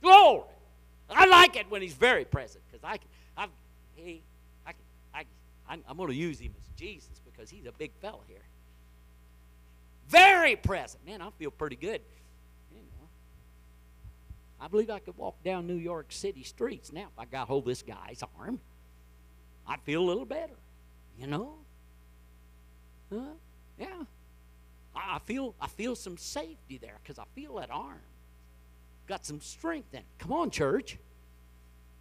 Glory. 0.01 0.43
I 1.09 1.25
like 1.25 1.55
it 1.55 1.69
when 1.69 1.81
He's 1.81 1.93
very 1.93 2.25
present 2.25 2.63
because 2.71 2.83
I, 2.83 2.99
I, 3.41 3.47
he, 3.95 4.21
I, 4.65 4.73
I, 5.13 5.25
I'm 5.69 5.97
going 5.97 6.09
to 6.09 6.15
use 6.15 6.39
Him 6.39 6.53
as 6.57 6.67
Jesus 6.79 7.21
because 7.25 7.49
He's 7.49 7.65
a 7.65 7.71
big 7.71 7.91
fella 8.01 8.19
here. 8.27 8.37
Very 10.09 10.55
present. 10.55 11.05
Man, 11.05 11.21
I 11.21 11.29
feel 11.39 11.51
pretty 11.51 11.77
good. 11.77 12.01
You 12.73 12.79
know, 12.79 13.07
I 14.59 14.67
believe 14.67 14.89
I 14.89 14.99
could 14.99 15.17
walk 15.17 15.41
down 15.43 15.67
New 15.67 15.75
York 15.75 16.07
City 16.09 16.43
streets 16.43 16.91
now 16.91 17.07
if 17.13 17.19
I 17.19 17.25
got 17.25 17.47
hold 17.47 17.63
of 17.63 17.67
this 17.67 17.81
guy's 17.81 18.21
arm. 18.37 18.59
I'd 19.67 19.81
feel 19.81 20.01
a 20.01 20.07
little 20.07 20.25
better. 20.25 20.55
You 21.17 21.27
know? 21.27 21.53
Huh? 23.11 23.19
Yeah. 23.79 24.03
I 24.95 25.19
feel 25.25 25.55
I 25.59 25.67
feel 25.67 25.95
some 25.95 26.17
safety 26.17 26.77
there 26.77 26.97
because 27.01 27.17
I 27.17 27.23
feel 27.33 27.55
that 27.55 27.71
arm. 27.71 28.01
Got 29.07 29.25
some 29.25 29.41
strength 29.41 29.93
in 29.93 29.99
it. 29.99 30.05
Come 30.19 30.31
on, 30.31 30.49
church. 30.51 30.97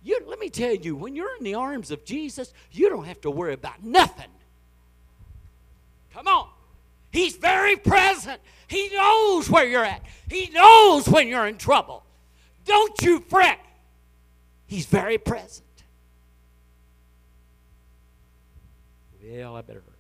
You, 0.03 0.21
let 0.27 0.39
me 0.39 0.49
tell 0.49 0.75
you, 0.75 0.97
when 0.97 1.15
you're 1.15 1.37
in 1.37 1.45
the 1.45 1.55
arms 1.55 1.91
of 1.91 2.05
Jesus, 2.05 2.53
you 2.73 2.89
don't 2.89 3.05
have 3.05 3.21
to 3.23 3.31
worry 3.31 3.53
about 3.53 3.83
nothing. 3.83 4.31
Come 6.15 6.27
on. 6.27 6.49
He's 7.13 7.37
very 7.37 7.77
present. 7.77 8.41
He 8.69 8.89
knows 8.91 9.51
where 9.51 9.67
you're 9.67 9.85
at. 9.85 10.03
He 10.29 10.49
knows 10.51 11.09
when 11.09 11.29
you're 11.29 11.47
in 11.47 11.59
trouble. 11.59 12.05
Don't 12.65 13.01
you 13.03 13.21
fret. 13.21 13.59
He's 14.67 14.87
very 14.87 15.19
present. 15.19 15.67
Well, 19.23 19.57
I 19.57 19.63
better 19.63 19.81
hurry. 19.81 19.97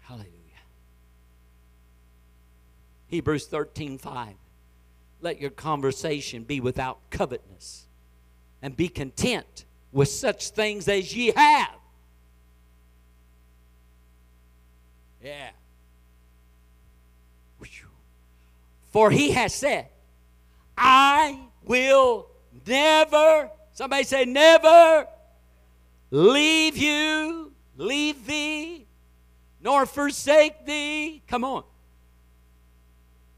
Hallelujah. 0.00 0.32
Hebrews 3.14 3.46
13 3.46 3.96
5. 3.98 4.34
Let 5.20 5.40
your 5.40 5.50
conversation 5.50 6.42
be 6.42 6.58
without 6.58 6.98
covetousness, 7.10 7.86
and 8.60 8.76
be 8.76 8.88
content 8.88 9.66
with 9.92 10.08
such 10.08 10.50
things 10.50 10.88
as 10.88 11.14
ye 11.14 11.32
have. 11.36 11.76
Yeah. 15.22 15.50
For 18.90 19.12
he 19.12 19.30
has 19.30 19.54
said, 19.54 19.86
I 20.76 21.38
will 21.64 22.26
never, 22.66 23.48
somebody 23.72 24.02
say, 24.02 24.24
never 24.24 25.06
leave 26.10 26.76
you, 26.76 27.52
leave 27.76 28.26
thee, 28.26 28.86
nor 29.60 29.86
forsake 29.86 30.66
thee. 30.66 31.22
Come 31.28 31.44
on. 31.44 31.64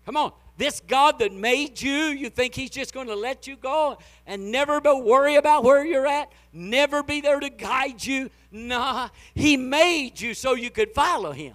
Come 0.06 0.16
on. 0.16 0.32
This 0.56 0.80
God 0.80 1.18
that 1.18 1.34
made 1.34 1.82
you, 1.82 1.90
you 1.90 2.30
think 2.30 2.54
He's 2.54 2.70
just 2.70 2.94
going 2.94 3.08
to 3.08 3.14
let 3.14 3.46
you 3.46 3.56
go 3.56 3.98
and 4.26 4.50
never 4.50 4.80
be 4.80 4.90
worry 4.90 5.36
about 5.36 5.64
where 5.64 5.84
you're 5.84 6.06
at, 6.06 6.32
never 6.50 7.02
be 7.02 7.20
there 7.20 7.40
to 7.40 7.50
guide 7.50 8.02
you? 8.02 8.30
Nah, 8.50 9.10
He 9.34 9.58
made 9.58 10.18
you 10.18 10.32
so 10.32 10.54
you 10.54 10.70
could 10.70 10.94
follow 10.94 11.32
Him. 11.32 11.54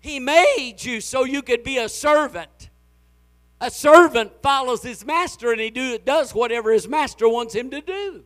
He 0.00 0.18
made 0.18 0.76
you 0.80 1.00
so 1.00 1.24
you 1.24 1.42
could 1.42 1.62
be 1.62 1.78
a 1.78 1.88
servant. 1.88 2.70
A 3.60 3.70
servant 3.70 4.32
follows 4.42 4.82
his 4.82 5.04
master 5.04 5.50
and 5.50 5.60
he 5.60 5.70
do, 5.70 5.98
does 5.98 6.32
whatever 6.34 6.72
his 6.72 6.86
master 6.86 7.28
wants 7.28 7.54
him 7.54 7.70
to 7.70 7.80
do. 7.80 8.24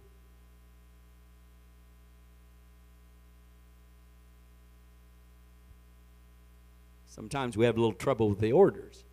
Sometimes 7.14 7.58
we 7.58 7.66
have 7.66 7.76
a 7.76 7.78
little 7.78 7.92
trouble 7.92 8.30
with 8.30 8.40
the 8.40 8.52
orders. 8.52 9.04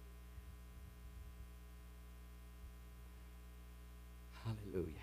Hallelujah. 4.46 4.94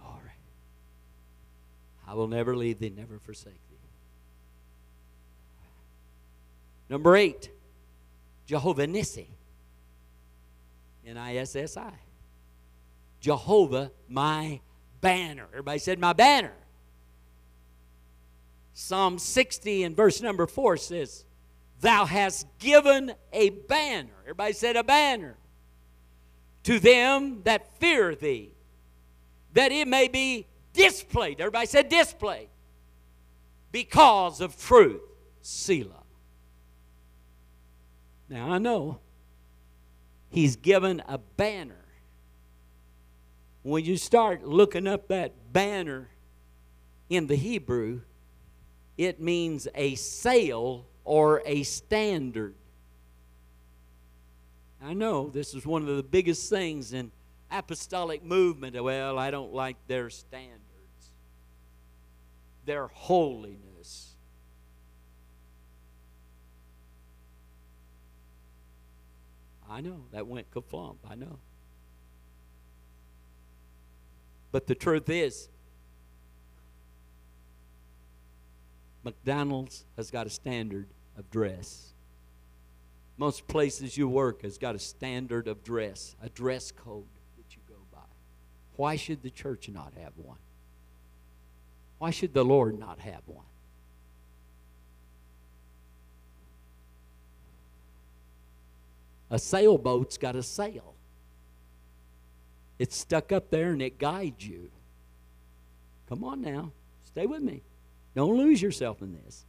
Glory. 0.00 0.38
I 2.06 2.14
will 2.14 2.28
never 2.28 2.54
leave 2.56 2.78
thee, 2.78 2.92
never 2.96 3.18
forsake 3.18 3.54
thee. 3.54 3.76
Number 6.88 7.16
eight, 7.16 7.50
Jehovah 8.46 8.86
Nissi. 8.86 9.26
N 11.04 11.16
I 11.16 11.38
S 11.38 11.56
S 11.56 11.76
I. 11.76 11.94
Jehovah, 13.18 13.90
my 14.08 14.60
banner. 15.00 15.48
Everybody 15.50 15.80
said, 15.80 15.98
my 15.98 16.12
banner. 16.12 16.54
Psalm 18.78 19.18
60 19.18 19.84
and 19.84 19.96
verse 19.96 20.20
number 20.20 20.46
4 20.46 20.76
says, 20.76 21.24
Thou 21.80 22.04
hast 22.04 22.46
given 22.58 23.14
a 23.32 23.48
banner. 23.48 24.12
Everybody 24.24 24.52
said, 24.52 24.76
a 24.76 24.84
banner. 24.84 25.38
To 26.64 26.78
them 26.78 27.40
that 27.44 27.80
fear 27.80 28.14
thee, 28.14 28.52
that 29.54 29.72
it 29.72 29.88
may 29.88 30.08
be 30.08 30.46
displayed. 30.74 31.40
Everybody 31.40 31.66
said, 31.66 31.88
displayed. 31.88 32.50
Because 33.72 34.42
of 34.42 34.60
truth. 34.60 35.00
Selah. 35.40 36.04
Now 38.28 38.50
I 38.50 38.58
know 38.58 38.98
he's 40.28 40.56
given 40.56 41.02
a 41.08 41.16
banner. 41.16 41.86
When 43.62 43.86
you 43.86 43.96
start 43.96 44.44
looking 44.44 44.86
up 44.86 45.08
that 45.08 45.50
banner 45.54 46.10
in 47.08 47.26
the 47.26 47.36
Hebrew, 47.36 48.02
it 48.96 49.20
means 49.20 49.68
a 49.74 49.94
sail 49.94 50.86
or 51.04 51.42
a 51.44 51.62
standard. 51.62 52.54
I 54.82 54.92
know 54.92 55.28
this 55.28 55.54
is 55.54 55.66
one 55.66 55.82
of 55.82 55.96
the 55.96 56.02
biggest 56.02 56.48
things 56.50 56.92
in 56.92 57.10
apostolic 57.50 58.24
movement. 58.24 58.80
Well, 58.82 59.18
I 59.18 59.30
don't 59.30 59.52
like 59.52 59.76
their 59.86 60.10
standards, 60.10 60.60
their 62.64 62.86
holiness. 62.88 64.14
I 69.68 69.80
know 69.80 70.04
that 70.12 70.26
went 70.26 70.50
kaflump. 70.50 70.96
I 71.08 71.16
know. 71.16 71.38
But 74.52 74.66
the 74.66 74.74
truth 74.74 75.08
is, 75.08 75.48
McDonald's 79.06 79.84
has 79.96 80.10
got 80.10 80.26
a 80.26 80.30
standard 80.30 80.88
of 81.16 81.30
dress. 81.30 81.92
Most 83.16 83.46
places 83.46 83.96
you 83.96 84.08
work 84.08 84.42
has 84.42 84.58
got 84.58 84.74
a 84.74 84.80
standard 84.80 85.46
of 85.46 85.62
dress, 85.62 86.16
a 86.20 86.28
dress 86.28 86.72
code 86.72 87.06
that 87.36 87.54
you 87.54 87.62
go 87.68 87.76
by. 87.92 88.00
Why 88.74 88.96
should 88.96 89.22
the 89.22 89.30
church 89.30 89.68
not 89.68 89.92
have 90.02 90.10
one? 90.16 90.38
Why 91.98 92.10
should 92.10 92.34
the 92.34 92.44
Lord 92.44 92.80
not 92.80 92.98
have 92.98 93.22
one? 93.26 93.46
A 99.30 99.38
sailboat's 99.38 100.18
got 100.18 100.34
a 100.34 100.42
sail. 100.42 100.94
It's 102.80 102.96
stuck 102.96 103.30
up 103.30 103.50
there 103.50 103.70
and 103.70 103.80
it 103.80 104.00
guides 104.00 104.44
you. 104.44 104.68
Come 106.08 106.24
on 106.24 106.40
now. 106.40 106.72
Stay 107.04 107.26
with 107.26 107.40
me. 107.40 107.62
Don't 108.16 108.38
lose 108.38 108.62
yourself 108.62 109.02
in 109.02 109.12
this. 109.12 109.44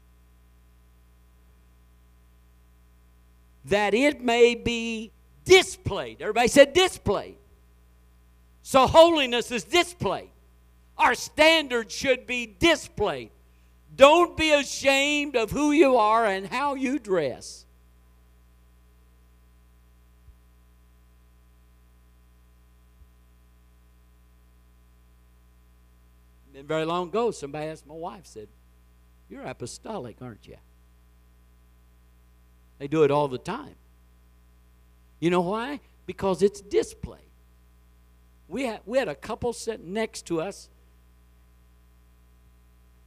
That 3.66 3.94
it 3.94 4.22
may 4.22 4.56
be 4.56 5.14
displayed. 5.46 6.22
Everybody 6.22 6.50
said 6.50 6.74
displayed. 6.74 7.38
So 8.64 8.86
holiness 8.86 9.52
is 9.52 9.64
displayed. 9.64 10.30
Our 10.98 11.16
standards 11.16 11.96
should 11.96 12.28
be 12.28 12.46
displayed. 12.46 13.32
Don't 13.96 14.36
be 14.36 14.52
ashamed 14.52 15.38
of 15.38 15.50
who 15.50 15.72
you 15.72 15.96
are 15.96 16.26
and 16.26 16.46
how 16.46 16.76
you 16.76 17.00
dress. 17.00 17.66
Been 26.52 26.68
very 26.68 26.84
long 26.84 27.08
ago, 27.08 27.32
somebody 27.32 27.68
asked 27.68 27.88
my 27.88 27.94
wife, 27.94 28.26
said, 28.26 28.50
You're 29.30 29.44
apostolic, 29.44 30.18
aren't 30.22 30.48
you? 30.48 30.58
They 32.80 32.88
do 32.88 33.04
it 33.04 33.12
all 33.12 33.28
the 33.28 33.38
time. 33.38 33.76
You 35.20 35.30
know 35.30 35.42
why? 35.42 35.80
Because 36.06 36.42
it's 36.42 36.62
display. 36.62 37.20
We 38.48 38.64
had, 38.64 38.82
we 38.86 38.98
had 38.98 39.08
a 39.08 39.16
couple 39.16 39.52
sitting 39.52 39.94
next 39.94 40.26
to 40.28 40.42
us, 40.42 40.70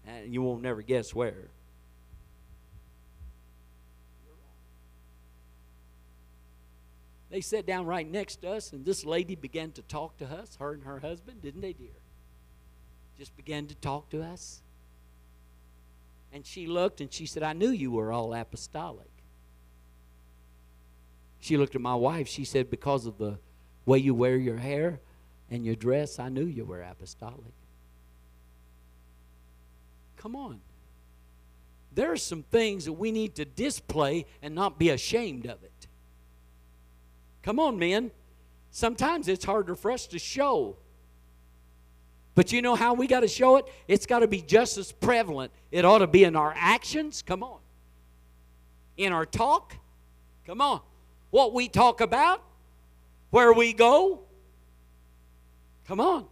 and 0.06 0.32
you 0.32 0.42
won't 0.42 0.62
never 0.62 0.82
guess 0.82 1.14
where. 1.14 1.48
They 7.30 7.40
sat 7.40 7.64
down 7.64 7.86
right 7.86 8.10
next 8.10 8.42
to 8.42 8.50
us, 8.50 8.72
and 8.72 8.84
this 8.84 9.04
lady 9.04 9.36
began 9.36 9.70
to 9.72 9.82
talk 9.82 10.18
to 10.18 10.26
us, 10.26 10.56
her 10.58 10.72
and 10.72 10.82
her 10.82 10.98
husband, 10.98 11.40
didn't 11.40 11.60
they, 11.60 11.72
dear? 11.72 12.00
just 13.20 13.36
began 13.36 13.66
to 13.66 13.74
talk 13.74 14.08
to 14.08 14.22
us. 14.22 14.62
And 16.32 16.46
she 16.46 16.66
looked 16.66 17.00
and 17.00 17.12
she 17.12 17.26
said, 17.26 17.42
I 17.42 17.52
knew 17.52 17.70
you 17.70 17.90
were 17.90 18.12
all 18.12 18.32
apostolic. 18.34 19.10
She 21.40 21.56
looked 21.56 21.74
at 21.74 21.80
my 21.80 21.94
wife. 21.94 22.28
She 22.28 22.44
said, 22.44 22.70
Because 22.70 23.06
of 23.06 23.18
the 23.18 23.38
way 23.86 23.98
you 23.98 24.14
wear 24.14 24.36
your 24.36 24.58
hair 24.58 25.00
and 25.50 25.64
your 25.64 25.74
dress, 25.74 26.18
I 26.18 26.28
knew 26.28 26.44
you 26.44 26.64
were 26.64 26.82
apostolic. 26.82 27.54
Come 30.16 30.36
on. 30.36 30.60
There 31.92 32.12
are 32.12 32.16
some 32.16 32.42
things 32.44 32.84
that 32.84 32.92
we 32.92 33.10
need 33.10 33.34
to 33.36 33.44
display 33.44 34.26
and 34.42 34.54
not 34.54 34.78
be 34.78 34.90
ashamed 34.90 35.46
of 35.46 35.62
it. 35.64 35.86
Come 37.42 37.58
on, 37.58 37.78
men. 37.78 38.10
Sometimes 38.70 39.26
it's 39.26 39.44
harder 39.44 39.74
for 39.74 39.90
us 39.90 40.06
to 40.08 40.18
show 40.18 40.76
but 42.41 42.53
you 42.53 42.62
know 42.62 42.74
how 42.74 42.95
we 42.95 43.07
got 43.07 43.20
to 43.20 43.28
show 43.28 43.59
it? 43.59 43.66
It's 43.86 44.07
got 44.07 44.20
to 44.20 44.26
be 44.26 44.41
just 44.41 44.78
as 44.78 44.93
prevalent. 44.93 45.53
It 45.70 45.84
ought 45.84 45.99
to 45.99 46.07
be 46.07 46.24
in 46.24 46.36
our 46.36 46.55
actions. 46.57 47.20
Come 47.20 47.43
on. 47.43 47.59
In 48.97 49.12
our 49.12 49.26
talk. 49.26 49.76
Come 50.47 50.62
on. 50.62 50.80
What 51.28 51.53
we 51.53 51.68
talk 51.68 52.01
about. 52.01 52.43
Where 53.28 53.53
we 53.53 53.74
go. 53.74 54.22
Come 55.86 56.01
on. 56.01 56.28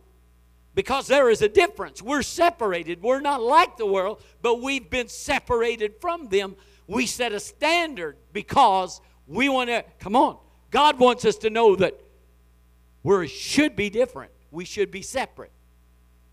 Because 0.74 1.08
there 1.08 1.28
is 1.28 1.42
a 1.42 1.48
difference. 1.50 2.00
We're 2.00 2.22
separated. 2.22 3.02
We're 3.02 3.20
not 3.20 3.42
like 3.42 3.76
the 3.76 3.84
world, 3.84 4.22
but 4.40 4.62
we've 4.62 4.88
been 4.88 5.08
separated 5.08 5.96
from 6.00 6.28
them. 6.28 6.56
We 6.86 7.04
set 7.04 7.32
a 7.32 7.40
standard 7.40 8.16
because 8.32 9.02
we 9.26 9.50
want 9.50 9.68
to. 9.68 9.84
Come 9.98 10.16
on. 10.16 10.38
God 10.70 10.98
wants 10.98 11.26
us 11.26 11.36
to 11.36 11.50
know 11.50 11.76
that 11.76 12.00
we 13.02 13.26
should 13.26 13.76
be 13.76 13.90
different. 13.90 14.32
We 14.50 14.64
should 14.64 14.90
be 14.90 15.02
separate. 15.02 15.52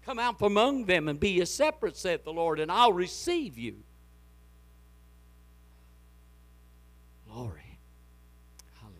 Come 0.06 0.20
out 0.20 0.38
from 0.38 0.53
among 0.53 0.86
them 0.86 1.08
and 1.08 1.20
be 1.20 1.32
ye 1.32 1.45
separate, 1.45 1.97
saith 1.97 2.24
the 2.24 2.32
Lord, 2.32 2.60
and 2.60 2.72
I'll 2.72 2.93
receive 2.93 3.58
you. 3.58 3.78
Glory. 7.28 7.80
Hallelujah. 8.80 8.99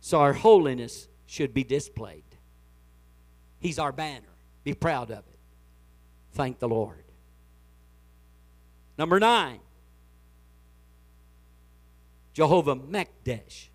So 0.00 0.18
our 0.18 0.32
holiness 0.32 1.08
should 1.26 1.54
be 1.54 1.62
displayed. 1.62 2.24
He's 3.60 3.78
our 3.78 3.92
banner. 3.92 4.26
Be 4.64 4.74
proud 4.74 5.10
of 5.10 5.18
it. 5.18 5.38
Thank 6.32 6.58
the 6.58 6.68
Lord. 6.68 7.04
Number 8.98 9.20
nine, 9.20 9.60
Jehovah 12.32 12.74
M'Kaddesh. 12.74 13.68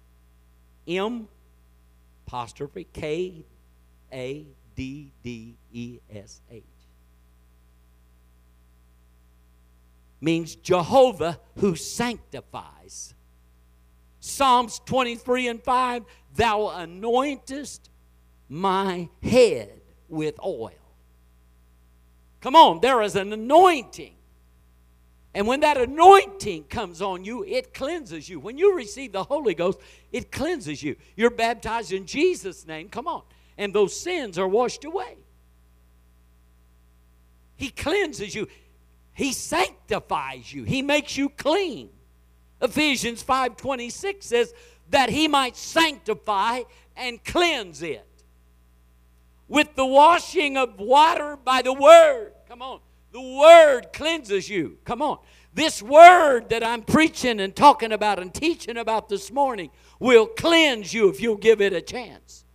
M 0.87 1.27
apostrophe 2.27 2.85
K 2.91 3.45
A 4.11 4.45
D 4.79 5.11
D 5.21 5.57
E 5.73 5.99
S 6.09 6.39
H. 6.49 6.63
Means 10.21 10.55
Jehovah 10.55 11.37
who 11.57 11.75
sanctifies. 11.75 13.13
Psalms 14.21 14.79
23 14.85 15.49
and 15.49 15.61
5 15.61 16.05
Thou 16.33 16.59
anointest 16.77 17.89
my 18.47 19.09
head 19.21 19.81
with 20.07 20.39
oil. 20.41 20.71
Come 22.39 22.55
on, 22.55 22.79
there 22.79 23.01
is 23.01 23.17
an 23.17 23.33
anointing. 23.33 24.15
And 25.33 25.45
when 25.45 25.59
that 25.59 25.75
anointing 25.75 26.63
comes 26.69 27.01
on 27.01 27.25
you, 27.25 27.43
it 27.43 27.73
cleanses 27.73 28.29
you. 28.29 28.39
When 28.39 28.57
you 28.57 28.77
receive 28.77 29.11
the 29.11 29.25
Holy 29.25 29.55
Ghost, 29.55 29.79
it 30.13 30.31
cleanses 30.31 30.81
you. 30.81 30.95
You're 31.17 31.31
baptized 31.31 31.91
in 31.91 32.05
Jesus' 32.05 32.65
name. 32.65 32.87
Come 32.87 33.09
on. 33.09 33.23
And 33.59 33.73
those 33.73 33.93
sins 33.93 34.39
are 34.39 34.47
washed 34.47 34.85
away. 34.85 35.17
He 37.57 37.69
cleanses 37.69 38.33
you. 38.33 38.47
He 39.13 39.33
sanctifies 39.33 40.53
you. 40.53 40.63
He 40.63 40.81
makes 40.81 41.17
you 41.17 41.27
clean. 41.27 41.89
Ephesians 42.61 43.21
5:26 43.21 44.25
says 44.25 44.53
that 44.91 45.09
he 45.09 45.27
might 45.27 45.57
sanctify 45.57 46.61
and 46.95 47.21
cleanse 47.25 47.81
it 47.81 48.07
with 49.49 49.75
the 49.75 49.85
washing 49.85 50.55
of 50.55 50.79
water 50.79 51.35
by 51.35 51.61
the 51.61 51.73
word. 51.73 52.31
Come 52.47 52.61
on. 52.61 52.79
The 53.11 53.21
word 53.21 53.91
cleanses 53.91 54.47
you. 54.47 54.77
Come 54.85 55.01
on. 55.01 55.19
This 55.53 55.81
word 55.81 56.47
that 56.49 56.63
I'm 56.63 56.83
preaching 56.83 57.41
and 57.41 57.53
talking 57.53 57.91
about 57.91 58.19
and 58.19 58.33
teaching 58.33 58.77
about 58.77 59.09
this 59.09 59.33
morning 59.33 59.69
will 59.99 60.27
cleanse 60.27 60.93
you 60.93 61.09
if 61.09 61.19
you'll 61.19 61.35
give 61.35 61.59
it 61.59 61.73
a 61.73 61.81
chance. 61.81 62.45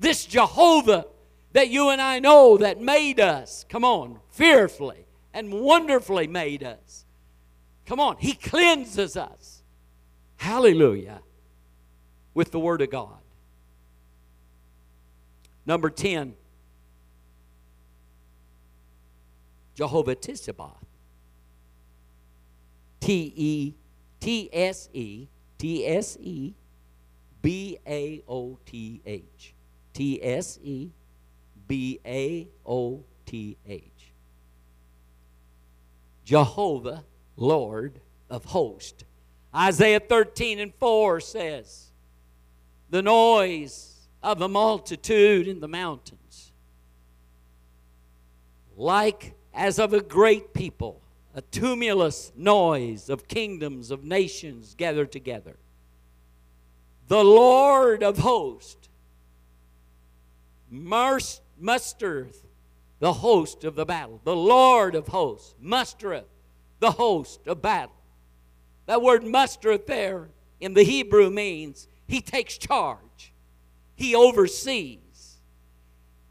This 0.00 0.24
Jehovah 0.24 1.06
that 1.52 1.68
you 1.68 1.90
and 1.90 2.00
I 2.00 2.18
know 2.18 2.56
that 2.56 2.80
made 2.80 3.20
us, 3.20 3.66
come 3.68 3.84
on, 3.84 4.18
fearfully 4.30 5.04
and 5.34 5.52
wonderfully 5.52 6.26
made 6.26 6.64
us. 6.64 7.04
Come 7.84 8.00
on, 8.00 8.16
He 8.18 8.32
cleanses 8.32 9.16
us. 9.16 9.62
Hallelujah. 10.38 11.20
With 12.32 12.50
the 12.50 12.58
Word 12.58 12.80
of 12.80 12.90
God. 12.90 13.18
Number 15.66 15.90
10, 15.90 16.34
Jehovah 19.74 20.16
Tsebaoth. 20.16 20.76
T 23.00 23.32
E 23.36 23.74
T 24.20 24.48
S 24.52 24.88
E 24.94 25.26
T 25.58 25.86
S 25.86 26.16
E 26.20 26.54
B 27.42 27.78
A 27.86 28.22
O 28.28 28.58
T 28.64 29.02
H. 29.04 29.54
T 29.92 30.22
S 30.22 30.58
E 30.62 30.90
B 31.66 32.00
A 32.04 32.48
O 32.66 33.04
T 33.26 33.56
H. 33.66 33.82
Jehovah, 36.24 37.04
Lord 37.36 38.00
of 38.28 38.44
hosts. 38.44 39.04
Isaiah 39.54 40.00
13 40.00 40.60
and 40.60 40.74
4 40.74 41.20
says, 41.20 41.90
The 42.88 43.02
noise 43.02 44.08
of 44.22 44.40
a 44.40 44.48
multitude 44.48 45.48
in 45.48 45.60
the 45.60 45.68
mountains, 45.68 46.52
like 48.76 49.34
as 49.52 49.78
of 49.78 49.92
a 49.92 50.00
great 50.00 50.54
people, 50.54 51.02
a 51.34 51.42
tumultuous 51.42 52.32
noise 52.36 53.08
of 53.08 53.28
kingdoms, 53.28 53.90
of 53.90 54.04
nations 54.04 54.74
gathered 54.76 55.10
together. 55.10 55.56
The 57.08 57.24
Lord 57.24 58.04
of 58.04 58.18
hosts 58.18 58.79
mustereth 60.72 62.44
the 62.98 63.12
host 63.14 63.64
of 63.64 63.74
the 63.74 63.86
battle. 63.86 64.20
The 64.24 64.36
Lord 64.36 64.94
of 64.94 65.08
hosts 65.08 65.54
mustereth 65.62 66.28
the 66.78 66.92
host 66.92 67.46
of 67.46 67.62
battle. 67.62 67.94
That 68.86 69.02
word 69.02 69.22
mustereth 69.22 69.86
there 69.86 70.28
in 70.60 70.74
the 70.74 70.82
Hebrew 70.82 71.30
means 71.30 71.88
he 72.06 72.20
takes 72.20 72.58
charge, 72.58 73.32
he 73.94 74.14
oversees. 74.14 74.98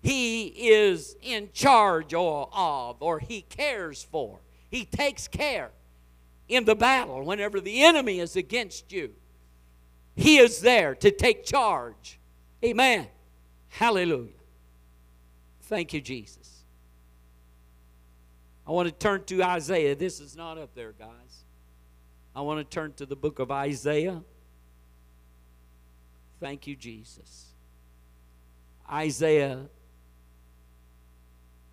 He 0.01 0.47
is 0.47 1.17
in 1.21 1.49
charge 1.51 2.13
of, 2.13 2.97
or 3.01 3.19
he 3.19 3.41
cares 3.41 4.01
for. 4.01 4.39
He 4.69 4.85
takes 4.85 5.27
care 5.27 5.71
in 6.47 6.63
the 6.63 6.75
battle 6.75 7.23
whenever 7.25 7.59
the 7.59 7.83
enemy 7.83 8.19
is 8.19 8.37
against 8.37 8.93
you. 8.93 9.11
He 10.15 10.37
is 10.37 10.61
there 10.61 10.95
to 10.95 11.11
take 11.11 11.43
charge. 11.43 12.17
Amen. 12.63 13.07
Hallelujah. 13.69 14.33
Thank 15.61 15.93
you, 15.93 16.01
Jesus. 16.01 16.63
I 18.67 18.71
want 18.71 18.87
to 18.87 18.93
turn 18.93 19.23
to 19.25 19.43
Isaiah. 19.43 19.95
This 19.95 20.19
is 20.19 20.35
not 20.35 20.57
up 20.57 20.75
there, 20.75 20.91
guys. 20.91 21.43
I 22.35 22.41
want 22.41 22.59
to 22.59 22.63
turn 22.63 22.93
to 22.93 23.05
the 23.05 23.15
book 23.15 23.39
of 23.39 23.51
Isaiah. 23.51 24.21
Thank 26.39 26.67
you, 26.67 26.75
Jesus. 26.75 27.47
Isaiah 28.91 29.65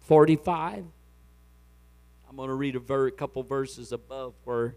45. 0.00 0.84
I'm 2.28 2.36
going 2.36 2.48
to 2.48 2.54
read 2.54 2.76
a 2.76 2.80
ver- 2.80 3.10
couple 3.10 3.42
verses 3.42 3.92
above 3.92 4.34
where 4.44 4.74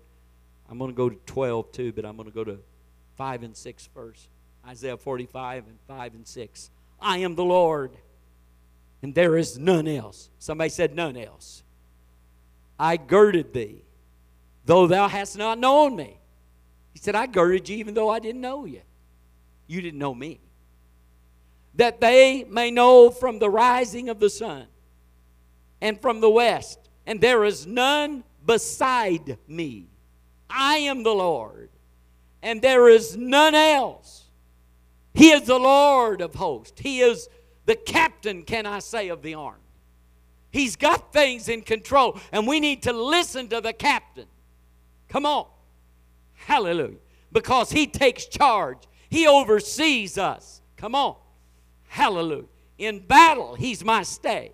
I'm 0.70 0.78
going 0.78 0.91
to 0.91 0.95
go 0.95 1.09
to 1.09 1.15
12 1.26 1.72
too, 1.72 1.91
but 1.91 2.05
I'm 2.05 2.15
going 2.15 2.30
to 2.30 2.36
go 2.36 2.43
to 2.43 2.59
5 3.17 3.43
and 3.43 3.55
6 3.55 3.89
first. 3.93 4.30
Isaiah 4.67 4.97
45 4.97 5.67
and 5.67 5.78
5 5.88 6.13
and 6.15 6.28
6. 6.28 6.70
I 7.02 7.20
am 7.20 7.36
the 7.36 7.43
Lord, 7.43 7.91
and 9.02 9.14
there 9.16 9.38
is 9.38 9.58
none 9.58 9.88
else. 9.88 10.30
Somebody 10.39 10.70
said, 10.70 10.95
None 10.95 11.18
else. 11.18 11.64
I 12.78 12.97
girded 12.97 13.54
thee, 13.54 13.84
though 14.66 14.88
thou 14.88 15.08
hast 15.08 15.38
not 15.38 15.60
known 15.60 15.95
me. 15.95 16.20
He 16.93 17.00
said, 17.00 17.16
I 17.16 17.28
girded 17.28 17.70
you 17.70 17.78
even 17.78 17.93
though 17.93 18.10
I 18.10 18.20
didn't 18.20 18.41
know 18.41 18.66
you. 18.66 18.82
You 19.68 19.82
didn't 19.82 20.00
know 20.00 20.16
me. 20.16 20.39
That 21.76 22.02
they 22.02 22.45
may 22.45 22.72
know 22.72 23.10
from 23.10 23.39
the 23.39 23.50
rising 23.50 24.10
of 24.10 24.20
the 24.20 24.30
sun 24.30 24.66
and 25.82 26.02
from 26.02 26.20
the 26.22 26.30
west, 26.30 26.80
and 27.06 27.22
there 27.22 27.43
is 27.45 27.68
none 27.68 28.24
beside 28.45 29.38
me. 29.47 29.88
I 30.50 30.78
am 30.78 31.04
the 31.04 31.14
Lord, 31.14 31.70
and 32.41 32.62
there 32.62 32.89
is 32.89 33.16
none 33.16 33.56
else. 33.56 34.28
He 35.14 35.32
is 35.32 35.43
the 35.43 35.60
Lord 35.60 36.22
of 36.22 36.36
hosts. 36.36 36.80
He 36.80 37.01
is 37.01 37.28
the 37.66 37.76
captain, 37.76 38.43
can 38.43 38.66
I 38.66 38.80
say, 38.80 39.10
of 39.10 39.22
the 39.22 39.36
army. 39.36 39.60
He's 40.51 40.76
got 40.76 41.14
things 41.14 41.47
in 41.49 41.62
control, 41.62 42.20
and 42.32 42.47
we 42.47 42.60
need 42.60 42.84
to 42.84 42.93
listen 42.93 43.47
to 43.49 43.62
the 43.62 43.74
captain. 43.74 44.26
Come 45.07 45.26
on. 45.26 45.45
Hallelujah. 46.34 46.97
Because 47.32 47.72
he 47.72 47.86
takes 47.86 48.26
charge, 48.26 48.78
he 49.10 49.28
oversees 49.28 50.18
us. 50.18 50.62
Come 50.78 50.95
on. 50.95 51.16
Hallelujah. 51.88 52.45
In 52.78 52.99
battle, 52.99 53.55
he's 53.55 53.84
my 53.84 54.03
stay. 54.03 54.53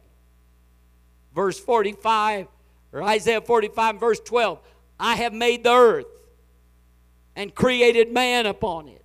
Verse 1.34 1.60
45, 1.60 2.48
or 2.92 3.04
Isaiah 3.04 3.42
45, 3.42 4.00
verse 4.00 4.20
12 4.22 4.60
I 5.00 5.16
have 5.16 5.34
made 5.34 5.64
the 5.64 5.74
earth 5.74 6.06
and 7.36 7.54
created 7.54 8.12
man 8.12 8.46
upon 8.46 8.88
it. 8.88 9.05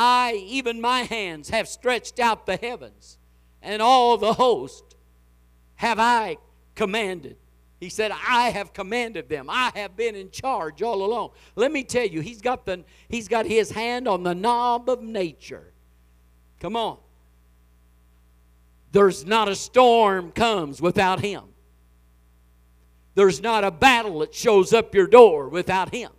I, 0.00 0.44
even 0.46 0.80
my 0.80 1.00
hands, 1.00 1.50
have 1.50 1.66
stretched 1.66 2.20
out 2.20 2.46
the 2.46 2.54
heavens, 2.54 3.18
and 3.60 3.82
all 3.82 4.16
the 4.16 4.32
host 4.32 4.94
have 5.74 5.98
I 5.98 6.36
commanded. 6.76 7.36
He 7.80 7.88
said, 7.88 8.12
I 8.12 8.50
have 8.50 8.72
commanded 8.72 9.28
them. 9.28 9.48
I 9.50 9.72
have 9.74 9.96
been 9.96 10.14
in 10.14 10.30
charge 10.30 10.82
all 10.82 11.04
along. 11.04 11.30
Let 11.56 11.72
me 11.72 11.82
tell 11.82 12.06
you, 12.06 12.20
he's 12.20 12.40
got, 12.40 12.64
the, 12.64 12.84
he's 13.08 13.26
got 13.26 13.44
his 13.44 13.72
hand 13.72 14.06
on 14.06 14.22
the 14.22 14.36
knob 14.36 14.88
of 14.88 15.02
nature. 15.02 15.72
Come 16.60 16.76
on. 16.76 16.98
There's 18.92 19.26
not 19.26 19.48
a 19.48 19.56
storm 19.56 20.30
comes 20.30 20.80
without 20.80 21.18
him. 21.20 21.42
There's 23.16 23.42
not 23.42 23.64
a 23.64 23.72
battle 23.72 24.20
that 24.20 24.32
shows 24.32 24.72
up 24.72 24.94
your 24.94 25.08
door 25.08 25.48
without 25.48 25.92
him. 25.92 26.12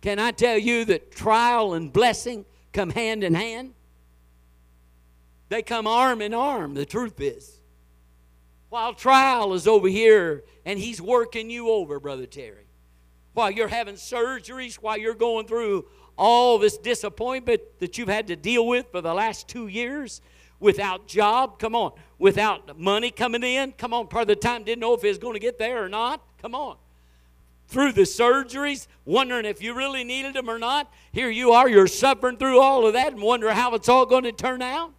Can 0.00 0.18
I 0.18 0.30
tell 0.30 0.56
you 0.56 0.84
that 0.86 1.10
trial 1.10 1.74
and 1.74 1.92
blessing 1.92 2.44
come 2.72 2.90
hand 2.90 3.22
in 3.22 3.34
hand? 3.34 3.74
They 5.48 5.62
come 5.62 5.86
arm 5.86 6.22
in 6.22 6.32
arm, 6.32 6.74
the 6.74 6.86
truth 6.86 7.20
is. 7.20 7.60
While 8.70 8.94
trial 8.94 9.52
is 9.52 9.66
over 9.66 9.88
here 9.88 10.44
and 10.64 10.78
he's 10.78 11.02
working 11.02 11.50
you 11.50 11.68
over, 11.68 11.98
Brother 11.98 12.26
Terry. 12.26 12.66
While 13.34 13.50
you're 13.50 13.68
having 13.68 13.96
surgeries, 13.96 14.76
while 14.76 14.96
you're 14.96 15.14
going 15.14 15.46
through 15.46 15.86
all 16.16 16.58
this 16.58 16.78
disappointment 16.78 17.60
that 17.80 17.98
you've 17.98 18.08
had 18.08 18.28
to 18.28 18.36
deal 18.36 18.66
with 18.66 18.86
for 18.92 19.00
the 19.00 19.12
last 19.12 19.48
two 19.48 19.66
years, 19.66 20.20
without 20.60 21.08
job, 21.08 21.58
come 21.58 21.74
on, 21.74 21.92
without 22.18 22.78
money 22.78 23.10
coming 23.10 23.42
in, 23.42 23.72
come 23.72 23.92
on, 23.92 24.06
part 24.06 24.22
of 24.22 24.28
the 24.28 24.36
time 24.36 24.62
didn't 24.62 24.80
know 24.80 24.94
if 24.94 25.02
it 25.02 25.08
was 25.08 25.18
going 25.18 25.34
to 25.34 25.40
get 25.40 25.58
there 25.58 25.82
or 25.84 25.88
not, 25.88 26.22
come 26.40 26.54
on. 26.54 26.76
Through 27.70 27.92
the 27.92 28.02
surgeries, 28.02 28.88
wondering 29.04 29.44
if 29.44 29.62
you 29.62 29.74
really 29.74 30.02
needed 30.02 30.34
them 30.34 30.50
or 30.50 30.58
not. 30.58 30.92
Here 31.12 31.30
you 31.30 31.52
are, 31.52 31.68
you're 31.68 31.86
suffering 31.86 32.36
through 32.36 32.60
all 32.60 32.84
of 32.84 32.94
that 32.94 33.12
and 33.12 33.22
wonder 33.22 33.52
how 33.52 33.74
it's 33.74 33.88
all 33.88 34.06
going 34.06 34.24
to 34.24 34.32
turn 34.32 34.60
out. 34.60 34.92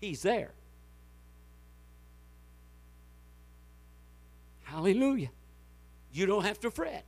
He's 0.00 0.22
there. 0.22 0.50
Hallelujah. 4.64 5.30
You 6.12 6.26
don't 6.26 6.44
have 6.44 6.58
to 6.60 6.70
fret. 6.72 7.04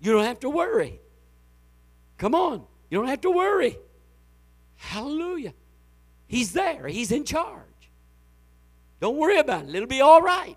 You 0.00 0.10
don't 0.12 0.24
have 0.24 0.40
to 0.40 0.50
worry. 0.50 1.00
Come 2.18 2.34
on. 2.34 2.64
You 2.90 2.98
don't 2.98 3.08
have 3.08 3.20
to 3.20 3.30
worry. 3.30 3.78
Hallelujah. 4.74 5.54
He's 6.26 6.52
there, 6.52 6.88
He's 6.88 7.12
in 7.12 7.24
charge. 7.24 7.62
Don't 9.00 9.16
worry 9.16 9.38
about 9.38 9.68
it, 9.68 9.74
it'll 9.74 9.86
be 9.86 10.00
all 10.00 10.20
right. 10.20 10.56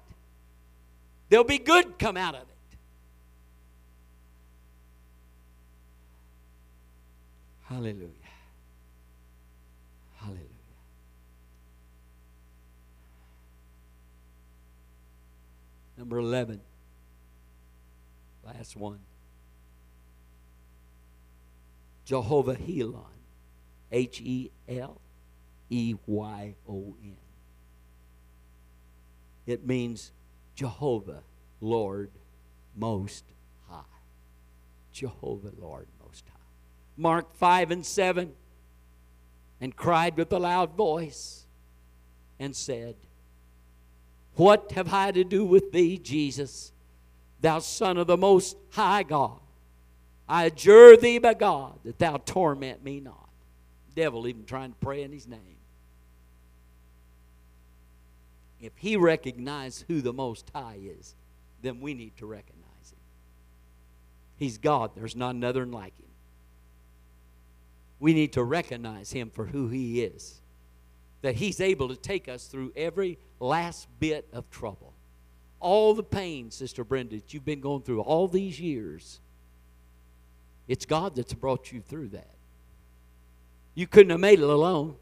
There'll 1.30 1.44
be 1.44 1.58
good 1.58 1.98
come 1.98 2.18
out 2.18 2.36
of 2.36 2.42
it. 2.42 2.48
Hallelujah. 7.64 8.10
Hallelujah. 10.18 10.46
Number 15.98 16.20
11. 16.20 16.62
Last 18.46 18.76
one. 18.76 19.00
Jehovah 22.06 22.56
Helon. 22.56 23.02
H 23.92 24.22
E 24.22 24.52
L 24.68 25.02
E 25.70 25.96
Y 26.06 26.56
O 26.70 26.96
N. 27.02 27.18
It 29.48 29.66
means 29.66 30.12
Jehovah, 30.56 31.24
Lord, 31.62 32.10
Most 32.76 33.26
High. 33.70 33.82
Jehovah, 34.92 35.52
Lord, 35.60 35.88
Most 36.04 36.26
High. 36.28 36.40
Mark 36.98 37.36
5 37.36 37.72
and 37.72 37.86
7. 37.86 38.34
And 39.62 39.76
cried 39.76 40.18
with 40.18 40.32
a 40.34 40.40
loud 40.40 40.76
voice 40.76 41.46
and 42.40 42.56
said, 42.56 42.96
What 44.36 44.72
have 44.74 44.94
I 44.94 45.12
to 45.12 45.24
do 45.24 45.46
with 45.46 45.72
thee, 45.72 45.98
Jesus, 45.98 46.72
thou 47.40 47.60
Son 47.60 47.98
of 47.98 48.08
the 48.08 48.18
Most 48.18 48.58
High 48.72 49.04
God? 49.04 49.40
I 50.28 50.46
adjure 50.46 50.98
thee 50.98 51.20
by 51.20 51.36
God 51.36 51.80
that 51.86 52.00
thou 52.00 52.18
torment 52.18 52.84
me 52.84 53.00
not 53.00 53.26
devil 53.96 54.28
even 54.28 54.46
trying 54.46 54.72
to 54.72 54.78
pray 54.80 55.02
in 55.04 55.12
his 55.12 55.28
name. 55.28 55.55
If 58.66 58.78
he 58.78 58.98
recognizes 58.98 59.86
who 59.88 60.02
the 60.02 60.12
Most 60.12 60.50
High 60.54 60.80
is, 60.82 61.14
then 61.62 61.80
we 61.80 61.94
need 61.94 62.18
to 62.18 62.26
recognize 62.26 62.92
him. 62.92 62.98
He's 64.38 64.58
God, 64.58 64.92
there's 64.96 65.16
not 65.16 65.36
another 65.36 65.66
like 65.68 65.96
him. 66.00 66.08
We 68.00 68.14
need 68.14 68.34
to 68.34 68.44
recognize 68.44 69.12
him 69.12 69.30
for 69.30 69.46
who 69.46 69.70
he 69.70 70.02
is. 70.02 70.42
That 71.22 71.36
he's 71.36 71.62
able 71.62 71.90
to 71.90 71.96
take 71.96 72.28
us 72.28 72.48
through 72.48 72.74
every 72.76 73.20
last 73.40 73.88
bit 74.00 74.28
of 74.34 74.50
trouble. 74.50 74.94
All 75.60 75.94
the 75.94 76.04
pain, 76.04 76.50
Sister 76.50 76.84
Brenda, 76.84 77.18
that 77.18 77.34
you've 77.34 77.46
been 77.46 77.62
going 77.62 77.84
through 77.84 78.02
all 78.02 78.28
these 78.28 78.60
years, 78.60 79.20
it's 80.68 80.86
God 80.86 81.16
that's 81.16 81.34
brought 81.34 81.72
you 81.72 81.82
through 81.82 82.10
that. 82.10 82.34
You 83.76 83.86
couldn't 83.86 84.10
have 84.10 84.20
made 84.20 84.40
it 84.40 84.50
alone. 84.50 84.96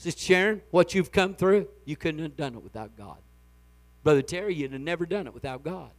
Sister 0.00 0.22
Sharon, 0.22 0.62
what 0.70 0.94
you've 0.94 1.12
come 1.12 1.34
through, 1.34 1.68
you 1.84 1.94
couldn't 1.94 2.22
have 2.22 2.34
done 2.34 2.54
it 2.54 2.62
without 2.62 2.96
God. 2.96 3.18
Brother 4.02 4.22
Terry, 4.22 4.54
you'd 4.54 4.72
have 4.72 4.80
never 4.80 5.04
done 5.04 5.26
it 5.26 5.34
without 5.34 5.62
God. 5.62 5.90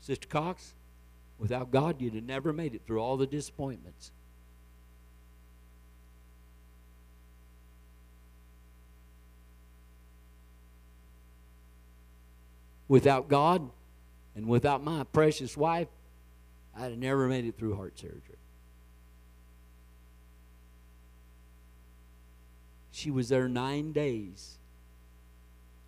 Sister 0.00 0.26
Cox, 0.26 0.72
without 1.38 1.70
God, 1.70 2.00
you'd 2.00 2.14
have 2.14 2.24
never 2.24 2.54
made 2.54 2.74
it 2.74 2.80
through 2.86 3.00
all 3.00 3.18
the 3.18 3.26
disappointments. 3.26 4.12
Without 12.88 13.28
God 13.28 13.68
and 14.34 14.46
without 14.46 14.82
my 14.82 15.04
precious 15.04 15.54
wife, 15.54 15.88
I'd 16.76 16.90
have 16.90 16.98
never 16.98 17.28
made 17.28 17.44
it 17.44 17.56
through 17.56 17.76
heart 17.76 17.98
surgery. 17.98 18.38
She 22.90 23.10
was 23.10 23.28
there 23.28 23.48
nine 23.48 23.92
days. 23.92 24.58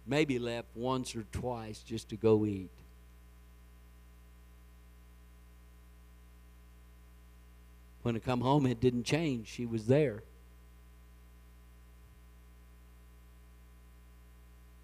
Maybe 0.07 0.39
left 0.39 0.68
once 0.74 1.14
or 1.16 1.24
twice 1.32 1.80
just 1.80 2.09
to 2.11 2.16
go 2.16 2.45
eat. 2.45 2.70
When 8.03 8.16
I 8.16 8.18
come 8.18 8.43
home, 8.43 8.66
it 8.66 8.80
didn't 8.80 9.05
change. 9.05 9.49
She 9.49 9.64
was 9.64 9.87
there. 9.87 10.24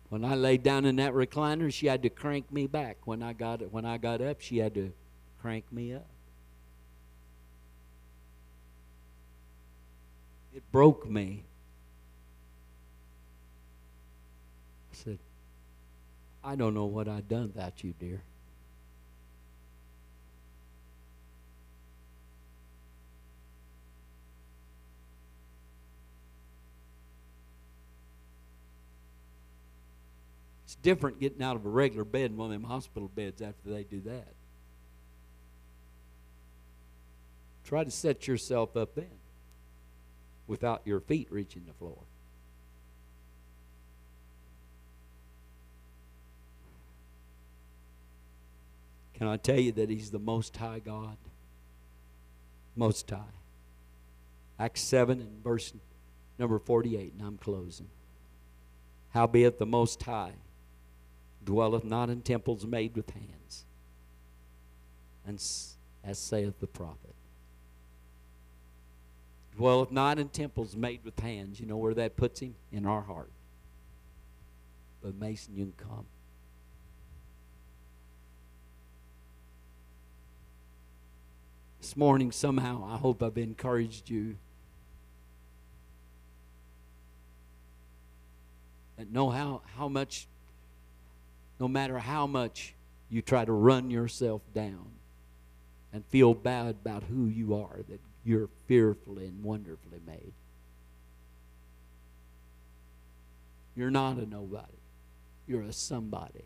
When 0.08 0.24
I 0.24 0.34
laid 0.34 0.62
down 0.62 0.86
in 0.86 0.96
that 0.96 1.12
recliner, 1.12 1.72
she 1.72 1.86
had 1.86 2.02
to 2.02 2.10
crank 2.10 2.50
me 2.50 2.66
back. 2.66 3.06
When 3.06 3.22
I 3.22 3.32
got 3.32 3.70
when 3.70 3.84
I 3.84 3.98
got 3.98 4.20
up, 4.20 4.40
she 4.40 4.58
had 4.58 4.74
to 4.74 4.92
crank 5.40 5.64
me 5.72 5.94
up. 5.94 6.06
It 10.54 10.62
broke 10.72 11.08
me. 11.08 11.44
I 14.92 14.96
said, 14.96 15.18
I 16.42 16.56
don't 16.56 16.74
know 16.74 16.86
what 16.86 17.08
I'd 17.08 17.28
done 17.28 17.52
without 17.54 17.82
you, 17.82 17.94
dear. 17.98 18.22
It's 30.64 30.74
different 30.76 31.20
getting 31.20 31.42
out 31.42 31.56
of 31.56 31.64
a 31.64 31.68
regular 31.68 32.04
bed 32.04 32.32
in 32.32 32.36
one 32.36 32.46
of 32.46 32.52
them 32.52 32.64
hospital 32.64 33.08
beds 33.08 33.40
after 33.40 33.70
they 33.70 33.84
do 33.84 34.00
that. 34.02 34.34
Try 37.70 37.84
to 37.84 37.90
set 37.92 38.26
yourself 38.26 38.76
up 38.76 38.96
then 38.96 39.12
without 40.48 40.82
your 40.84 40.98
feet 40.98 41.28
reaching 41.30 41.66
the 41.68 41.72
floor. 41.72 41.98
Can 49.14 49.28
I 49.28 49.36
tell 49.36 49.60
you 49.60 49.70
that 49.70 49.88
He's 49.88 50.10
the 50.10 50.18
Most 50.18 50.56
High 50.56 50.80
God? 50.80 51.16
Most 52.74 53.08
High. 53.08 53.22
Acts 54.58 54.80
7 54.80 55.20
and 55.20 55.44
verse 55.44 55.72
number 56.40 56.58
48, 56.58 57.12
and 57.12 57.22
I'm 57.22 57.38
closing. 57.38 57.86
Howbeit 59.10 59.60
the 59.60 59.66
Most 59.66 60.02
High 60.02 60.32
dwelleth 61.44 61.84
not 61.84 62.10
in 62.10 62.22
temples 62.22 62.66
made 62.66 62.96
with 62.96 63.10
hands. 63.10 63.64
And 65.24 65.36
as 66.02 66.18
saith 66.18 66.58
the 66.58 66.66
prophet, 66.66 67.14
dwelleth 69.60 69.92
not 69.92 70.18
in 70.18 70.26
temples 70.30 70.74
made 70.74 71.04
with 71.04 71.20
hands. 71.20 71.60
You 71.60 71.66
know 71.66 71.76
where 71.76 71.92
that 71.92 72.16
puts 72.16 72.40
him? 72.40 72.54
In 72.72 72.86
our 72.86 73.02
heart. 73.02 73.30
But 75.02 75.14
Mason, 75.16 75.54
you 75.54 75.64
can 75.64 75.86
come. 75.86 76.06
This 81.78 81.94
morning, 81.94 82.32
somehow, 82.32 82.88
I 82.90 82.96
hope 82.96 83.22
I've 83.22 83.36
encouraged 83.36 84.08
you. 84.08 84.36
And 88.96 89.12
know 89.12 89.28
how, 89.28 89.60
how 89.76 89.88
much 89.88 90.26
no 91.58 91.68
matter 91.68 91.98
how 91.98 92.26
much 92.26 92.72
you 93.10 93.20
try 93.20 93.44
to 93.44 93.52
run 93.52 93.90
yourself 93.90 94.40
down 94.54 94.86
and 95.92 96.02
feel 96.06 96.32
bad 96.32 96.70
about 96.70 97.02
who 97.02 97.26
you 97.26 97.54
are, 97.54 97.80
that 97.90 98.00
you're 98.24 98.48
fearfully 98.66 99.26
and 99.26 99.42
wonderfully 99.42 100.00
made. 100.06 100.32
You're 103.74 103.90
not 103.90 104.18
a 104.18 104.26
nobody. 104.26 104.66
you're 105.46 105.62
a 105.62 105.72
somebody. 105.72 106.44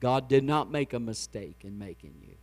God 0.00 0.28
did 0.28 0.44
not 0.44 0.70
make 0.70 0.92
a 0.92 1.00
mistake 1.00 1.58
in 1.62 1.78
making 1.78 2.14
you. 2.20 2.34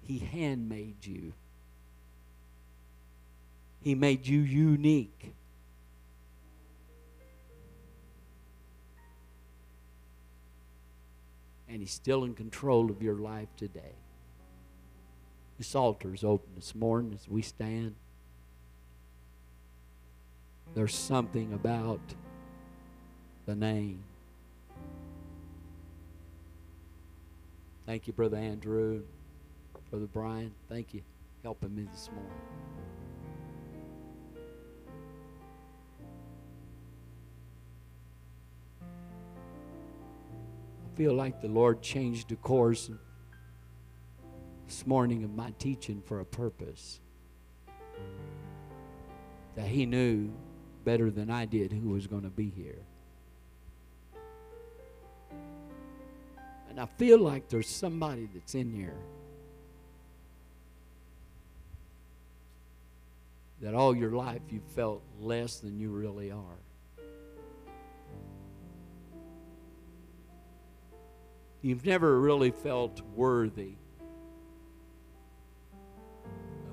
He 0.00 0.18
handmade 0.18 1.04
you. 1.04 1.32
He 3.80 3.94
made 3.94 4.26
you 4.26 4.40
unique. 4.40 5.34
And 11.68 11.80
He's 11.80 11.92
still 11.92 12.24
in 12.24 12.34
control 12.34 12.90
of 12.90 13.02
your 13.02 13.16
life 13.16 13.48
today. 13.56 13.94
This 15.58 15.74
altar 15.74 16.12
is 16.12 16.24
open 16.24 16.50
this 16.56 16.74
morning 16.74 17.12
as 17.14 17.28
we 17.28 17.42
stand. 17.42 17.94
There's 20.74 20.94
something 20.94 21.52
about 21.52 22.00
the 23.46 23.54
name. 23.54 24.02
Thank 27.86 28.06
you, 28.06 28.12
Brother 28.12 28.38
Andrew. 28.38 29.02
Brother 29.90 30.06
Brian, 30.06 30.52
thank 30.68 30.92
you 30.92 31.02
helping 31.44 31.76
me 31.76 31.86
this 31.92 32.10
morning. 32.12 32.32
I 38.82 40.96
feel 40.96 41.12
like 41.12 41.40
the 41.40 41.48
Lord 41.48 41.82
changed 41.82 42.30
the 42.30 42.36
course 42.36 42.90
this 44.66 44.86
morning 44.86 45.24
of 45.24 45.34
my 45.34 45.52
teaching 45.58 46.02
for 46.04 46.20
a 46.20 46.24
purpose. 46.24 47.00
That 49.56 49.66
He 49.66 49.86
knew 49.86 50.30
better 50.84 51.10
than 51.10 51.30
I 51.30 51.44
did 51.44 51.72
who 51.72 51.90
was 51.90 52.06
going 52.06 52.22
to 52.22 52.30
be 52.30 52.50
here. 52.50 52.82
And 56.68 56.80
I 56.80 56.86
feel 56.86 57.18
like 57.18 57.48
there's 57.48 57.68
somebody 57.68 58.28
that's 58.34 58.54
in 58.54 58.72
here 58.72 58.98
that 63.60 63.74
all 63.74 63.96
your 63.96 64.10
life 64.10 64.42
you 64.50 64.60
felt 64.74 65.02
less 65.18 65.60
than 65.60 65.78
you 65.78 65.90
really 65.90 66.30
are. 66.30 66.58
You've 71.62 71.86
never 71.86 72.20
really 72.20 72.50
felt 72.50 73.00
worthy 73.14 73.76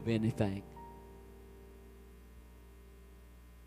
of 0.02 0.08
anything. 0.08 0.64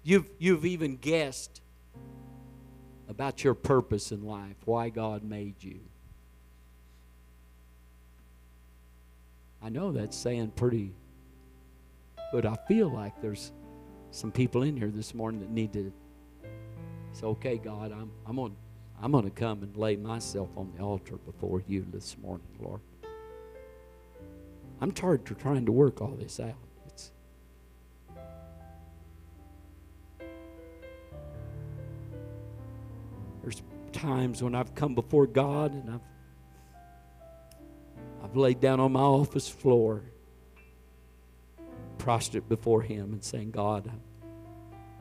You've, 0.02 0.28
you've 0.38 0.64
even 0.64 0.96
guessed 0.96 1.62
about 3.08 3.44
your 3.44 3.54
purpose 3.54 4.12
in 4.12 4.24
life, 4.24 4.56
why 4.64 4.88
God 4.90 5.22
made 5.22 5.62
you. 5.62 5.80
I 9.62 9.70
know 9.70 9.92
that's 9.92 10.16
saying 10.16 10.52
pretty, 10.56 10.92
but 12.32 12.44
I 12.44 12.56
feel 12.68 12.90
like 12.90 13.22
there's 13.22 13.52
some 14.10 14.30
people 14.30 14.62
in 14.62 14.76
here 14.76 14.90
this 14.90 15.14
morning 15.14 15.40
that 15.40 15.50
need 15.50 15.72
to 15.72 15.92
say, 17.12 17.26
okay, 17.26 17.56
God, 17.56 17.92
I'm, 17.92 18.10
I'm 18.26 18.36
going 18.36 18.56
I'm 19.02 19.12
going 19.12 19.24
to 19.24 19.30
come 19.30 19.62
and 19.62 19.76
lay 19.76 19.96
myself 19.96 20.48
on 20.56 20.72
the 20.76 20.82
altar 20.82 21.16
before 21.16 21.62
you 21.66 21.84
this 21.92 22.16
morning, 22.18 22.46
Lord. 22.60 22.80
I'm 24.80 24.92
tired 24.92 25.30
of 25.30 25.38
trying 25.38 25.66
to 25.66 25.72
work 25.72 26.00
all 26.00 26.16
this 26.18 26.40
out. 26.40 26.54
It's, 26.88 27.10
there's 33.42 33.62
times 33.92 34.42
when 34.42 34.54
I've 34.54 34.74
come 34.74 34.94
before 34.94 35.26
God 35.26 35.72
and 35.72 35.90
I've 35.90 36.00
I've 38.24 38.36
laid 38.36 38.58
down 38.58 38.80
on 38.80 38.92
my 38.92 39.00
office 39.00 39.48
floor, 39.48 40.02
prostrate 41.98 42.48
before 42.48 42.80
Him, 42.80 43.12
and 43.12 43.22
saying, 43.22 43.50
God, 43.50 43.90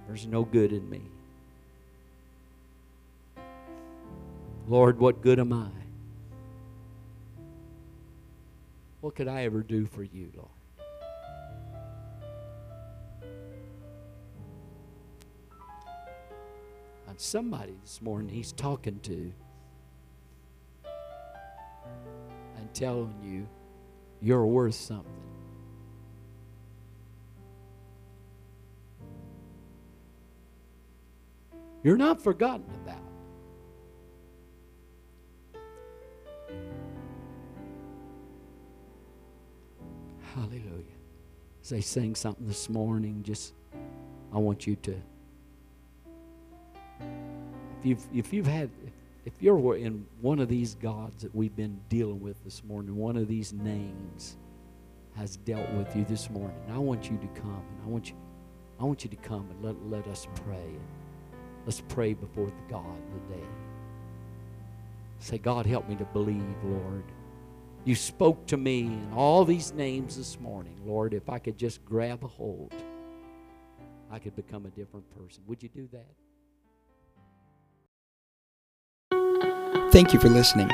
there's 0.06 0.28
no 0.28 0.44
good 0.44 0.74
in 0.74 0.90
me. 0.90 1.02
Lord, 4.68 5.00
what 5.00 5.22
good 5.22 5.40
am 5.40 5.54
I? 5.54 5.83
What 9.04 9.16
could 9.16 9.28
I 9.28 9.44
ever 9.44 9.62
do 9.62 9.86
for 9.86 10.02
you, 10.02 10.32
Lord? 10.34 10.48
And 17.10 17.20
somebody 17.20 17.74
this 17.82 18.02
morning 18.02 18.34
he's 18.34 18.54
talking 18.54 19.02
to 19.02 19.34
and 22.56 22.74
telling 22.74 23.14
you 23.22 23.46
you're 24.22 24.46
worth 24.46 24.76
something. 24.76 25.12
You're 31.84 31.98
not 31.98 32.22
forgotten 32.22 32.74
about. 32.86 33.03
As 41.64 41.70
they 41.70 41.82
sing 41.82 42.14
something 42.14 42.46
this 42.46 42.70
morning, 42.70 43.24
just 43.24 43.54
I 44.34 44.38
want 44.38 44.68
you 44.68 44.76
to. 44.76 45.02
If 47.00 47.86
you've 47.86 48.08
if 48.14 48.34
you've 48.34 48.48
had 48.48 48.70
if 49.26 49.34
you're 49.40 49.78
in 49.78 50.06
one 50.20 50.40
of 50.40 50.50
these 50.50 50.76
gods 50.76 51.24
that 51.24 51.34
we've 51.34 51.56
been 51.56 51.80
dealing 51.88 52.22
with 52.22 52.44
this 52.44 52.64
morning, 52.66 52.98
one 52.98 53.16
of 53.16 53.30
these 53.30 53.54
names 53.54 54.36
has 55.16 55.38
dealt 55.38 55.70
with 55.72 55.96
you 55.96 56.04
this 56.04 56.30
morning, 56.30 56.58
I 56.70 56.78
want 56.80 57.10
you 57.10 57.18
to 57.18 57.42
come 57.42 57.64
and 57.70 57.82
I 57.86 57.88
want 57.88 58.10
you 58.10 58.16
I 58.80 58.84
want 58.84 59.06
you 59.06 59.10
to 59.10 59.16
come 59.16 59.48
and 59.50 59.64
let, 59.64 59.76
let 59.90 60.08
us 60.12 60.28
pray. 60.44 60.68
Let's 61.66 61.80
pray 61.80 62.14
before 62.14 62.48
the 62.48 62.74
God 62.74 62.98
today. 63.30 63.46
Say, 65.20 65.38
God, 65.38 65.66
help 65.66 65.88
me 65.88 65.96
to 65.96 66.04
believe, 66.06 66.44
Lord. 66.66 67.04
You 67.86 67.96
spoke 67.96 68.48
to 68.48 68.56
me 68.56 68.82
in 68.82 69.12
all 69.14 69.44
these 69.44 69.74
names 69.74 70.16
this 70.16 70.40
morning. 70.40 70.80
Lord, 70.86 71.14
if 71.14 71.30
I 71.30 71.40
could 71.40 71.58
just 71.58 71.84
grab 71.84 72.24
a 72.24 72.28
hold, 72.28 72.74
I 74.10 74.20
could 74.20 74.36
become 74.36 74.66
a 74.66 74.70
different 74.70 75.06
person. 75.18 75.44
Would 75.48 75.62
you 75.62 75.70
do 75.70 75.90
that? 75.92 76.08
Thank 79.92 80.14
you 80.14 80.20
for 80.20 80.30
listening. 80.30 80.70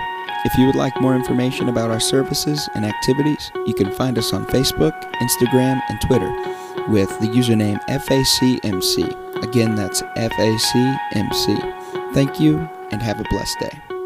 If 0.45 0.57
you 0.57 0.67
would 0.67 0.75
like 0.75 1.01
more 1.01 1.15
information 1.15 1.67
about 1.67 1.89
our 1.89 1.99
services 1.99 2.69
and 2.75 2.85
activities, 2.85 3.51
you 3.65 3.73
can 3.73 3.91
find 3.91 4.17
us 4.17 4.31
on 4.31 4.45
Facebook, 4.45 4.93
Instagram, 5.15 5.81
and 5.89 5.99
Twitter 6.01 6.31
with 6.89 7.09
the 7.19 7.27
username 7.27 7.83
FACMC. 7.87 9.43
Again, 9.43 9.75
that's 9.75 10.01
FACMC. 10.01 12.13
Thank 12.13 12.39
you 12.39 12.59
and 12.91 13.01
have 13.01 13.19
a 13.19 13.25
blessed 13.29 13.59
day. 13.59 13.98